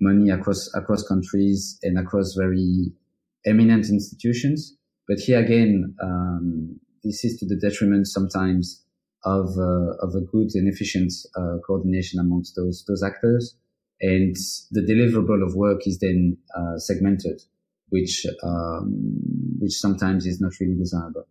money 0.00 0.30
across 0.30 0.70
across 0.74 1.06
countries 1.06 1.78
and 1.82 1.98
across 1.98 2.34
very 2.38 2.92
eminent 3.46 3.86
institutions. 3.88 4.76
But 5.08 5.18
here 5.18 5.40
again, 5.40 5.94
um, 6.02 6.80
this 7.04 7.24
is 7.24 7.38
to 7.38 7.46
the 7.46 7.56
detriment 7.56 8.06
sometimes 8.06 8.84
of 9.24 9.46
uh, 9.58 9.96
of 10.00 10.14
a 10.14 10.20
good 10.20 10.50
and 10.54 10.72
efficient 10.72 11.12
uh, 11.36 11.58
coordination 11.66 12.18
amongst 12.18 12.54
those 12.56 12.84
those 12.88 13.02
actors, 13.02 13.56
and 14.00 14.36
the 14.70 14.80
deliverable 14.80 15.46
of 15.46 15.54
work 15.54 15.86
is 15.86 15.98
then 15.98 16.36
uh, 16.56 16.78
segmented, 16.78 17.40
which 17.90 18.26
um, 18.42 19.20
which 19.58 19.72
sometimes 19.72 20.26
is 20.26 20.40
not 20.40 20.52
really 20.60 20.76
desirable. 20.76 21.26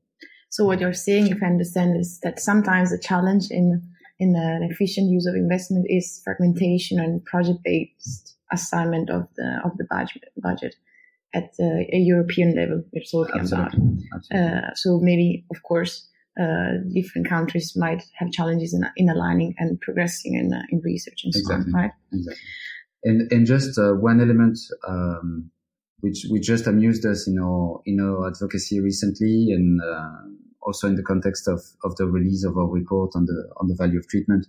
So 0.50 0.66
what 0.66 0.82
you're 0.82 0.94
saying, 0.94 1.28
if 1.28 1.42
I 1.42 1.46
understand, 1.46 1.98
is 1.98 2.20
that 2.24 2.40
sometimes 2.40 2.92
the 2.92 3.00
challenge 3.00 3.48
in 3.50 3.82
in 4.20 4.36
an 4.36 4.68
efficient 4.70 5.10
use 5.10 5.26
of 5.26 5.36
investment 5.36 5.86
is 5.90 6.22
fragmentation 6.24 7.00
and 7.00 7.24
project 7.26 7.60
based 7.64 8.36
assignment 8.52 9.10
of 9.10 9.28
the 9.36 9.62
of 9.64 9.78
the 9.78 9.86
budget 9.90 10.24
budget 10.38 10.76
at 11.34 11.56
the, 11.58 11.86
a 11.94 11.98
European 11.98 12.56
level. 12.56 12.84
We're 12.94 13.04
talking 13.10 13.42
Absolutely. 13.42 13.80
about. 14.12 14.38
Uh, 14.38 14.74
so 14.76 15.00
maybe, 15.00 15.46
of 15.50 15.64
course, 15.64 16.08
uh, 16.40 16.84
different 16.94 17.30
countries 17.30 17.74
might 17.76 18.04
have 18.18 18.32
challenges 18.32 18.74
in, 18.74 18.84
in 18.98 19.10
aligning 19.10 19.56
and 19.58 19.80
progressing 19.80 20.36
in 20.36 20.54
uh, 20.54 20.62
in 20.70 20.82
research 20.84 21.22
and 21.24 21.34
exactly. 21.36 21.72
so 21.72 21.78
on, 21.78 21.84
right? 21.84 21.92
Exactly. 22.14 22.44
And 23.04 23.32
and 23.32 23.46
just 23.46 23.78
uh, 23.78 23.94
one 23.94 24.22
element. 24.22 24.58
Um, 24.88 25.52
which, 26.02 26.26
which 26.30 26.42
just 26.42 26.66
amused 26.66 27.06
us 27.06 27.28
in 27.28 27.38
our 27.40 27.80
in 27.86 28.00
our 28.00 28.28
advocacy 28.28 28.80
recently, 28.80 29.52
and 29.52 29.80
uh, 29.82 30.10
also 30.62 30.88
in 30.88 30.96
the 30.96 31.04
context 31.04 31.48
of, 31.48 31.62
of 31.84 31.96
the 31.98 32.08
release 32.08 32.44
of 32.44 32.58
our 32.58 32.68
report 32.68 33.12
on 33.16 33.26
the 33.26 33.50
on 33.58 33.68
the 33.68 33.76
value 33.76 34.00
of 34.00 34.08
treatment. 34.08 34.48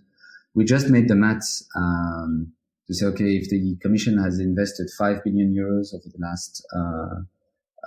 We 0.55 0.65
just 0.65 0.89
made 0.89 1.07
the 1.07 1.15
maths 1.15 1.67
um, 1.75 2.53
to 2.93 2.99
say, 2.99 3.05
okay, 3.07 3.35
if 3.35 3.49
the 3.49 3.75
Commission 3.81 4.17
has 4.17 4.39
invested 4.39 4.89
five 4.97 5.23
billion 5.23 5.53
euros 5.53 5.93
over 5.93 6.05
the 6.05 6.19
last 6.19 6.65
uh, 6.75 7.21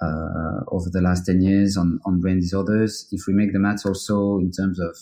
uh, 0.04 0.60
over 0.68 0.90
the 0.90 1.00
last 1.00 1.24
ten 1.26 1.40
years 1.40 1.76
on 1.76 2.00
on 2.04 2.20
brain 2.20 2.40
disorders, 2.40 3.08
if 3.12 3.26
we 3.26 3.32
make 3.32 3.52
the 3.52 3.58
maths 3.58 3.86
also 3.86 4.38
in 4.38 4.50
terms 4.50 4.78
of 4.80 4.96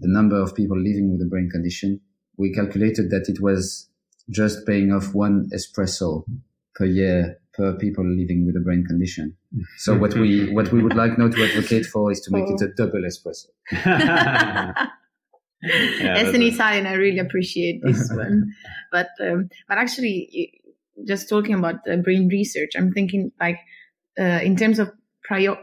the 0.00 0.08
number 0.08 0.40
of 0.40 0.54
people 0.54 0.76
living 0.76 1.12
with 1.12 1.20
a 1.20 1.28
brain 1.28 1.48
condition, 1.50 2.00
we 2.36 2.52
calculated 2.52 3.10
that 3.10 3.26
it 3.28 3.40
was 3.40 3.88
just 4.30 4.66
paying 4.66 4.92
off 4.92 5.14
one 5.14 5.50
espresso 5.54 6.24
per 6.74 6.84
year 6.84 7.38
per 7.54 7.74
people 7.74 8.04
living 8.04 8.46
with 8.46 8.56
a 8.56 8.60
brain 8.60 8.84
condition. 8.86 9.36
So 9.78 9.96
what 9.96 10.14
we 10.14 10.50
what 10.52 10.72
we 10.72 10.82
would 10.82 10.96
like 10.96 11.18
now 11.18 11.28
to 11.28 11.44
advocate 11.44 11.86
for 11.86 12.10
is 12.10 12.20
to 12.20 12.30
make 12.30 12.48
it 12.48 12.60
a 12.62 12.68
double 12.68 13.02
espresso. 13.02 13.48
yeah, 15.62 16.16
As 16.16 16.34
an 16.34 16.42
Italian, 16.42 16.86
I 16.86 16.94
really 16.94 17.18
appreciate 17.18 17.82
this 17.82 18.10
one. 18.14 18.52
But 18.90 19.08
um, 19.20 19.48
but 19.68 19.78
actually, 19.78 20.62
just 21.06 21.28
talking 21.28 21.54
about 21.54 21.76
uh, 21.90 21.96
brain 21.96 22.28
research, 22.28 22.72
I'm 22.76 22.92
thinking 22.92 23.32
like 23.40 23.58
uh, 24.18 24.40
in 24.42 24.56
terms 24.56 24.78
of 24.78 24.90
prior 25.24 25.56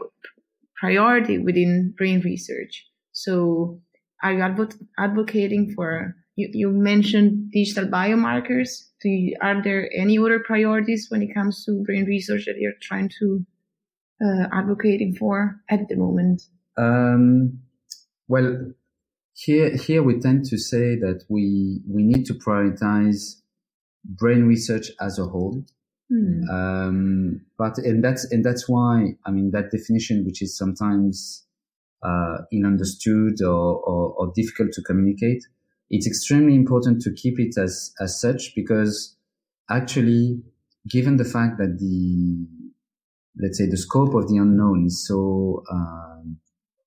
priority 0.80 1.38
within 1.38 1.94
brain 1.96 2.20
research. 2.24 2.86
So 3.12 3.80
are 4.22 4.32
you 4.32 4.40
advo- 4.40 4.80
advocating 4.98 5.72
for, 5.74 6.16
you, 6.36 6.48
you 6.52 6.70
mentioned 6.70 7.52
digital 7.52 7.86
biomarkers. 7.86 8.88
Do 9.02 9.08
you, 9.08 9.36
are 9.42 9.62
there 9.62 9.90
any 9.94 10.18
other 10.18 10.40
priorities 10.40 11.06
when 11.10 11.22
it 11.22 11.34
comes 11.34 11.64
to 11.66 11.82
brain 11.84 12.06
research 12.06 12.46
that 12.46 12.56
you're 12.58 12.72
trying 12.80 13.10
to 13.20 13.44
uh, 14.24 14.46
advocating 14.52 15.14
for 15.14 15.60
at 15.68 15.88
the 15.88 15.96
moment? 15.96 16.42
Um, 16.78 17.60
well, 18.28 18.72
here, 19.34 19.76
here 19.76 20.02
we 20.02 20.18
tend 20.18 20.44
to 20.46 20.58
say 20.58 20.96
that 20.96 21.24
we, 21.28 21.80
we 21.88 22.02
need 22.02 22.26
to 22.26 22.34
prioritize 22.34 23.40
brain 24.04 24.44
research 24.44 24.90
as 25.00 25.18
a 25.18 25.24
whole. 25.24 25.64
Mm. 26.12 26.48
Um, 26.50 27.40
but, 27.56 27.78
and 27.78 28.02
that's, 28.02 28.30
and 28.32 28.44
that's 28.44 28.68
why, 28.68 29.14
I 29.24 29.30
mean, 29.30 29.50
that 29.52 29.70
definition, 29.70 30.24
which 30.24 30.42
is 30.42 30.56
sometimes, 30.56 31.46
uh, 32.02 32.38
ill 32.52 32.66
understood 32.66 33.42
or, 33.42 33.76
or, 33.80 34.14
or 34.14 34.32
difficult 34.34 34.72
to 34.72 34.82
communicate, 34.82 35.44
it's 35.90 36.06
extremely 36.06 36.54
important 36.54 37.00
to 37.02 37.12
keep 37.12 37.38
it 37.38 37.56
as, 37.58 37.92
as 38.00 38.20
such 38.20 38.54
because 38.54 39.16
actually, 39.70 40.42
given 40.88 41.16
the 41.16 41.24
fact 41.24 41.58
that 41.58 41.78
the, 41.78 42.46
let's 43.40 43.58
say 43.58 43.66
the 43.66 43.76
scope 43.76 44.14
of 44.14 44.28
the 44.28 44.36
unknown 44.36 44.86
is 44.86 45.06
so, 45.06 45.62
um, 45.70 46.38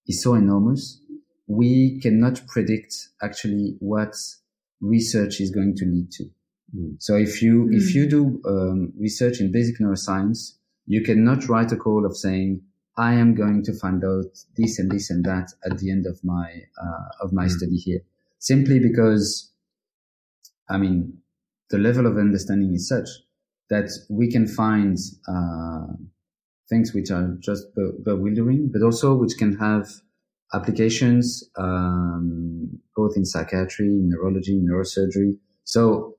is 0.07 0.21
so 0.21 0.33
enormous, 0.33 0.99
we 1.47 1.99
cannot 2.01 2.45
predict 2.47 3.09
actually 3.21 3.75
what 3.79 4.15
research 4.81 5.39
is 5.41 5.51
going 5.51 5.75
to 5.75 5.85
lead 5.85 6.11
to. 6.11 6.23
Mm. 6.75 6.95
So 6.99 7.15
if 7.15 7.41
you, 7.41 7.65
mm. 7.65 7.75
if 7.75 7.93
you 7.95 8.09
do 8.09 8.41
um, 8.45 8.93
research 8.99 9.39
in 9.39 9.51
basic 9.51 9.79
neuroscience, 9.79 10.55
you 10.85 11.01
cannot 11.01 11.47
write 11.47 11.71
a 11.71 11.77
call 11.77 12.05
of 12.05 12.15
saying, 12.15 12.61
I 12.97 13.13
am 13.13 13.33
going 13.33 13.63
to 13.63 13.73
find 13.73 14.03
out 14.03 14.25
this 14.55 14.77
and 14.79 14.91
this 14.91 15.09
and 15.09 15.23
that 15.25 15.51
at 15.65 15.79
the 15.79 15.89
end 15.89 16.05
of 16.05 16.23
my, 16.23 16.61
uh, 16.81 17.23
of 17.25 17.33
my 17.33 17.45
mm. 17.45 17.51
study 17.51 17.77
here. 17.77 18.01
Simply 18.39 18.79
because, 18.79 19.51
I 20.69 20.77
mean, 20.77 21.17
the 21.69 21.77
level 21.77 22.05
of 22.05 22.17
understanding 22.17 22.73
is 22.73 22.87
such 22.87 23.07
that 23.69 23.89
we 24.09 24.29
can 24.29 24.47
find, 24.47 24.97
uh, 25.27 25.93
things 26.69 26.93
which 26.93 27.11
are 27.11 27.35
just 27.39 27.67
bewildering, 28.03 28.69
but 28.71 28.81
also 28.81 29.15
which 29.15 29.37
can 29.37 29.57
have 29.57 29.89
applications, 30.53 31.49
um, 31.57 32.79
both 32.95 33.13
in 33.15 33.25
psychiatry, 33.25 33.89
neurology, 33.89 34.61
neurosurgery. 34.61 35.37
So 35.63 36.17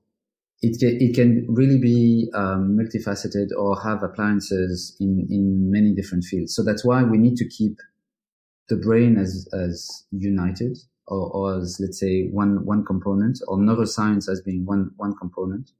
it 0.61 0.79
can, 0.79 0.97
it 0.99 1.15
can 1.15 1.45
really 1.49 1.79
be 1.79 2.29
um, 2.33 2.77
multifaceted 2.77 3.47
or 3.57 3.79
have 3.81 4.03
appliances 4.03 4.95
in, 4.99 5.27
in 5.29 5.71
many 5.71 5.93
different 5.93 6.23
fields. 6.23 6.55
So 6.55 6.63
that's 6.63 6.83
why 6.83 7.03
we 7.03 7.17
need 7.17 7.35
to 7.37 7.47
keep 7.47 7.77
the 8.69 8.77
brain 8.77 9.17
as, 9.17 9.47
as 9.53 10.05
united 10.11 10.77
or, 11.07 11.29
or 11.29 11.59
as, 11.59 11.77
let's 11.79 11.99
say, 11.99 12.27
one, 12.31 12.65
one 12.65 12.83
component 12.83 13.39
or 13.47 13.57
neuroscience 13.57 14.27
as 14.29 14.41
being 14.41 14.65
one, 14.65 14.91
one 14.97 15.13
component. 15.19 15.71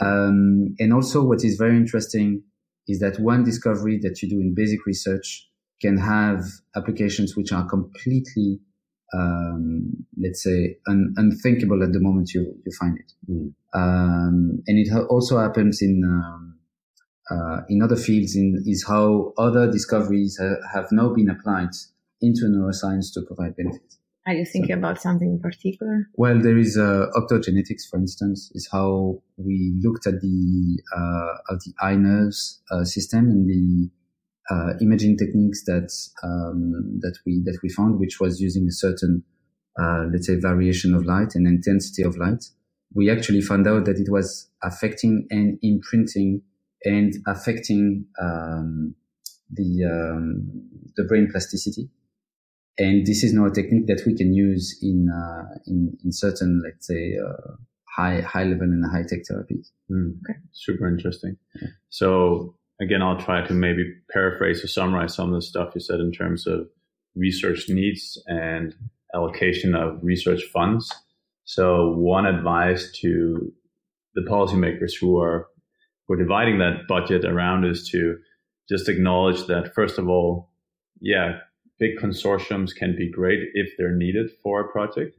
Um, 0.00 0.76
and 0.78 0.92
also 0.92 1.24
what 1.24 1.42
is 1.42 1.56
very 1.56 1.76
interesting 1.76 2.42
is 2.86 3.00
that 3.00 3.18
one 3.18 3.44
discovery 3.44 3.98
that 4.02 4.22
you 4.22 4.28
do 4.28 4.40
in 4.40 4.54
basic 4.54 4.86
research 4.86 5.47
can 5.80 5.98
have 5.98 6.44
applications 6.76 7.36
which 7.36 7.52
are 7.52 7.68
completely, 7.68 8.60
um, 9.14 10.06
let's 10.20 10.42
say, 10.42 10.76
un- 10.88 11.14
unthinkable 11.16 11.82
at 11.82 11.92
the 11.92 12.00
moment 12.00 12.32
you, 12.34 12.54
you 12.64 12.72
find 12.78 12.98
it. 12.98 13.12
Mm. 13.30 13.52
Um, 13.74 14.62
and 14.66 14.78
it 14.78 14.90
ha- 14.90 15.06
also 15.08 15.38
happens 15.38 15.80
in, 15.82 16.02
um, 16.04 16.58
uh, 17.30 17.60
in 17.68 17.82
other 17.82 17.96
fields 17.96 18.34
in, 18.36 18.62
is 18.66 18.84
how 18.86 19.32
other 19.38 19.70
discoveries 19.70 20.38
ha- 20.40 20.56
have 20.74 20.88
now 20.90 21.12
been 21.12 21.30
applied 21.30 21.70
into 22.20 22.46
neuroscience 22.46 23.12
to 23.14 23.22
provide 23.22 23.56
benefits. 23.56 23.98
Are 24.26 24.34
you 24.34 24.44
thinking 24.44 24.74
so, 24.74 24.78
about 24.78 25.00
something 25.00 25.30
in 25.30 25.40
particular? 25.40 26.08
Well, 26.14 26.38
there 26.38 26.58
is 26.58 26.76
uh, 26.76 27.06
optogenetics, 27.16 27.88
for 27.90 27.98
instance, 27.98 28.50
is 28.54 28.68
how 28.70 29.22
we 29.38 29.80
looked 29.82 30.06
at 30.06 30.20
the 30.20 30.82
uh, 30.94 31.54
of 31.54 31.62
the 31.64 31.72
eye 31.80 31.96
nerves 31.96 32.60
uh, 32.70 32.84
system 32.84 33.30
and 33.30 33.48
the 33.48 33.90
uh, 34.50 34.72
imaging 34.80 35.16
techniques 35.16 35.64
that 35.64 35.90
um, 36.22 36.98
that 37.00 37.18
we 37.26 37.42
that 37.44 37.58
we 37.62 37.68
found, 37.68 37.98
which 37.98 38.20
was 38.20 38.40
using 38.40 38.66
a 38.66 38.72
certain 38.72 39.24
uh, 39.80 40.04
let's 40.12 40.26
say 40.26 40.36
variation 40.36 40.94
of 40.94 41.04
light 41.04 41.34
and 41.34 41.46
intensity 41.46 42.02
of 42.02 42.16
light. 42.16 42.44
We 42.94 43.10
actually 43.10 43.42
found 43.42 43.66
out 43.68 43.84
that 43.84 43.98
it 43.98 44.10
was 44.10 44.50
affecting 44.62 45.26
and 45.30 45.58
imprinting 45.62 46.42
and 46.84 47.14
affecting 47.26 48.06
um, 48.20 48.94
the 49.50 49.84
um, 49.84 50.50
the 50.96 51.04
brain 51.04 51.28
plasticity 51.30 51.90
and 52.78 53.04
this 53.04 53.24
is 53.24 53.32
now 53.32 53.46
a 53.46 53.50
technique 53.50 53.86
that 53.88 54.02
we 54.06 54.14
can 54.14 54.32
use 54.32 54.78
in 54.80 55.08
uh, 55.10 55.58
in, 55.66 55.98
in 56.04 56.12
certain, 56.12 56.62
let's 56.64 56.86
say, 56.86 57.14
uh, 57.18 57.54
high 57.96 58.20
high 58.20 58.44
level 58.44 58.62
and 58.62 58.84
high 58.90 59.02
tech 59.02 59.20
therapies. 59.30 59.70
Mm, 59.90 60.18
okay. 60.22 60.38
Super 60.52 60.88
interesting. 60.88 61.36
Yeah. 61.60 61.68
So 61.90 62.54
again, 62.80 63.02
I'll 63.02 63.20
try 63.20 63.46
to 63.46 63.54
maybe 63.54 63.94
paraphrase 64.10 64.62
or 64.62 64.68
summarize 64.68 65.14
some 65.14 65.28
of 65.28 65.34
the 65.34 65.42
stuff 65.42 65.72
you 65.74 65.80
said 65.80 66.00
in 66.00 66.12
terms 66.12 66.46
of 66.46 66.68
research 67.16 67.68
needs 67.68 68.22
and 68.26 68.74
allocation 69.14 69.74
of 69.74 69.98
research 70.02 70.44
funds. 70.52 70.92
So 71.44 71.92
one 71.96 72.26
advice 72.26 72.90
to 73.00 73.52
the 74.14 74.22
policymakers 74.22 74.92
who 75.00 75.18
are 75.20 75.48
who 76.06 76.14
are 76.14 76.22
dividing 76.22 76.58
that 76.58 76.86
budget 76.88 77.24
around 77.24 77.64
is 77.64 77.88
to 77.90 78.16
just 78.68 78.88
acknowledge 78.88 79.46
that 79.46 79.74
first 79.74 79.98
of 79.98 80.08
all, 80.08 80.50
yeah, 81.00 81.38
big 81.78 81.98
consortiums 81.98 82.74
can 82.74 82.96
be 82.96 83.10
great 83.10 83.40
if 83.54 83.72
they're 83.76 83.94
needed 83.94 84.30
for 84.42 84.60
a 84.60 84.68
project. 84.72 85.17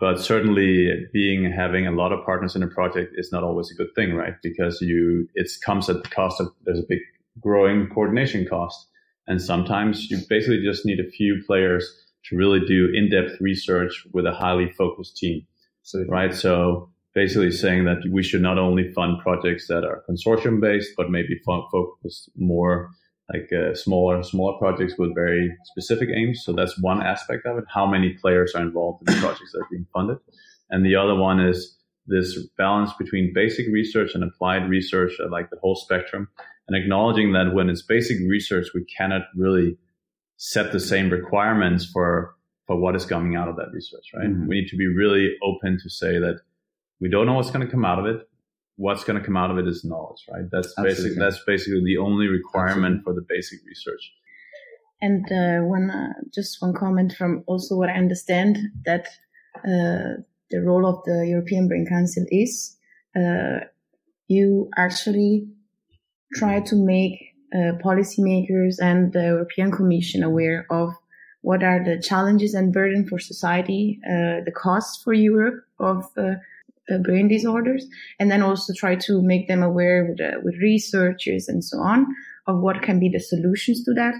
But 0.00 0.18
certainly 0.18 1.06
being 1.12 1.52
having 1.52 1.86
a 1.86 1.92
lot 1.92 2.10
of 2.10 2.24
partners 2.24 2.56
in 2.56 2.62
a 2.62 2.66
project 2.66 3.12
is 3.16 3.30
not 3.30 3.44
always 3.44 3.70
a 3.70 3.74
good 3.74 3.94
thing, 3.94 4.14
right? 4.14 4.34
Because 4.42 4.80
you, 4.80 5.28
it 5.34 5.50
comes 5.64 5.90
at 5.90 6.02
the 6.02 6.08
cost 6.08 6.40
of, 6.40 6.48
there's 6.64 6.78
a 6.78 6.86
big 6.88 7.00
growing 7.38 7.86
coordination 7.88 8.46
cost. 8.46 8.88
And 9.26 9.42
sometimes 9.42 10.10
you 10.10 10.18
basically 10.28 10.64
just 10.64 10.86
need 10.86 11.00
a 11.00 11.10
few 11.10 11.42
players 11.46 11.84
to 12.24 12.36
really 12.36 12.60
do 12.66 12.88
in-depth 12.94 13.40
research 13.40 14.06
with 14.12 14.24
a 14.26 14.32
highly 14.32 14.70
focused 14.70 15.18
team. 15.18 15.46
So, 15.82 16.04
right. 16.08 16.34
So 16.34 16.90
basically 17.14 17.50
saying 17.50 17.84
that 17.84 17.98
we 18.10 18.22
should 18.22 18.42
not 18.42 18.58
only 18.58 18.90
fund 18.92 19.20
projects 19.20 19.66
that 19.68 19.84
are 19.84 20.02
consortium 20.08 20.60
based, 20.60 20.92
but 20.96 21.10
maybe 21.10 21.38
focus 21.44 22.28
more 22.36 22.90
like 23.32 23.50
uh, 23.52 23.74
smaller 23.74 24.22
smaller 24.22 24.58
projects 24.58 24.94
with 24.98 25.14
very 25.14 25.56
specific 25.64 26.08
aims. 26.14 26.42
So 26.44 26.52
that's 26.52 26.80
one 26.80 27.02
aspect 27.02 27.46
of 27.46 27.58
it. 27.58 27.64
How 27.72 27.86
many 27.86 28.10
players 28.20 28.54
are 28.54 28.62
involved 28.62 29.08
in 29.08 29.14
the 29.14 29.20
projects 29.24 29.52
that 29.52 29.60
are 29.60 29.68
being 29.70 29.86
funded, 29.92 30.18
and 30.70 30.84
the 30.84 30.96
other 30.96 31.14
one 31.14 31.40
is 31.40 31.76
this 32.06 32.38
balance 32.58 32.90
between 32.98 33.32
basic 33.34 33.66
research 33.72 34.14
and 34.14 34.24
applied 34.24 34.68
research, 34.68 35.12
uh, 35.20 35.30
like 35.30 35.50
the 35.50 35.58
whole 35.60 35.76
spectrum, 35.76 36.28
and 36.66 36.76
acknowledging 36.76 37.32
that 37.32 37.54
when 37.54 37.68
it's 37.68 37.82
basic 37.82 38.18
research, 38.28 38.68
we 38.74 38.84
cannot 38.84 39.22
really 39.36 39.76
set 40.36 40.72
the 40.72 40.80
same 40.80 41.10
requirements 41.10 41.84
for 41.84 42.34
for 42.66 42.78
what 42.78 42.96
is 42.96 43.04
coming 43.04 43.36
out 43.36 43.48
of 43.48 43.56
that 43.56 43.70
research. 43.72 44.06
Right? 44.14 44.28
Mm-hmm. 44.28 44.48
We 44.48 44.60
need 44.60 44.68
to 44.68 44.76
be 44.76 44.86
really 44.86 45.34
open 45.42 45.78
to 45.82 45.90
say 45.90 46.18
that 46.18 46.40
we 47.00 47.08
don't 47.08 47.26
know 47.26 47.34
what's 47.34 47.50
going 47.50 47.66
to 47.66 47.70
come 47.70 47.84
out 47.84 47.98
of 47.98 48.06
it 48.06 48.29
what's 48.80 49.04
going 49.04 49.18
to 49.18 49.24
come 49.24 49.36
out 49.36 49.50
of 49.50 49.58
it 49.58 49.68
is 49.68 49.84
knowledge, 49.84 50.24
right? 50.32 50.46
That's 50.50 50.72
basically 50.82 51.16
that's 51.16 51.40
basically 51.46 51.82
the 51.84 51.98
only 51.98 52.28
requirement 52.28 53.00
Absolutely. 53.00 53.04
for 53.04 53.12
the 53.14 53.26
basic 53.28 53.58
research. 53.66 54.12
And 55.02 55.24
uh, 55.30 55.66
one 55.66 55.90
uh, 55.90 56.14
just 56.34 56.62
one 56.62 56.72
comment 56.74 57.14
from 57.16 57.44
also 57.46 57.76
what 57.76 57.90
I 57.90 57.94
understand 57.94 58.58
that 58.86 59.06
uh, 59.58 60.22
the 60.50 60.62
role 60.64 60.86
of 60.86 61.04
the 61.04 61.26
European 61.28 61.68
Brain 61.68 61.86
Council 61.86 62.24
is 62.30 62.76
uh, 63.14 63.60
you 64.28 64.70
actually 64.78 65.48
try 66.34 66.60
to 66.60 66.76
make 66.76 67.14
uh, 67.54 67.72
policymakers 67.84 68.76
and 68.80 69.12
the 69.12 69.24
European 69.24 69.72
Commission 69.72 70.22
aware 70.22 70.66
of 70.70 70.94
what 71.42 71.62
are 71.62 71.82
the 71.84 72.00
challenges 72.00 72.54
and 72.54 72.72
burden 72.72 73.06
for 73.06 73.18
society, 73.18 73.98
uh, 74.06 74.40
the 74.44 74.52
costs 74.54 75.02
for 75.02 75.12
Europe 75.12 75.64
of 75.78 76.04
uh, 76.90 76.98
brain 76.98 77.28
disorders, 77.28 77.86
and 78.18 78.30
then 78.30 78.42
also 78.42 78.72
try 78.76 78.96
to 78.96 79.22
make 79.22 79.48
them 79.48 79.62
aware 79.62 80.06
with, 80.08 80.20
uh, 80.20 80.38
with 80.42 80.54
researchers 80.60 81.48
and 81.48 81.64
so 81.64 81.78
on 81.78 82.06
of 82.46 82.60
what 82.60 82.82
can 82.82 82.98
be 82.98 83.08
the 83.08 83.20
solutions 83.20 83.84
to 83.84 83.92
that. 83.94 84.14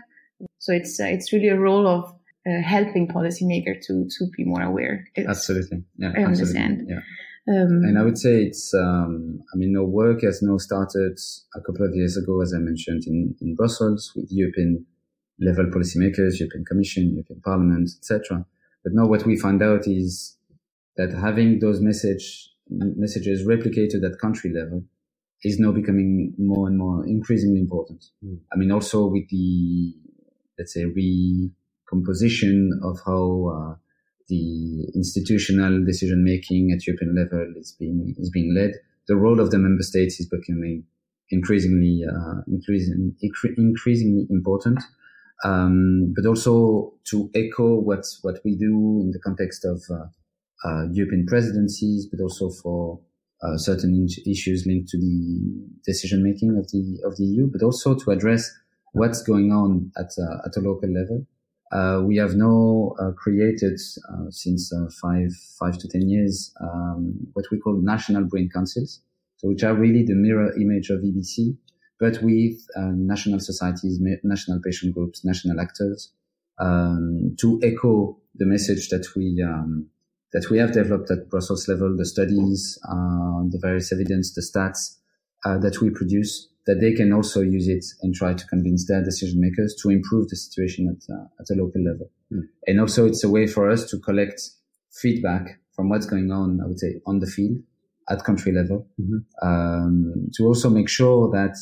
So 0.59 0.73
it's 0.73 0.99
uh, 1.01 1.05
it's 1.05 1.33
really 1.33 1.49
a 1.49 1.59
role 1.59 1.87
of 1.87 2.05
uh, 2.49 2.63
helping 2.63 3.09
policymakers 3.09 3.85
to 3.87 4.07
to 4.19 4.31
be 4.37 4.45
more 4.45 4.63
aware. 4.63 5.07
It's, 5.15 5.29
absolutely, 5.29 5.85
yeah, 5.97 6.13
I 6.17 6.23
understand. 6.23 6.87
Yeah. 6.89 7.01
Um, 7.49 7.83
and 7.85 7.99
I 7.99 8.03
would 8.03 8.19
say 8.19 8.43
it's, 8.43 8.73
um, 8.75 9.41
I 9.53 9.57
mean, 9.57 9.75
our 9.77 9.85
work 9.85 10.23
has 10.23 10.41
now 10.43 10.59
started 10.59 11.19
a 11.57 11.61
couple 11.61 11.85
of 11.85 11.95
years 11.95 12.17
ago, 12.17 12.43
as 12.43 12.53
I 12.55 12.59
mentioned, 12.59 13.05
in, 13.07 13.35
in 13.41 13.57
Brussels 13.57 14.13
with 14.15 14.29
European 14.31 14.87
level 15.41 15.65
policymakers, 15.67 16.39
European 16.39 16.65
Commission, 16.65 17.11
European 17.11 17.41
Parliament, 17.41 17.91
etc. 17.99 18.45
But 18.85 18.93
now 18.95 19.07
what 19.07 19.25
we 19.27 19.37
find 19.37 19.63
out 19.63 19.87
is 19.87 20.37
that 20.97 21.13
having 21.13 21.59
those 21.59 21.81
message 21.81 22.50
messages 22.71 23.47
replicated 23.47 24.05
at 24.05 24.19
country 24.21 24.53
level 24.53 24.85
is 25.43 25.59
now 25.59 25.73
becoming 25.73 26.35
more 26.39 26.69
and 26.69 26.79
more 26.79 27.07
increasingly 27.07 27.61
important. 27.61 28.05
Mm. 28.25 28.39
I 28.53 28.57
mean, 28.57 28.71
also 28.71 29.07
with 29.07 29.29
the, 29.31 29.95
let's 30.59 30.75
say, 30.75 30.85
recomposition 30.85 32.79
of 32.83 32.99
how 33.05 33.49
uh, 33.49 33.75
the 34.29 34.87
institutional 34.95 35.85
decision 35.85 36.23
making 36.25 36.73
at 36.73 36.87
European 36.87 37.15
level 37.15 37.53
is 37.57 37.75
being 37.79 38.15
is 38.19 38.31
being 38.31 38.55
led. 38.55 38.73
The 39.09 39.17
role 39.17 39.41
of 39.41 39.51
the 39.51 39.59
member 39.59 39.83
states 39.83 40.21
is 40.21 40.27
becoming 40.29 40.85
increasingly 41.31 42.05
uh, 42.09 42.43
increasing, 42.47 43.15
increasingly 43.57 44.27
important. 44.31 44.83
Um, 45.43 46.13
but 46.15 46.29
also 46.29 46.93
to 47.11 47.31
echo 47.35 47.81
what 47.81 48.05
what 48.21 48.41
we 48.45 48.57
do 48.57 49.01
in 49.03 49.11
the 49.11 49.19
context 49.19 49.65
of 49.65 49.83
uh, 49.91 50.05
uh, 50.65 50.85
European 50.93 51.27
presidencies, 51.27 52.07
but 52.07 52.21
also 52.21 52.51
for 52.63 53.01
uh, 53.43 53.57
certain 53.57 54.07
issues 54.27 54.67
linked 54.67 54.89
to 54.91 54.99
the 54.99 55.41
decision 55.87 56.23
making 56.23 56.57
of 56.59 56.71
the 56.71 57.01
of 57.05 57.17
the 57.17 57.25
EU, 57.25 57.47
but 57.51 57.63
also 57.63 57.95
to 57.95 58.11
address 58.11 58.51
what's 58.93 59.23
going 59.23 59.51
on 59.51 59.91
at 59.97 60.11
uh, 60.19 60.47
at 60.47 60.57
a 60.57 60.61
local 60.61 60.91
level. 60.91 61.27
Uh, 61.73 62.03
we 62.05 62.17
have 62.17 62.35
now 62.35 62.93
uh, 63.01 63.13
created 63.13 63.81
since 64.29 64.73
five 65.01 65.31
five 65.59 65.79
to 65.79 65.89
ten 65.89 66.09
years 66.09 66.53
um, 66.61 67.15
what 67.33 67.47
we 67.51 67.59
call 67.59 67.81
national 67.81 68.25
brain 68.25 68.51
councils, 68.53 69.01
so 69.37 69.49
which 69.49 69.63
are 69.63 69.75
really 69.75 70.05
the 70.05 70.15
mirror 70.15 70.53
image 70.61 70.91
of 70.91 71.01
EBC, 71.01 71.57
but 71.99 72.21
with 72.23 72.59
national 72.77 73.41
societies, 73.41 73.99
national 74.23 74.61
patient 74.63 74.95
groups, 74.95 75.25
national 75.25 75.61
actors, 75.61 76.13
um, 76.59 77.35
to 77.41 77.59
echo 77.63 78.19
the 78.35 78.45
message 78.45 78.89
that 78.91 79.07
we 79.17 79.43
um, 79.43 79.89
that 80.33 80.49
we 80.51 80.59
have 80.59 80.73
developed 80.73 81.11
at 81.11 81.29
Brussels 81.29 81.67
level, 81.69 81.97
the 81.97 82.07
studies, 82.07 82.79
uh, 82.89 83.43
the 83.49 83.59
various 83.61 83.93
evidence, 83.93 84.35
the 84.35 84.43
stats 84.43 84.99
uh, 85.45 85.59
that 85.59 85.81
we 85.81 85.91
produce, 85.91 86.49
that 86.67 86.81
they 86.81 86.93
can 86.93 87.13
also 87.13 87.41
use 87.41 87.67
it 87.67 87.85
and 88.03 88.15
try 88.15 88.35
to 88.35 88.47
convince 88.47 88.87
their 88.87 89.03
decision 89.03 89.41
makers 89.41 89.75
to 89.83 89.91
improve 89.91 90.29
the 90.29 90.37
situation 90.37 90.89
at, 90.89 91.15
uh, 91.15 91.25
at 91.41 91.51
a 91.51 91.61
local 91.61 91.83
level. 91.83 92.11
Mm. 92.33 92.43
And 92.67 92.81
also 92.81 93.07
it's 93.07 93.25
a 93.25 93.31
way 93.31 93.47
for 93.47 93.71
us 93.71 93.91
to 93.91 93.99
collect 93.99 94.41
feedback 94.93 95.59
from 95.75 95.89
what's 95.89 96.07
going 96.07 96.31
on, 96.31 96.61
I 96.63 96.67
would 96.67 96.79
say, 96.79 97.01
on 97.07 97.21
the 97.21 97.27
field 97.27 97.59
at 98.09 98.25
country 98.25 98.53
level, 98.53 98.87
mm-hmm. 99.01 99.49
um, 99.49 100.31
to 100.35 100.45
also 100.45 100.69
make 100.69 100.89
sure 100.89 101.31
that 101.31 101.57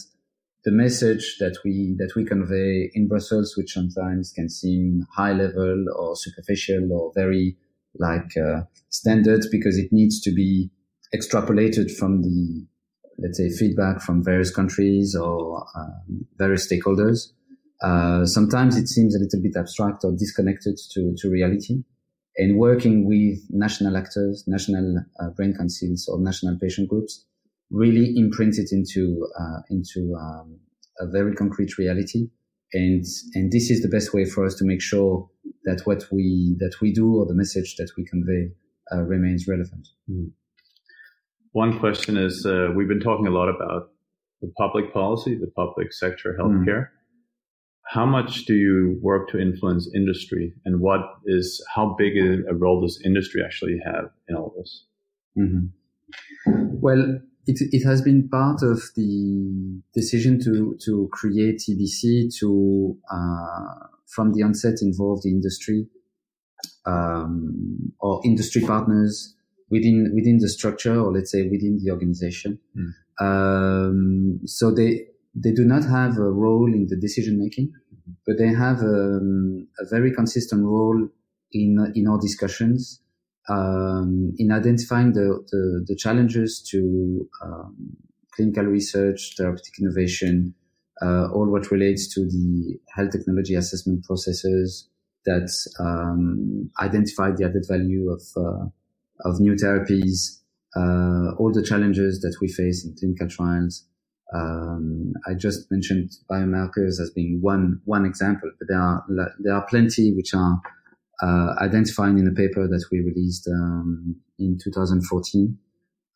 the 0.64 0.72
message 0.72 1.36
that 1.38 1.58
we 1.64 1.94
that 1.98 2.12
we 2.16 2.24
convey 2.24 2.90
in 2.94 3.06
Brussels, 3.06 3.56
which 3.56 3.72
sometimes 3.72 4.32
can 4.32 4.48
seem 4.48 5.06
high 5.14 5.32
level 5.32 5.84
or 5.96 6.16
superficial 6.16 6.92
or 6.92 7.12
very 7.14 7.56
like 7.98 8.36
uh, 8.36 8.62
standards 8.90 9.48
because 9.50 9.76
it 9.76 9.88
needs 9.92 10.20
to 10.22 10.30
be 10.32 10.70
extrapolated 11.14 11.90
from 11.96 12.22
the 12.22 12.66
let's 13.18 13.38
say 13.38 13.50
feedback 13.50 14.00
from 14.00 14.22
various 14.22 14.54
countries 14.54 15.14
or 15.14 15.66
um, 15.76 16.26
various 16.36 16.70
stakeholders. 16.70 17.32
Uh, 17.82 18.24
sometimes 18.24 18.76
it 18.76 18.88
seems 18.88 19.14
a 19.14 19.18
little 19.18 19.40
bit 19.42 19.56
abstract 19.56 20.04
or 20.04 20.12
disconnected 20.12 20.78
to, 20.92 21.14
to 21.18 21.28
reality. 21.28 21.82
And 22.36 22.56
working 22.56 23.06
with 23.06 23.40
national 23.50 23.96
actors, 23.96 24.44
national 24.46 25.04
uh, 25.20 25.30
brain 25.30 25.54
councils 25.56 26.08
or 26.08 26.20
national 26.20 26.56
patient 26.60 26.88
groups 26.88 27.24
really 27.70 28.16
imprint 28.16 28.58
it 28.58 28.68
into 28.70 29.26
uh, 29.38 29.60
into 29.70 30.14
um, 30.14 30.58
a 31.00 31.06
very 31.06 31.34
concrete 31.34 31.76
reality. 31.78 32.28
And 32.72 33.04
and 33.34 33.50
this 33.50 33.70
is 33.70 33.82
the 33.82 33.88
best 33.88 34.14
way 34.14 34.24
for 34.24 34.46
us 34.46 34.54
to 34.56 34.64
make 34.64 34.80
sure 34.80 35.28
that 35.68 35.82
what 35.84 36.04
we 36.10 36.56
that 36.58 36.74
we 36.80 36.92
do 36.92 37.16
or 37.18 37.26
the 37.26 37.34
message 37.34 37.76
that 37.76 37.90
we 37.96 38.04
convey 38.04 38.50
uh, 38.92 39.02
remains 39.02 39.46
relevant. 39.46 39.88
Mm. 40.10 40.30
One 41.52 41.78
question 41.78 42.16
is 42.16 42.46
uh, 42.46 42.68
we've 42.74 42.88
been 42.88 43.00
talking 43.00 43.26
a 43.26 43.30
lot 43.30 43.48
about 43.48 43.90
the 44.40 44.50
public 44.56 44.92
policy, 44.92 45.36
the 45.36 45.52
public 45.62 45.92
sector 45.92 46.36
healthcare. 46.40 46.84
Mm. 46.84 46.88
How 47.86 48.06
much 48.06 48.44
do 48.44 48.54
you 48.54 48.98
work 49.00 49.28
to 49.30 49.38
influence 49.38 49.90
industry, 49.94 50.52
and 50.64 50.80
what 50.80 51.00
is 51.24 51.64
how 51.74 51.96
big 51.98 52.12
a 52.18 52.54
role 52.54 52.82
does 52.82 53.00
industry 53.04 53.42
actually 53.44 53.78
have 53.84 54.06
in 54.28 54.36
all 54.36 54.52
this? 54.58 54.84
Mm-hmm. 55.38 55.66
Well, 56.80 57.20
it, 57.46 57.58
it 57.72 57.84
has 57.86 58.02
been 58.02 58.28
part 58.28 58.62
of 58.62 58.82
the 58.94 59.80
decision 59.94 60.38
to 60.44 60.76
to 60.84 61.08
create 61.12 61.62
EBC 61.68 62.36
to 62.40 62.96
uh, 63.10 63.86
from 64.08 64.32
the 64.32 64.42
onset 64.42 64.76
involve 64.82 65.22
the 65.22 65.30
industry 65.30 65.86
um, 66.86 67.92
or 68.00 68.20
industry 68.24 68.62
partners 68.62 69.34
within 69.70 70.12
within 70.14 70.38
the 70.38 70.48
structure 70.48 70.98
or 70.98 71.12
let's 71.12 71.30
say 71.30 71.42
within 71.42 71.78
the 71.82 71.90
organization. 71.90 72.58
Mm. 72.76 72.92
Um, 73.20 74.40
so 74.44 74.74
they 74.74 75.06
they 75.34 75.52
do 75.52 75.64
not 75.64 75.84
have 75.84 76.16
a 76.18 76.30
role 76.30 76.72
in 76.72 76.86
the 76.88 76.96
decision 76.96 77.38
making, 77.38 77.72
but 78.26 78.38
they 78.38 78.48
have 78.48 78.80
um, 78.80 79.68
a 79.78 79.84
very 79.88 80.12
consistent 80.12 80.64
role 80.64 81.08
in 81.52 81.92
in 81.94 82.08
our 82.08 82.18
discussions 82.18 83.00
um, 83.48 84.34
in 84.38 84.52
identifying 84.52 85.12
the, 85.12 85.44
the, 85.50 85.84
the 85.86 85.96
challenges 85.96 86.62
to 86.70 87.28
um, 87.42 87.96
clinical 88.34 88.64
research, 88.64 89.34
therapeutic 89.36 89.74
innovation, 89.80 90.54
uh, 91.02 91.28
all 91.32 91.50
what 91.50 91.70
relates 91.70 92.12
to 92.14 92.24
the 92.24 92.78
health 92.94 93.10
technology 93.10 93.54
assessment 93.54 94.04
processes 94.04 94.88
that 95.26 95.50
um, 95.78 96.70
identify 96.80 97.30
the 97.30 97.44
added 97.44 97.64
value 97.68 98.10
of 98.10 98.22
uh, 98.36 98.66
of 99.28 99.40
new 99.40 99.54
therapies, 99.54 100.40
uh, 100.76 101.34
all 101.38 101.52
the 101.52 101.62
challenges 101.62 102.20
that 102.20 102.36
we 102.40 102.48
face 102.48 102.84
in 102.84 102.94
clinical 102.98 103.28
trials. 103.28 103.84
Um, 104.34 105.14
I 105.26 105.34
just 105.34 105.70
mentioned 105.70 106.10
biomarkers 106.30 107.00
as 107.00 107.10
being 107.14 107.38
one 107.40 107.80
one 107.84 108.04
example, 108.04 108.50
but 108.58 108.68
there 108.68 108.80
are 108.80 109.04
there 109.40 109.54
are 109.54 109.66
plenty 109.68 110.12
which 110.14 110.34
are 110.34 110.60
uh, 111.22 111.54
identified 111.60 112.16
in 112.16 112.28
a 112.28 112.32
paper 112.32 112.68
that 112.68 112.84
we 112.92 113.00
released 113.00 113.48
um, 113.48 114.16
in 114.38 114.58
2014 114.62 115.58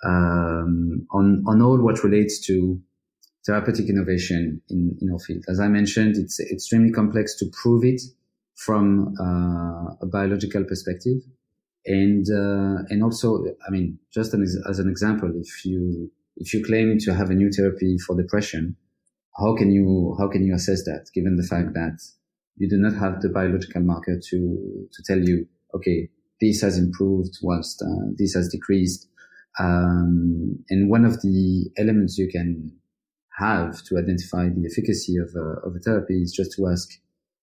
um, 0.04 1.06
on 1.10 1.42
on 1.46 1.62
all 1.62 1.80
what 1.82 2.04
relates 2.04 2.40
to 2.46 2.80
therapeutic 3.46 3.88
innovation 3.88 4.62
in, 4.70 4.96
in 5.00 5.10
our 5.10 5.18
field. 5.18 5.44
As 5.48 5.60
I 5.60 5.68
mentioned, 5.68 6.16
it's 6.16 6.38
extremely 6.40 6.92
complex 6.92 7.36
to 7.36 7.46
prove 7.62 7.84
it 7.84 8.00
from 8.56 9.14
uh, 9.20 9.94
a 10.00 10.06
biological 10.06 10.64
perspective. 10.64 11.18
And, 11.84 12.24
uh, 12.30 12.84
and 12.90 13.02
also, 13.02 13.44
I 13.66 13.70
mean, 13.70 13.98
just 14.12 14.32
an, 14.34 14.42
as 14.68 14.78
an 14.78 14.88
example, 14.88 15.32
if 15.34 15.64
you, 15.64 16.10
if 16.36 16.54
you 16.54 16.64
claim 16.64 16.98
to 16.98 17.14
have 17.14 17.30
a 17.30 17.34
new 17.34 17.50
therapy 17.50 17.98
for 17.98 18.16
depression, 18.16 18.76
how 19.36 19.56
can 19.56 19.72
you, 19.72 20.14
how 20.18 20.28
can 20.28 20.44
you 20.44 20.54
assess 20.54 20.84
that 20.84 21.06
given 21.14 21.36
the 21.36 21.42
fact 21.42 21.74
that 21.74 21.98
you 22.56 22.68
do 22.68 22.76
not 22.76 22.94
have 22.94 23.20
the 23.22 23.28
biological 23.28 23.82
marker 23.82 24.20
to, 24.30 24.88
to 24.92 25.02
tell 25.04 25.18
you, 25.18 25.48
okay, 25.74 26.08
this 26.40 26.60
has 26.60 26.78
improved 26.78 27.38
whilst 27.42 27.82
uh, 27.82 28.12
this 28.16 28.34
has 28.34 28.48
decreased. 28.48 29.08
Um, 29.58 30.64
and 30.70 30.90
one 30.90 31.04
of 31.04 31.20
the 31.22 31.70
elements 31.78 32.18
you 32.18 32.28
can 32.28 32.72
have 33.42 33.82
to 33.86 33.98
identify 34.02 34.44
the 34.48 34.64
efficacy 34.70 35.14
of 35.24 35.30
a, 35.44 35.46
of 35.66 35.72
a 35.76 35.80
therapy 35.86 36.22
is 36.22 36.32
just 36.32 36.52
to 36.56 36.68
ask 36.72 36.86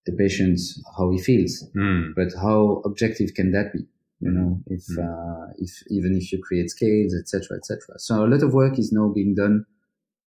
the 0.06 0.14
patient 0.24 0.60
how 0.98 1.12
he 1.12 1.20
feels. 1.30 1.54
Mm. 1.76 2.14
But 2.16 2.30
how 2.46 2.82
objective 2.86 3.34
can 3.38 3.52
that 3.52 3.74
be? 3.74 3.82
You 4.22 4.32
know, 4.32 4.62
if, 4.68 4.84
mm. 4.92 5.00
uh, 5.00 5.54
if, 5.58 5.72
even 5.90 6.12
if 6.20 6.32
you 6.32 6.42
create 6.48 6.70
scales, 6.70 7.14
etc., 7.16 7.58
etc. 7.58 7.78
So 7.98 8.26
a 8.26 8.28
lot 8.28 8.44
of 8.44 8.54
work 8.54 8.78
is 8.78 8.92
now 8.92 9.08
being 9.20 9.34
done 9.34 9.66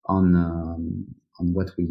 on, 0.07 0.35
um, 0.35 1.15
on 1.39 1.53
what 1.53 1.69
we, 1.77 1.87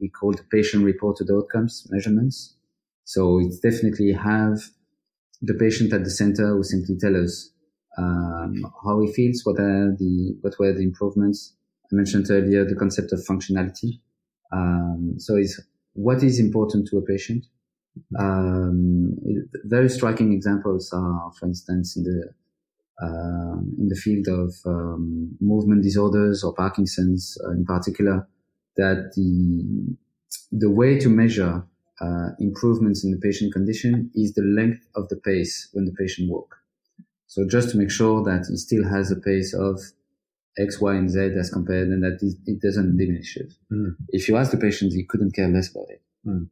we 0.00 0.08
call 0.08 0.32
the 0.32 0.42
patient 0.50 0.84
reported 0.84 1.28
outcomes 1.30 1.86
measurements. 1.90 2.56
So 3.04 3.38
it's 3.40 3.60
definitely 3.60 4.12
have 4.12 4.58
the 5.42 5.54
patient 5.54 5.92
at 5.92 6.02
the 6.02 6.10
center 6.10 6.48
who 6.56 6.64
simply 6.64 6.96
tell 6.98 7.16
us, 7.22 7.50
um, 7.98 8.54
how 8.84 9.00
he 9.00 9.12
feels, 9.12 9.42
what 9.44 9.58
are 9.60 9.94
the, 9.96 10.36
what 10.40 10.58
were 10.58 10.72
the 10.72 10.82
improvements, 10.82 11.55
I 11.90 11.94
mentioned 11.94 12.26
earlier 12.30 12.64
the 12.64 12.74
concept 12.74 13.12
of 13.12 13.20
functionality. 13.20 14.00
Um, 14.52 15.14
so 15.18 15.36
it's 15.36 15.60
what 15.94 16.22
is 16.22 16.38
important 16.38 16.88
to 16.88 16.98
a 16.98 17.02
patient. 17.02 17.46
Um, 18.18 19.16
very 19.64 19.88
striking 19.88 20.32
examples 20.32 20.92
are, 20.92 21.32
for 21.38 21.46
instance, 21.46 21.96
in 21.96 22.04
the 22.04 22.34
uh, 23.02 23.58
in 23.78 23.88
the 23.88 23.94
field 23.94 24.26
of 24.28 24.54
um, 24.64 25.36
movement 25.40 25.82
disorders 25.82 26.42
or 26.42 26.54
Parkinson's 26.54 27.36
uh, 27.44 27.50
in 27.50 27.64
particular, 27.64 28.26
that 28.76 29.12
the 29.16 29.96
the 30.52 30.70
way 30.70 30.98
to 30.98 31.08
measure 31.08 31.64
uh, 32.00 32.28
improvements 32.38 33.04
in 33.04 33.10
the 33.10 33.18
patient 33.18 33.52
condition 33.52 34.10
is 34.14 34.34
the 34.34 34.42
length 34.42 34.86
of 34.94 35.08
the 35.08 35.16
pace 35.16 35.68
when 35.72 35.84
the 35.84 35.92
patient 35.92 36.30
walk. 36.30 36.56
So 37.26 37.46
just 37.46 37.70
to 37.70 37.78
make 37.78 37.90
sure 37.90 38.22
that 38.24 38.46
he 38.48 38.56
still 38.56 38.84
has 38.88 39.10
a 39.10 39.16
pace 39.16 39.54
of 39.54 39.80
X, 40.58 40.80
Y, 40.80 40.94
and 40.94 41.10
Z 41.10 41.20
as 41.38 41.50
compared, 41.50 41.88
and 41.88 42.02
that 42.02 42.18
it 42.46 42.60
doesn't 42.60 42.96
diminish 42.96 43.36
it. 43.36 43.52
Mm. 43.72 43.96
If 44.08 44.28
you 44.28 44.36
ask 44.36 44.50
the 44.50 44.56
patient, 44.56 44.92
he 44.92 45.04
couldn't 45.04 45.34
care 45.34 45.48
less 45.48 45.70
about 45.70 45.90
it. 45.90 46.02
Mm. 46.26 46.48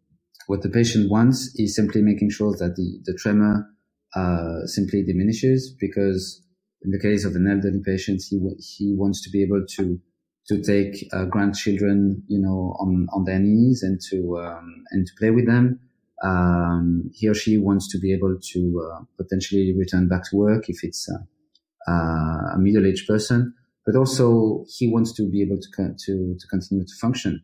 What 0.47 0.63
the 0.63 0.69
patient 0.69 1.11
wants 1.11 1.53
is 1.57 1.75
simply 1.75 2.03
making 2.03 2.31
sure 2.31 2.53
that 2.53 2.77
the, 2.77 3.01
the 3.05 3.15
tremor 3.15 3.67
uh, 4.15 4.67
simply 4.67 5.03
diminishes 5.03 5.75
because 5.81 6.43
in 6.83 6.91
the 6.91 7.01
case 7.01 7.25
of 7.25 7.35
an 7.35 7.49
elderly 7.49 7.81
patient, 7.85 8.23
he, 8.29 8.39
he 8.59 8.95
wants 8.95 9.23
to 9.23 9.31
be 9.31 9.43
able 9.43 9.65
to 9.77 10.01
to 10.47 10.63
take 10.63 11.09
uh, 11.13 11.25
grandchildren, 11.25 12.23
you 12.29 12.39
know, 12.39 12.77
on, 12.79 13.07
on 13.15 13.25
their 13.25 13.39
knees 13.39 13.83
and 13.83 13.99
to, 14.11 14.39
um, 14.39 14.85
and 14.91 15.07
to 15.07 15.13
play 15.19 15.31
with 15.31 15.47
them. 15.47 15.81
Um, 16.23 17.11
he 17.15 17.29
or 17.29 17.35
she 17.35 17.57
wants 17.59 17.91
to 17.93 17.99
be 17.99 18.13
able 18.13 18.37
to 18.53 18.91
uh, 18.93 19.05
potentially 19.17 19.75
return 19.77 20.07
back 20.07 20.25
to 20.31 20.37
work 20.37 20.69
if 20.69 20.85
it's 20.85 21.09
uh, 21.11 21.91
uh, 21.91 22.55
a 22.55 22.59
middle-aged 22.59 23.07
person, 23.07 23.55
but 23.87 23.97
also 23.97 24.65
he 24.69 24.89
wants 24.89 25.13
to 25.15 25.29
be 25.31 25.43
able 25.43 25.59
to 25.59 25.95
to 26.07 26.37
to 26.39 26.47
continue 26.49 26.85
to 26.85 26.95
function. 27.01 27.43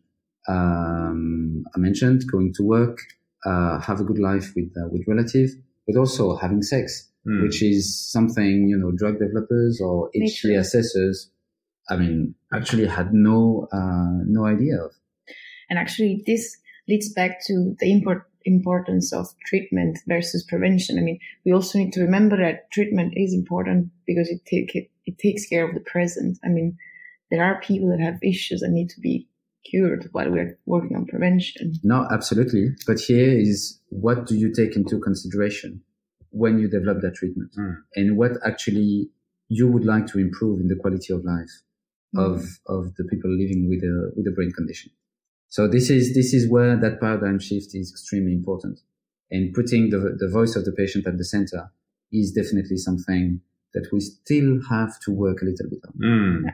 Um, 0.49 1.65
I 1.75 1.79
mentioned 1.79 2.23
going 2.31 2.53
to 2.55 2.63
work, 2.63 2.99
uh, 3.45 3.81
have 3.81 4.01
a 4.01 4.05
good 4.05 4.19
life 4.19 4.53
with 4.57 4.73
uh, 4.77 4.89
with 4.91 5.05
relative, 5.07 5.51
but 5.87 5.99
also 5.99 6.37
having 6.37 6.63
sex, 6.63 7.09
mm. 7.27 7.43
which 7.43 7.63
is 7.63 8.11
something 8.11 8.69
you 8.69 8.79
know 8.79 8.93
drug 8.93 9.19
developers 9.19 9.81
or 9.81 10.11
HTA 10.17 10.59
assessors 10.59 11.31
I 11.91 11.97
mean, 11.97 12.35
actually 12.55 12.87
had 12.87 13.13
no 13.13 13.69
uh, 13.73 14.23
no 14.25 14.47
idea 14.47 14.77
of. 14.85 14.93
And 15.69 15.79
actually, 15.79 16.23
this 16.27 16.57
leads 16.89 17.13
back 17.13 17.45
to 17.47 17.75
the 17.81 17.93
import, 17.93 18.27
importance 18.45 19.13
of 19.13 19.27
treatment 19.47 19.99
versus 20.07 20.45
prevention. 20.49 20.99
I 20.99 21.03
mean, 21.03 21.19
we 21.45 21.53
also 21.53 21.79
need 21.79 21.93
to 21.95 22.03
remember 22.03 22.37
that 22.37 22.71
treatment 22.71 23.15
is 23.17 23.35
important 23.35 23.91
because 24.07 24.29
it 24.29 24.45
take 24.47 24.75
it, 24.75 24.90
it 25.07 25.19
takes 25.19 25.47
care 25.47 25.67
of 25.67 25.75
the 25.75 25.81
present. 25.81 26.39
I 26.45 26.49
mean, 26.49 26.77
there 27.31 27.45
are 27.45 27.61
people 27.61 27.89
that 27.91 28.01
have 28.01 28.19
issues 28.23 28.61
that 28.61 28.71
need 28.71 28.91
to 28.91 29.01
be 29.01 29.29
cured 29.65 30.09
while 30.13 30.31
we're 30.31 30.59
working 30.67 30.97
on 30.97 31.07
prevention. 31.07 31.75
No, 31.83 32.07
absolutely. 32.11 32.71
But 32.87 33.01
here 33.01 33.31
is 33.31 33.81
what 33.89 34.27
do 34.27 34.37
you 34.37 34.53
take 34.53 34.77
into 34.77 34.99
consideration 34.99 35.83
when 36.31 36.59
you 36.59 36.69
develop 36.69 37.03
that 37.03 37.15
treatment 37.17 37.53
mm. 37.59 37.77
and 37.97 38.17
what 38.17 38.33
actually 38.45 39.11
you 39.49 39.67
would 39.67 39.85
like 39.85 40.07
to 40.07 40.19
improve 40.19 40.61
in 40.61 40.69
the 40.69 40.77
quality 40.77 41.13
of 41.13 41.25
life 41.25 41.51
of 42.17 42.41
mm-hmm. 42.41 42.73
of 42.73 42.95
the 42.97 43.05
people 43.05 43.31
living 43.31 43.69
with 43.69 43.83
a 43.83 44.13
with 44.17 44.27
a 44.27 44.33
brain 44.33 44.53
condition. 44.53 44.91
So 45.49 45.69
this 45.69 45.91
is 45.91 46.15
this 46.15 46.33
is 46.33 46.49
where 46.49 46.77
that 46.77 47.01
paradigm 47.01 47.39
shift 47.39 47.75
is 47.75 47.91
extremely 47.91 48.33
important, 48.33 48.81
and 49.31 49.53
putting 49.55 49.91
the 49.91 50.17
the 50.19 50.29
voice 50.29 50.57
of 50.57 50.65
the 50.65 50.73
patient 50.73 51.07
at 51.07 51.19
the 51.19 51.25
center 51.25 51.73
is 52.13 52.33
definitely 52.33 52.77
something 52.77 53.41
that 53.75 53.89
we 53.93 54.01
still 54.01 54.61
have 54.69 54.99
to 55.01 55.13
work 55.13 55.43
a 55.43 55.45
little 55.45 55.69
bit 55.71 55.81
on. 55.87 55.95
Mm. 56.03 56.45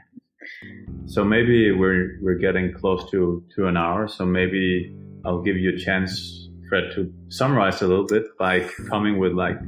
So 1.07 1.25
maybe 1.25 1.73
we're 1.73 2.19
we're 2.23 2.39
getting 2.39 2.73
close 2.73 3.11
to 3.11 3.43
to 3.57 3.67
an 3.67 3.77
hour. 3.77 4.09
So 4.09 4.25
maybe 4.25 4.95
I'll 5.25 5.43
give 5.43 5.57
you 5.57 5.71
a 5.75 5.79
chance, 5.79 6.49
Fred, 6.69 6.93
to 6.95 7.13
summarize 7.29 7.83
a 7.83 7.89
little 7.89 8.07
bit 8.07 8.25
by 8.39 8.61
coming 8.89 9.19
with 9.19 9.33
like 9.33 9.59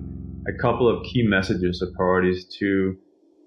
a 0.46 0.62
couple 0.62 0.88
of 0.88 1.04
key 1.04 1.22
messages 1.22 1.82
or 1.82 1.92
priorities 1.96 2.44
to 2.58 2.96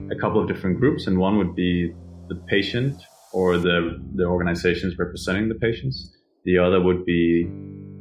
a 0.10 0.16
couple 0.16 0.42
of 0.42 0.48
different 0.48 0.80
groups, 0.80 1.08
and 1.08 1.18
one 1.18 1.38
would 1.38 1.56
be 1.56 1.94
the 2.28 2.36
patient 2.48 3.02
or 3.34 3.58
the, 3.58 4.02
the 4.16 4.26
organizations 4.26 4.98
representing 4.98 5.48
the 5.48 5.56
patients. 5.56 6.16
The 6.44 6.58
other 6.58 6.82
would 6.82 7.06
be 7.06 7.48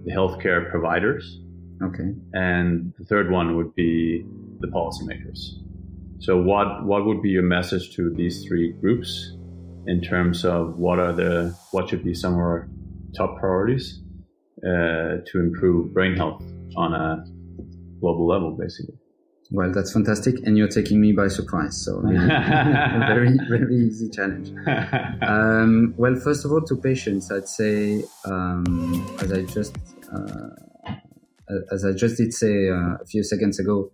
the 0.05 0.13
healthcare 0.13 0.71
providers. 0.71 1.41
Okay. 1.83 2.15
And 2.33 2.93
the 2.99 3.05
third 3.05 3.31
one 3.31 3.57
would 3.57 3.75
be 3.75 4.25
the 4.61 4.69
policymakers. 4.69 5.39
So 6.21 6.37
what, 6.37 6.85
what 6.85 7.07
would 7.07 7.23
be 7.23 7.31
your 7.31 7.43
message 7.43 7.95
to 7.97 8.13
these 8.15 8.45
three 8.47 8.73
groups 8.73 9.37
in 9.87 10.03
terms 10.03 10.45
of 10.45 10.79
what 10.79 10.99
are 10.99 11.13
the, 11.15 11.57
what 11.71 11.89
should 11.89 12.05
be 12.05 12.15
some 12.15 12.35
of 12.35 12.39
our 12.39 12.69
top 13.17 13.39
priorities 13.39 14.03
uh, 14.63 15.25
to 15.27 15.33
improve 15.35 15.95
brain 15.95 16.17
health 16.17 16.43
on 16.77 16.93
a 16.93 17.25
global 18.01 18.27
level, 18.27 18.57
basically? 18.59 18.95
Well, 19.53 19.73
that's 19.73 19.93
fantastic, 19.93 20.37
and 20.47 20.57
you're 20.57 20.69
taking 20.69 21.01
me 21.01 21.13
by 21.13 21.27
surprise. 21.27 21.85
So, 21.85 22.01
very, 22.05 23.37
very 23.49 23.77
easy 23.77 24.09
challenge. 24.11 24.53
Um, 25.23 25.95
well, 25.97 26.17
first 26.17 26.45
of 26.45 26.53
all, 26.53 26.63
to 26.63 26.77
patients, 26.77 27.31
I'd 27.31 27.49
say, 27.49 28.03
um, 28.25 29.17
as 29.21 29.33
I 29.33 29.43
just, 29.43 29.77
uh, 30.13 30.95
as 31.73 31.85
I 31.85 31.93
just 31.93 32.17
did 32.17 32.33
say 32.33 32.69
uh, 32.69 32.97
a 33.01 33.07
few 33.07 33.23
seconds 33.23 33.59
ago, 33.59 33.91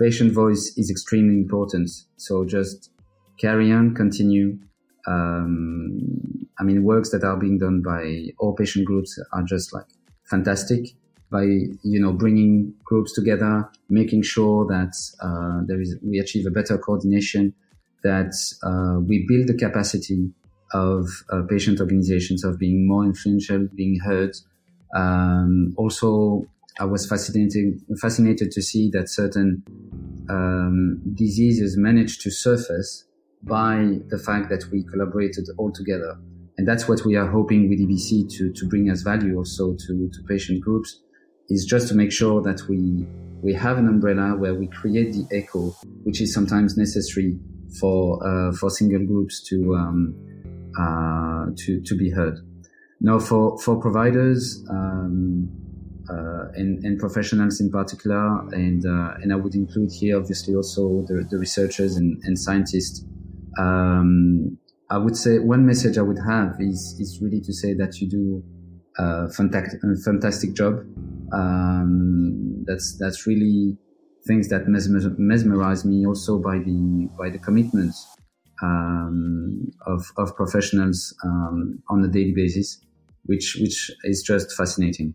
patient 0.00 0.32
voice 0.32 0.72
is 0.76 0.90
extremely 0.90 1.34
important. 1.34 1.90
So 2.16 2.44
just 2.44 2.90
carry 3.38 3.70
on, 3.72 3.94
continue. 3.94 4.58
Um, 5.06 6.48
I 6.58 6.62
mean, 6.62 6.82
works 6.84 7.10
that 7.10 7.24
are 7.24 7.36
being 7.36 7.58
done 7.58 7.82
by 7.82 8.32
all 8.38 8.54
patient 8.54 8.86
groups 8.86 9.18
are 9.32 9.42
just 9.42 9.72
like 9.72 9.86
fantastic 10.24 10.86
by 11.30 11.42
you 11.42 12.00
know 12.00 12.12
bringing 12.12 12.74
groups 12.84 13.12
together, 13.12 13.68
making 13.88 14.22
sure 14.22 14.66
that 14.66 14.94
uh, 15.22 15.60
there 15.66 15.80
is 15.80 15.96
we 16.02 16.18
achieve 16.18 16.46
a 16.46 16.50
better 16.50 16.76
coordination, 16.76 17.54
that 18.02 18.34
uh, 18.62 19.00
we 19.00 19.24
build 19.28 19.46
the 19.46 19.54
capacity 19.54 20.30
of 20.72 21.08
uh, 21.30 21.42
patient 21.48 21.80
organizations 21.80 22.44
of 22.44 22.58
being 22.58 22.86
more 22.86 23.04
influential, 23.04 23.68
being 23.74 23.98
heard. 24.00 24.36
Um, 24.94 25.74
also, 25.76 26.46
I 26.78 26.84
was 26.84 27.06
fascinated 27.06 27.80
fascinated 28.00 28.50
to 28.52 28.62
see 28.62 28.90
that 28.92 29.08
certain 29.08 29.62
um, 30.28 31.00
diseases 31.14 31.76
managed 31.76 32.20
to 32.22 32.30
surface 32.30 33.04
by 33.42 33.98
the 34.08 34.18
fact 34.18 34.48
that 34.50 34.64
we 34.70 34.84
collaborated 34.84 35.46
all 35.58 35.72
together. 35.72 36.18
And 36.58 36.68
that's 36.68 36.88
what 36.88 37.04
we 37.04 37.16
are 37.16 37.26
hoping 37.26 37.68
with 37.70 37.80
EBC 37.80 38.30
to, 38.36 38.52
to 38.52 38.68
bring 38.68 38.90
as 38.90 39.02
value 39.02 39.38
also 39.38 39.74
to, 39.74 40.10
to 40.12 40.22
patient 40.28 40.60
groups 40.60 41.00
is 41.48 41.64
just 41.64 41.88
to 41.88 41.94
make 41.94 42.12
sure 42.12 42.42
that 42.42 42.62
we 42.68 43.06
we 43.42 43.54
have 43.54 43.78
an 43.78 43.88
umbrella 43.88 44.36
where 44.36 44.54
we 44.54 44.66
create 44.66 45.14
the 45.14 45.26
echo, 45.34 45.70
which 46.04 46.20
is 46.20 46.32
sometimes 46.34 46.76
necessary 46.76 47.38
for 47.80 48.24
uh, 48.26 48.52
for 48.52 48.70
single 48.70 49.04
groups 49.06 49.42
to 49.48 49.74
um, 49.74 50.14
uh, 50.78 51.46
to 51.56 51.80
to 51.80 51.96
be 51.96 52.10
heard. 52.10 52.38
Now, 53.00 53.18
for 53.18 53.58
for 53.58 53.80
providers 53.80 54.62
um, 54.70 55.48
and, 56.08 56.84
and 56.84 56.98
professionals 56.98 57.60
in 57.60 57.70
particular, 57.70 58.40
and 58.52 58.84
uh, 58.84 59.14
and 59.22 59.32
I 59.32 59.36
would 59.36 59.54
include 59.54 59.90
here 59.92 60.18
obviously 60.18 60.54
also 60.54 61.04
the, 61.06 61.26
the 61.30 61.38
researchers 61.38 61.96
and, 61.96 62.20
and 62.24 62.38
scientists. 62.38 63.04
Um, 63.58 64.58
I 64.90 64.98
would 64.98 65.16
say 65.16 65.38
one 65.38 65.66
message 65.66 65.98
I 65.98 66.02
would 66.02 66.18
have 66.26 66.56
is 66.58 66.96
is 66.98 67.20
really 67.22 67.40
to 67.40 67.52
say 67.52 67.74
that 67.74 68.00
you 68.00 68.08
do 68.08 68.42
a 68.98 69.30
fantastic, 69.30 69.80
a 69.82 69.96
fantastic 70.02 70.54
job 70.54 70.84
um, 71.32 72.64
that's 72.66 72.96
that's 72.98 73.26
really 73.26 73.76
things 74.26 74.48
that 74.48 74.68
mesmer- 74.68 75.16
mesmerize 75.18 75.84
me 75.84 76.06
also 76.06 76.38
by 76.38 76.58
the 76.58 77.08
by 77.18 77.30
the 77.30 77.38
commitment 77.38 77.94
um, 78.62 79.70
of 79.86 80.04
of 80.18 80.34
professionals 80.36 81.14
um, 81.24 81.82
on 81.88 82.04
a 82.04 82.08
daily 82.08 82.32
basis, 82.34 82.84
which 83.24 83.56
which 83.60 83.90
is 84.04 84.22
just 84.22 84.52
fascinating. 84.56 85.14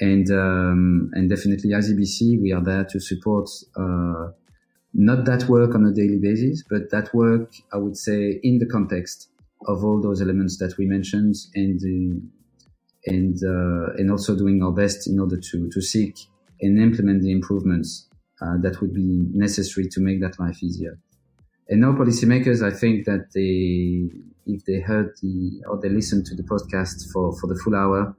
And 0.00 0.30
um, 0.30 1.10
and 1.12 1.28
definitely 1.28 1.74
as 1.74 1.92
EBC, 1.92 2.40
we 2.40 2.52
are 2.52 2.64
there 2.64 2.84
to 2.84 3.00
support 3.00 3.50
uh, 3.76 4.28
not 4.94 5.24
that 5.26 5.44
work 5.48 5.74
on 5.74 5.84
a 5.84 5.92
daily 5.92 6.18
basis, 6.18 6.64
but 6.68 6.90
that 6.90 7.12
work 7.14 7.52
I 7.72 7.76
would 7.76 7.96
say 7.96 8.40
in 8.42 8.58
the 8.58 8.66
context 8.66 9.28
of 9.66 9.84
all 9.84 10.00
those 10.00 10.22
elements 10.22 10.56
that 10.58 10.74
we 10.78 10.86
mentioned 10.86 11.34
and 11.54 11.78
the 11.80 12.22
and 13.06 13.36
uh, 13.44 13.92
and 13.98 14.10
also 14.10 14.36
doing 14.36 14.62
our 14.62 14.72
best 14.72 15.06
in 15.06 15.18
order 15.20 15.36
to 15.36 15.68
to 15.70 15.80
seek 15.80 16.16
and 16.60 16.78
implement 16.78 17.22
the 17.22 17.32
improvements 17.32 18.08
uh, 18.42 18.56
that 18.62 18.80
would 18.80 18.94
be 18.94 19.26
necessary 19.32 19.88
to 19.88 20.00
make 20.00 20.20
that 20.20 20.38
life 20.38 20.62
easier. 20.62 20.98
And 21.68 21.82
now 21.82 21.92
policymakers, 21.92 22.66
I 22.66 22.76
think 22.76 23.04
that 23.06 23.28
they, 23.32 24.10
if 24.46 24.64
they 24.64 24.80
heard 24.80 25.14
the 25.22 25.62
or 25.68 25.78
they 25.80 25.88
listened 25.88 26.26
to 26.26 26.34
the 26.34 26.42
podcast 26.42 27.10
for 27.12 27.32
for 27.38 27.46
the 27.46 27.58
full 27.62 27.74
hour, 27.76 28.08
uh, 28.08 28.12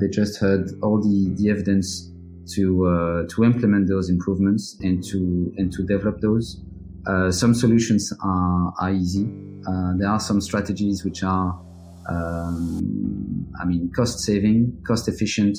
they 0.00 0.08
just 0.08 0.38
heard 0.38 0.70
all 0.82 1.00
the 1.00 1.34
the 1.36 1.50
evidence 1.50 2.10
to 2.54 2.86
uh, 2.86 3.26
to 3.28 3.44
implement 3.44 3.88
those 3.88 4.08
improvements 4.08 4.78
and 4.80 5.02
to 5.04 5.52
and 5.56 5.72
to 5.72 5.82
develop 5.84 6.20
those. 6.20 6.60
Uh, 7.06 7.30
some 7.30 7.54
solutions 7.54 8.12
are 8.22 8.72
are 8.80 8.92
easy. 8.92 9.26
Uh, 9.68 9.92
there 9.98 10.08
are 10.08 10.20
some 10.20 10.40
strategies 10.40 11.04
which 11.04 11.22
are 11.22 11.60
um, 12.08 13.46
I 13.60 13.64
mean, 13.64 13.90
cost 13.94 14.20
saving, 14.20 14.82
cost 14.86 15.08
efficient, 15.08 15.58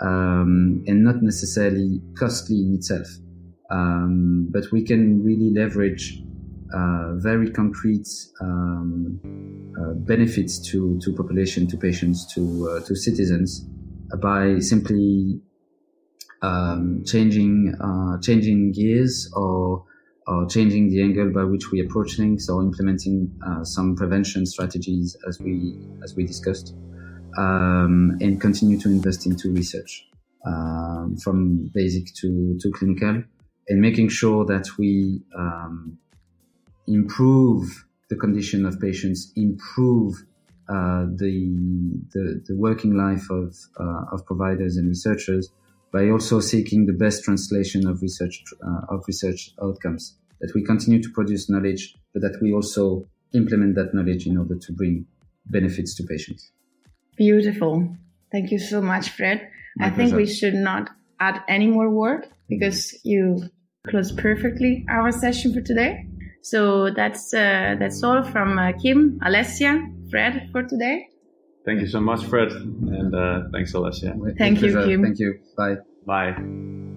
um, 0.00 0.82
and 0.86 1.04
not 1.04 1.22
necessarily 1.22 2.00
costly 2.18 2.56
in 2.56 2.74
itself. 2.74 3.06
Um, 3.70 4.48
but 4.50 4.64
we 4.72 4.82
can 4.82 5.22
really 5.22 5.50
leverage 5.50 6.22
uh, 6.74 7.14
very 7.16 7.50
concrete 7.50 8.08
um, 8.40 9.20
uh, 9.80 9.94
benefits 9.94 10.58
to, 10.70 10.98
to 11.02 11.12
population, 11.12 11.66
to 11.66 11.76
patients, 11.76 12.32
to 12.34 12.68
uh, 12.70 12.86
to 12.86 12.94
citizens 12.94 13.66
by 14.20 14.58
simply 14.58 15.40
um, 16.42 17.02
changing 17.06 17.74
uh, 17.80 18.18
changing 18.20 18.72
gears 18.72 19.30
or 19.34 19.84
or 20.26 20.46
changing 20.46 20.90
the 20.90 21.02
angle 21.02 21.30
by 21.32 21.44
which 21.44 21.70
we 21.72 21.80
approach 21.80 22.16
things 22.16 22.48
or 22.48 22.62
implementing 22.62 23.30
uh, 23.46 23.64
some 23.64 23.96
prevention 23.96 24.46
strategies 24.46 25.16
as 25.26 25.40
we 25.40 25.76
as 26.04 26.14
we 26.14 26.24
discussed 26.24 26.74
um, 27.38 28.16
and 28.20 28.40
continue 28.40 28.78
to 28.78 28.88
invest 28.88 29.26
into 29.26 29.50
research 29.52 30.06
um, 30.46 31.16
from 31.22 31.70
basic 31.74 32.06
to, 32.14 32.56
to 32.60 32.70
clinical 32.72 33.22
and 33.68 33.80
making 33.80 34.08
sure 34.08 34.44
that 34.44 34.66
we 34.78 35.22
um, 35.36 35.98
improve 36.90 37.86
the 38.08 38.16
condition 38.16 38.66
of 38.66 38.80
patients, 38.80 39.32
improve 39.36 40.14
uh, 40.68 41.06
the, 41.16 41.50
the, 42.12 42.42
the 42.46 42.56
working 42.56 42.96
life 42.96 43.28
of 43.30 43.56
uh, 43.78 44.04
of 44.12 44.24
providers 44.26 44.76
and 44.76 44.88
researchers 44.88 45.50
by 45.92 46.08
also 46.08 46.40
seeking 46.40 46.86
the 46.86 46.92
best 46.92 47.24
translation 47.24 47.86
of 47.86 48.00
research 48.02 48.44
uh, 48.64 48.94
of 48.94 49.02
research 49.08 49.50
outcomes. 49.62 50.16
That 50.40 50.52
we 50.54 50.62
continue 50.64 51.02
to 51.02 51.10
produce 51.10 51.50
knowledge, 51.50 51.94
but 52.12 52.22
that 52.22 52.38
we 52.40 52.52
also 52.52 53.06
implement 53.34 53.74
that 53.74 53.94
knowledge 53.94 54.26
in 54.26 54.38
order 54.38 54.56
to 54.56 54.72
bring 54.72 55.06
benefits 55.46 55.94
to 55.96 56.02
patients. 56.04 56.50
Beautiful. 57.16 57.96
Thank 58.32 58.50
you 58.50 58.58
so 58.58 58.80
much, 58.80 59.10
Fred. 59.10 59.48
My 59.76 59.86
I 59.86 59.90
pleasure. 59.90 60.16
think 60.16 60.16
we 60.16 60.26
should 60.26 60.54
not 60.54 60.90
add 61.18 61.42
any 61.48 61.66
more 61.66 61.90
word 61.90 62.26
because 62.48 62.98
you 63.04 63.50
closed 63.86 64.16
perfectly 64.16 64.86
our 64.88 65.12
session 65.12 65.52
for 65.52 65.60
today. 65.60 66.06
So 66.42 66.90
that's 66.90 67.34
uh, 67.34 67.76
that's 67.78 68.02
all 68.02 68.22
from 68.22 68.58
uh, 68.58 68.72
Kim, 68.72 69.20
Alessia, 69.20 69.92
Fred 70.10 70.48
for 70.52 70.62
today. 70.62 71.08
Thank 71.64 71.80
you 71.80 71.86
so 71.86 72.00
much, 72.00 72.24
Fred, 72.24 72.50
and 72.52 73.14
uh, 73.14 73.42
thanks, 73.52 73.72
Alessia. 73.74 74.16
Thank 74.38 74.62
you, 74.62 74.72
Kim. 74.84 75.02
Thank 75.04 75.18
you. 75.18 75.38
Bye. 75.56 75.76
Bye. 76.06 76.96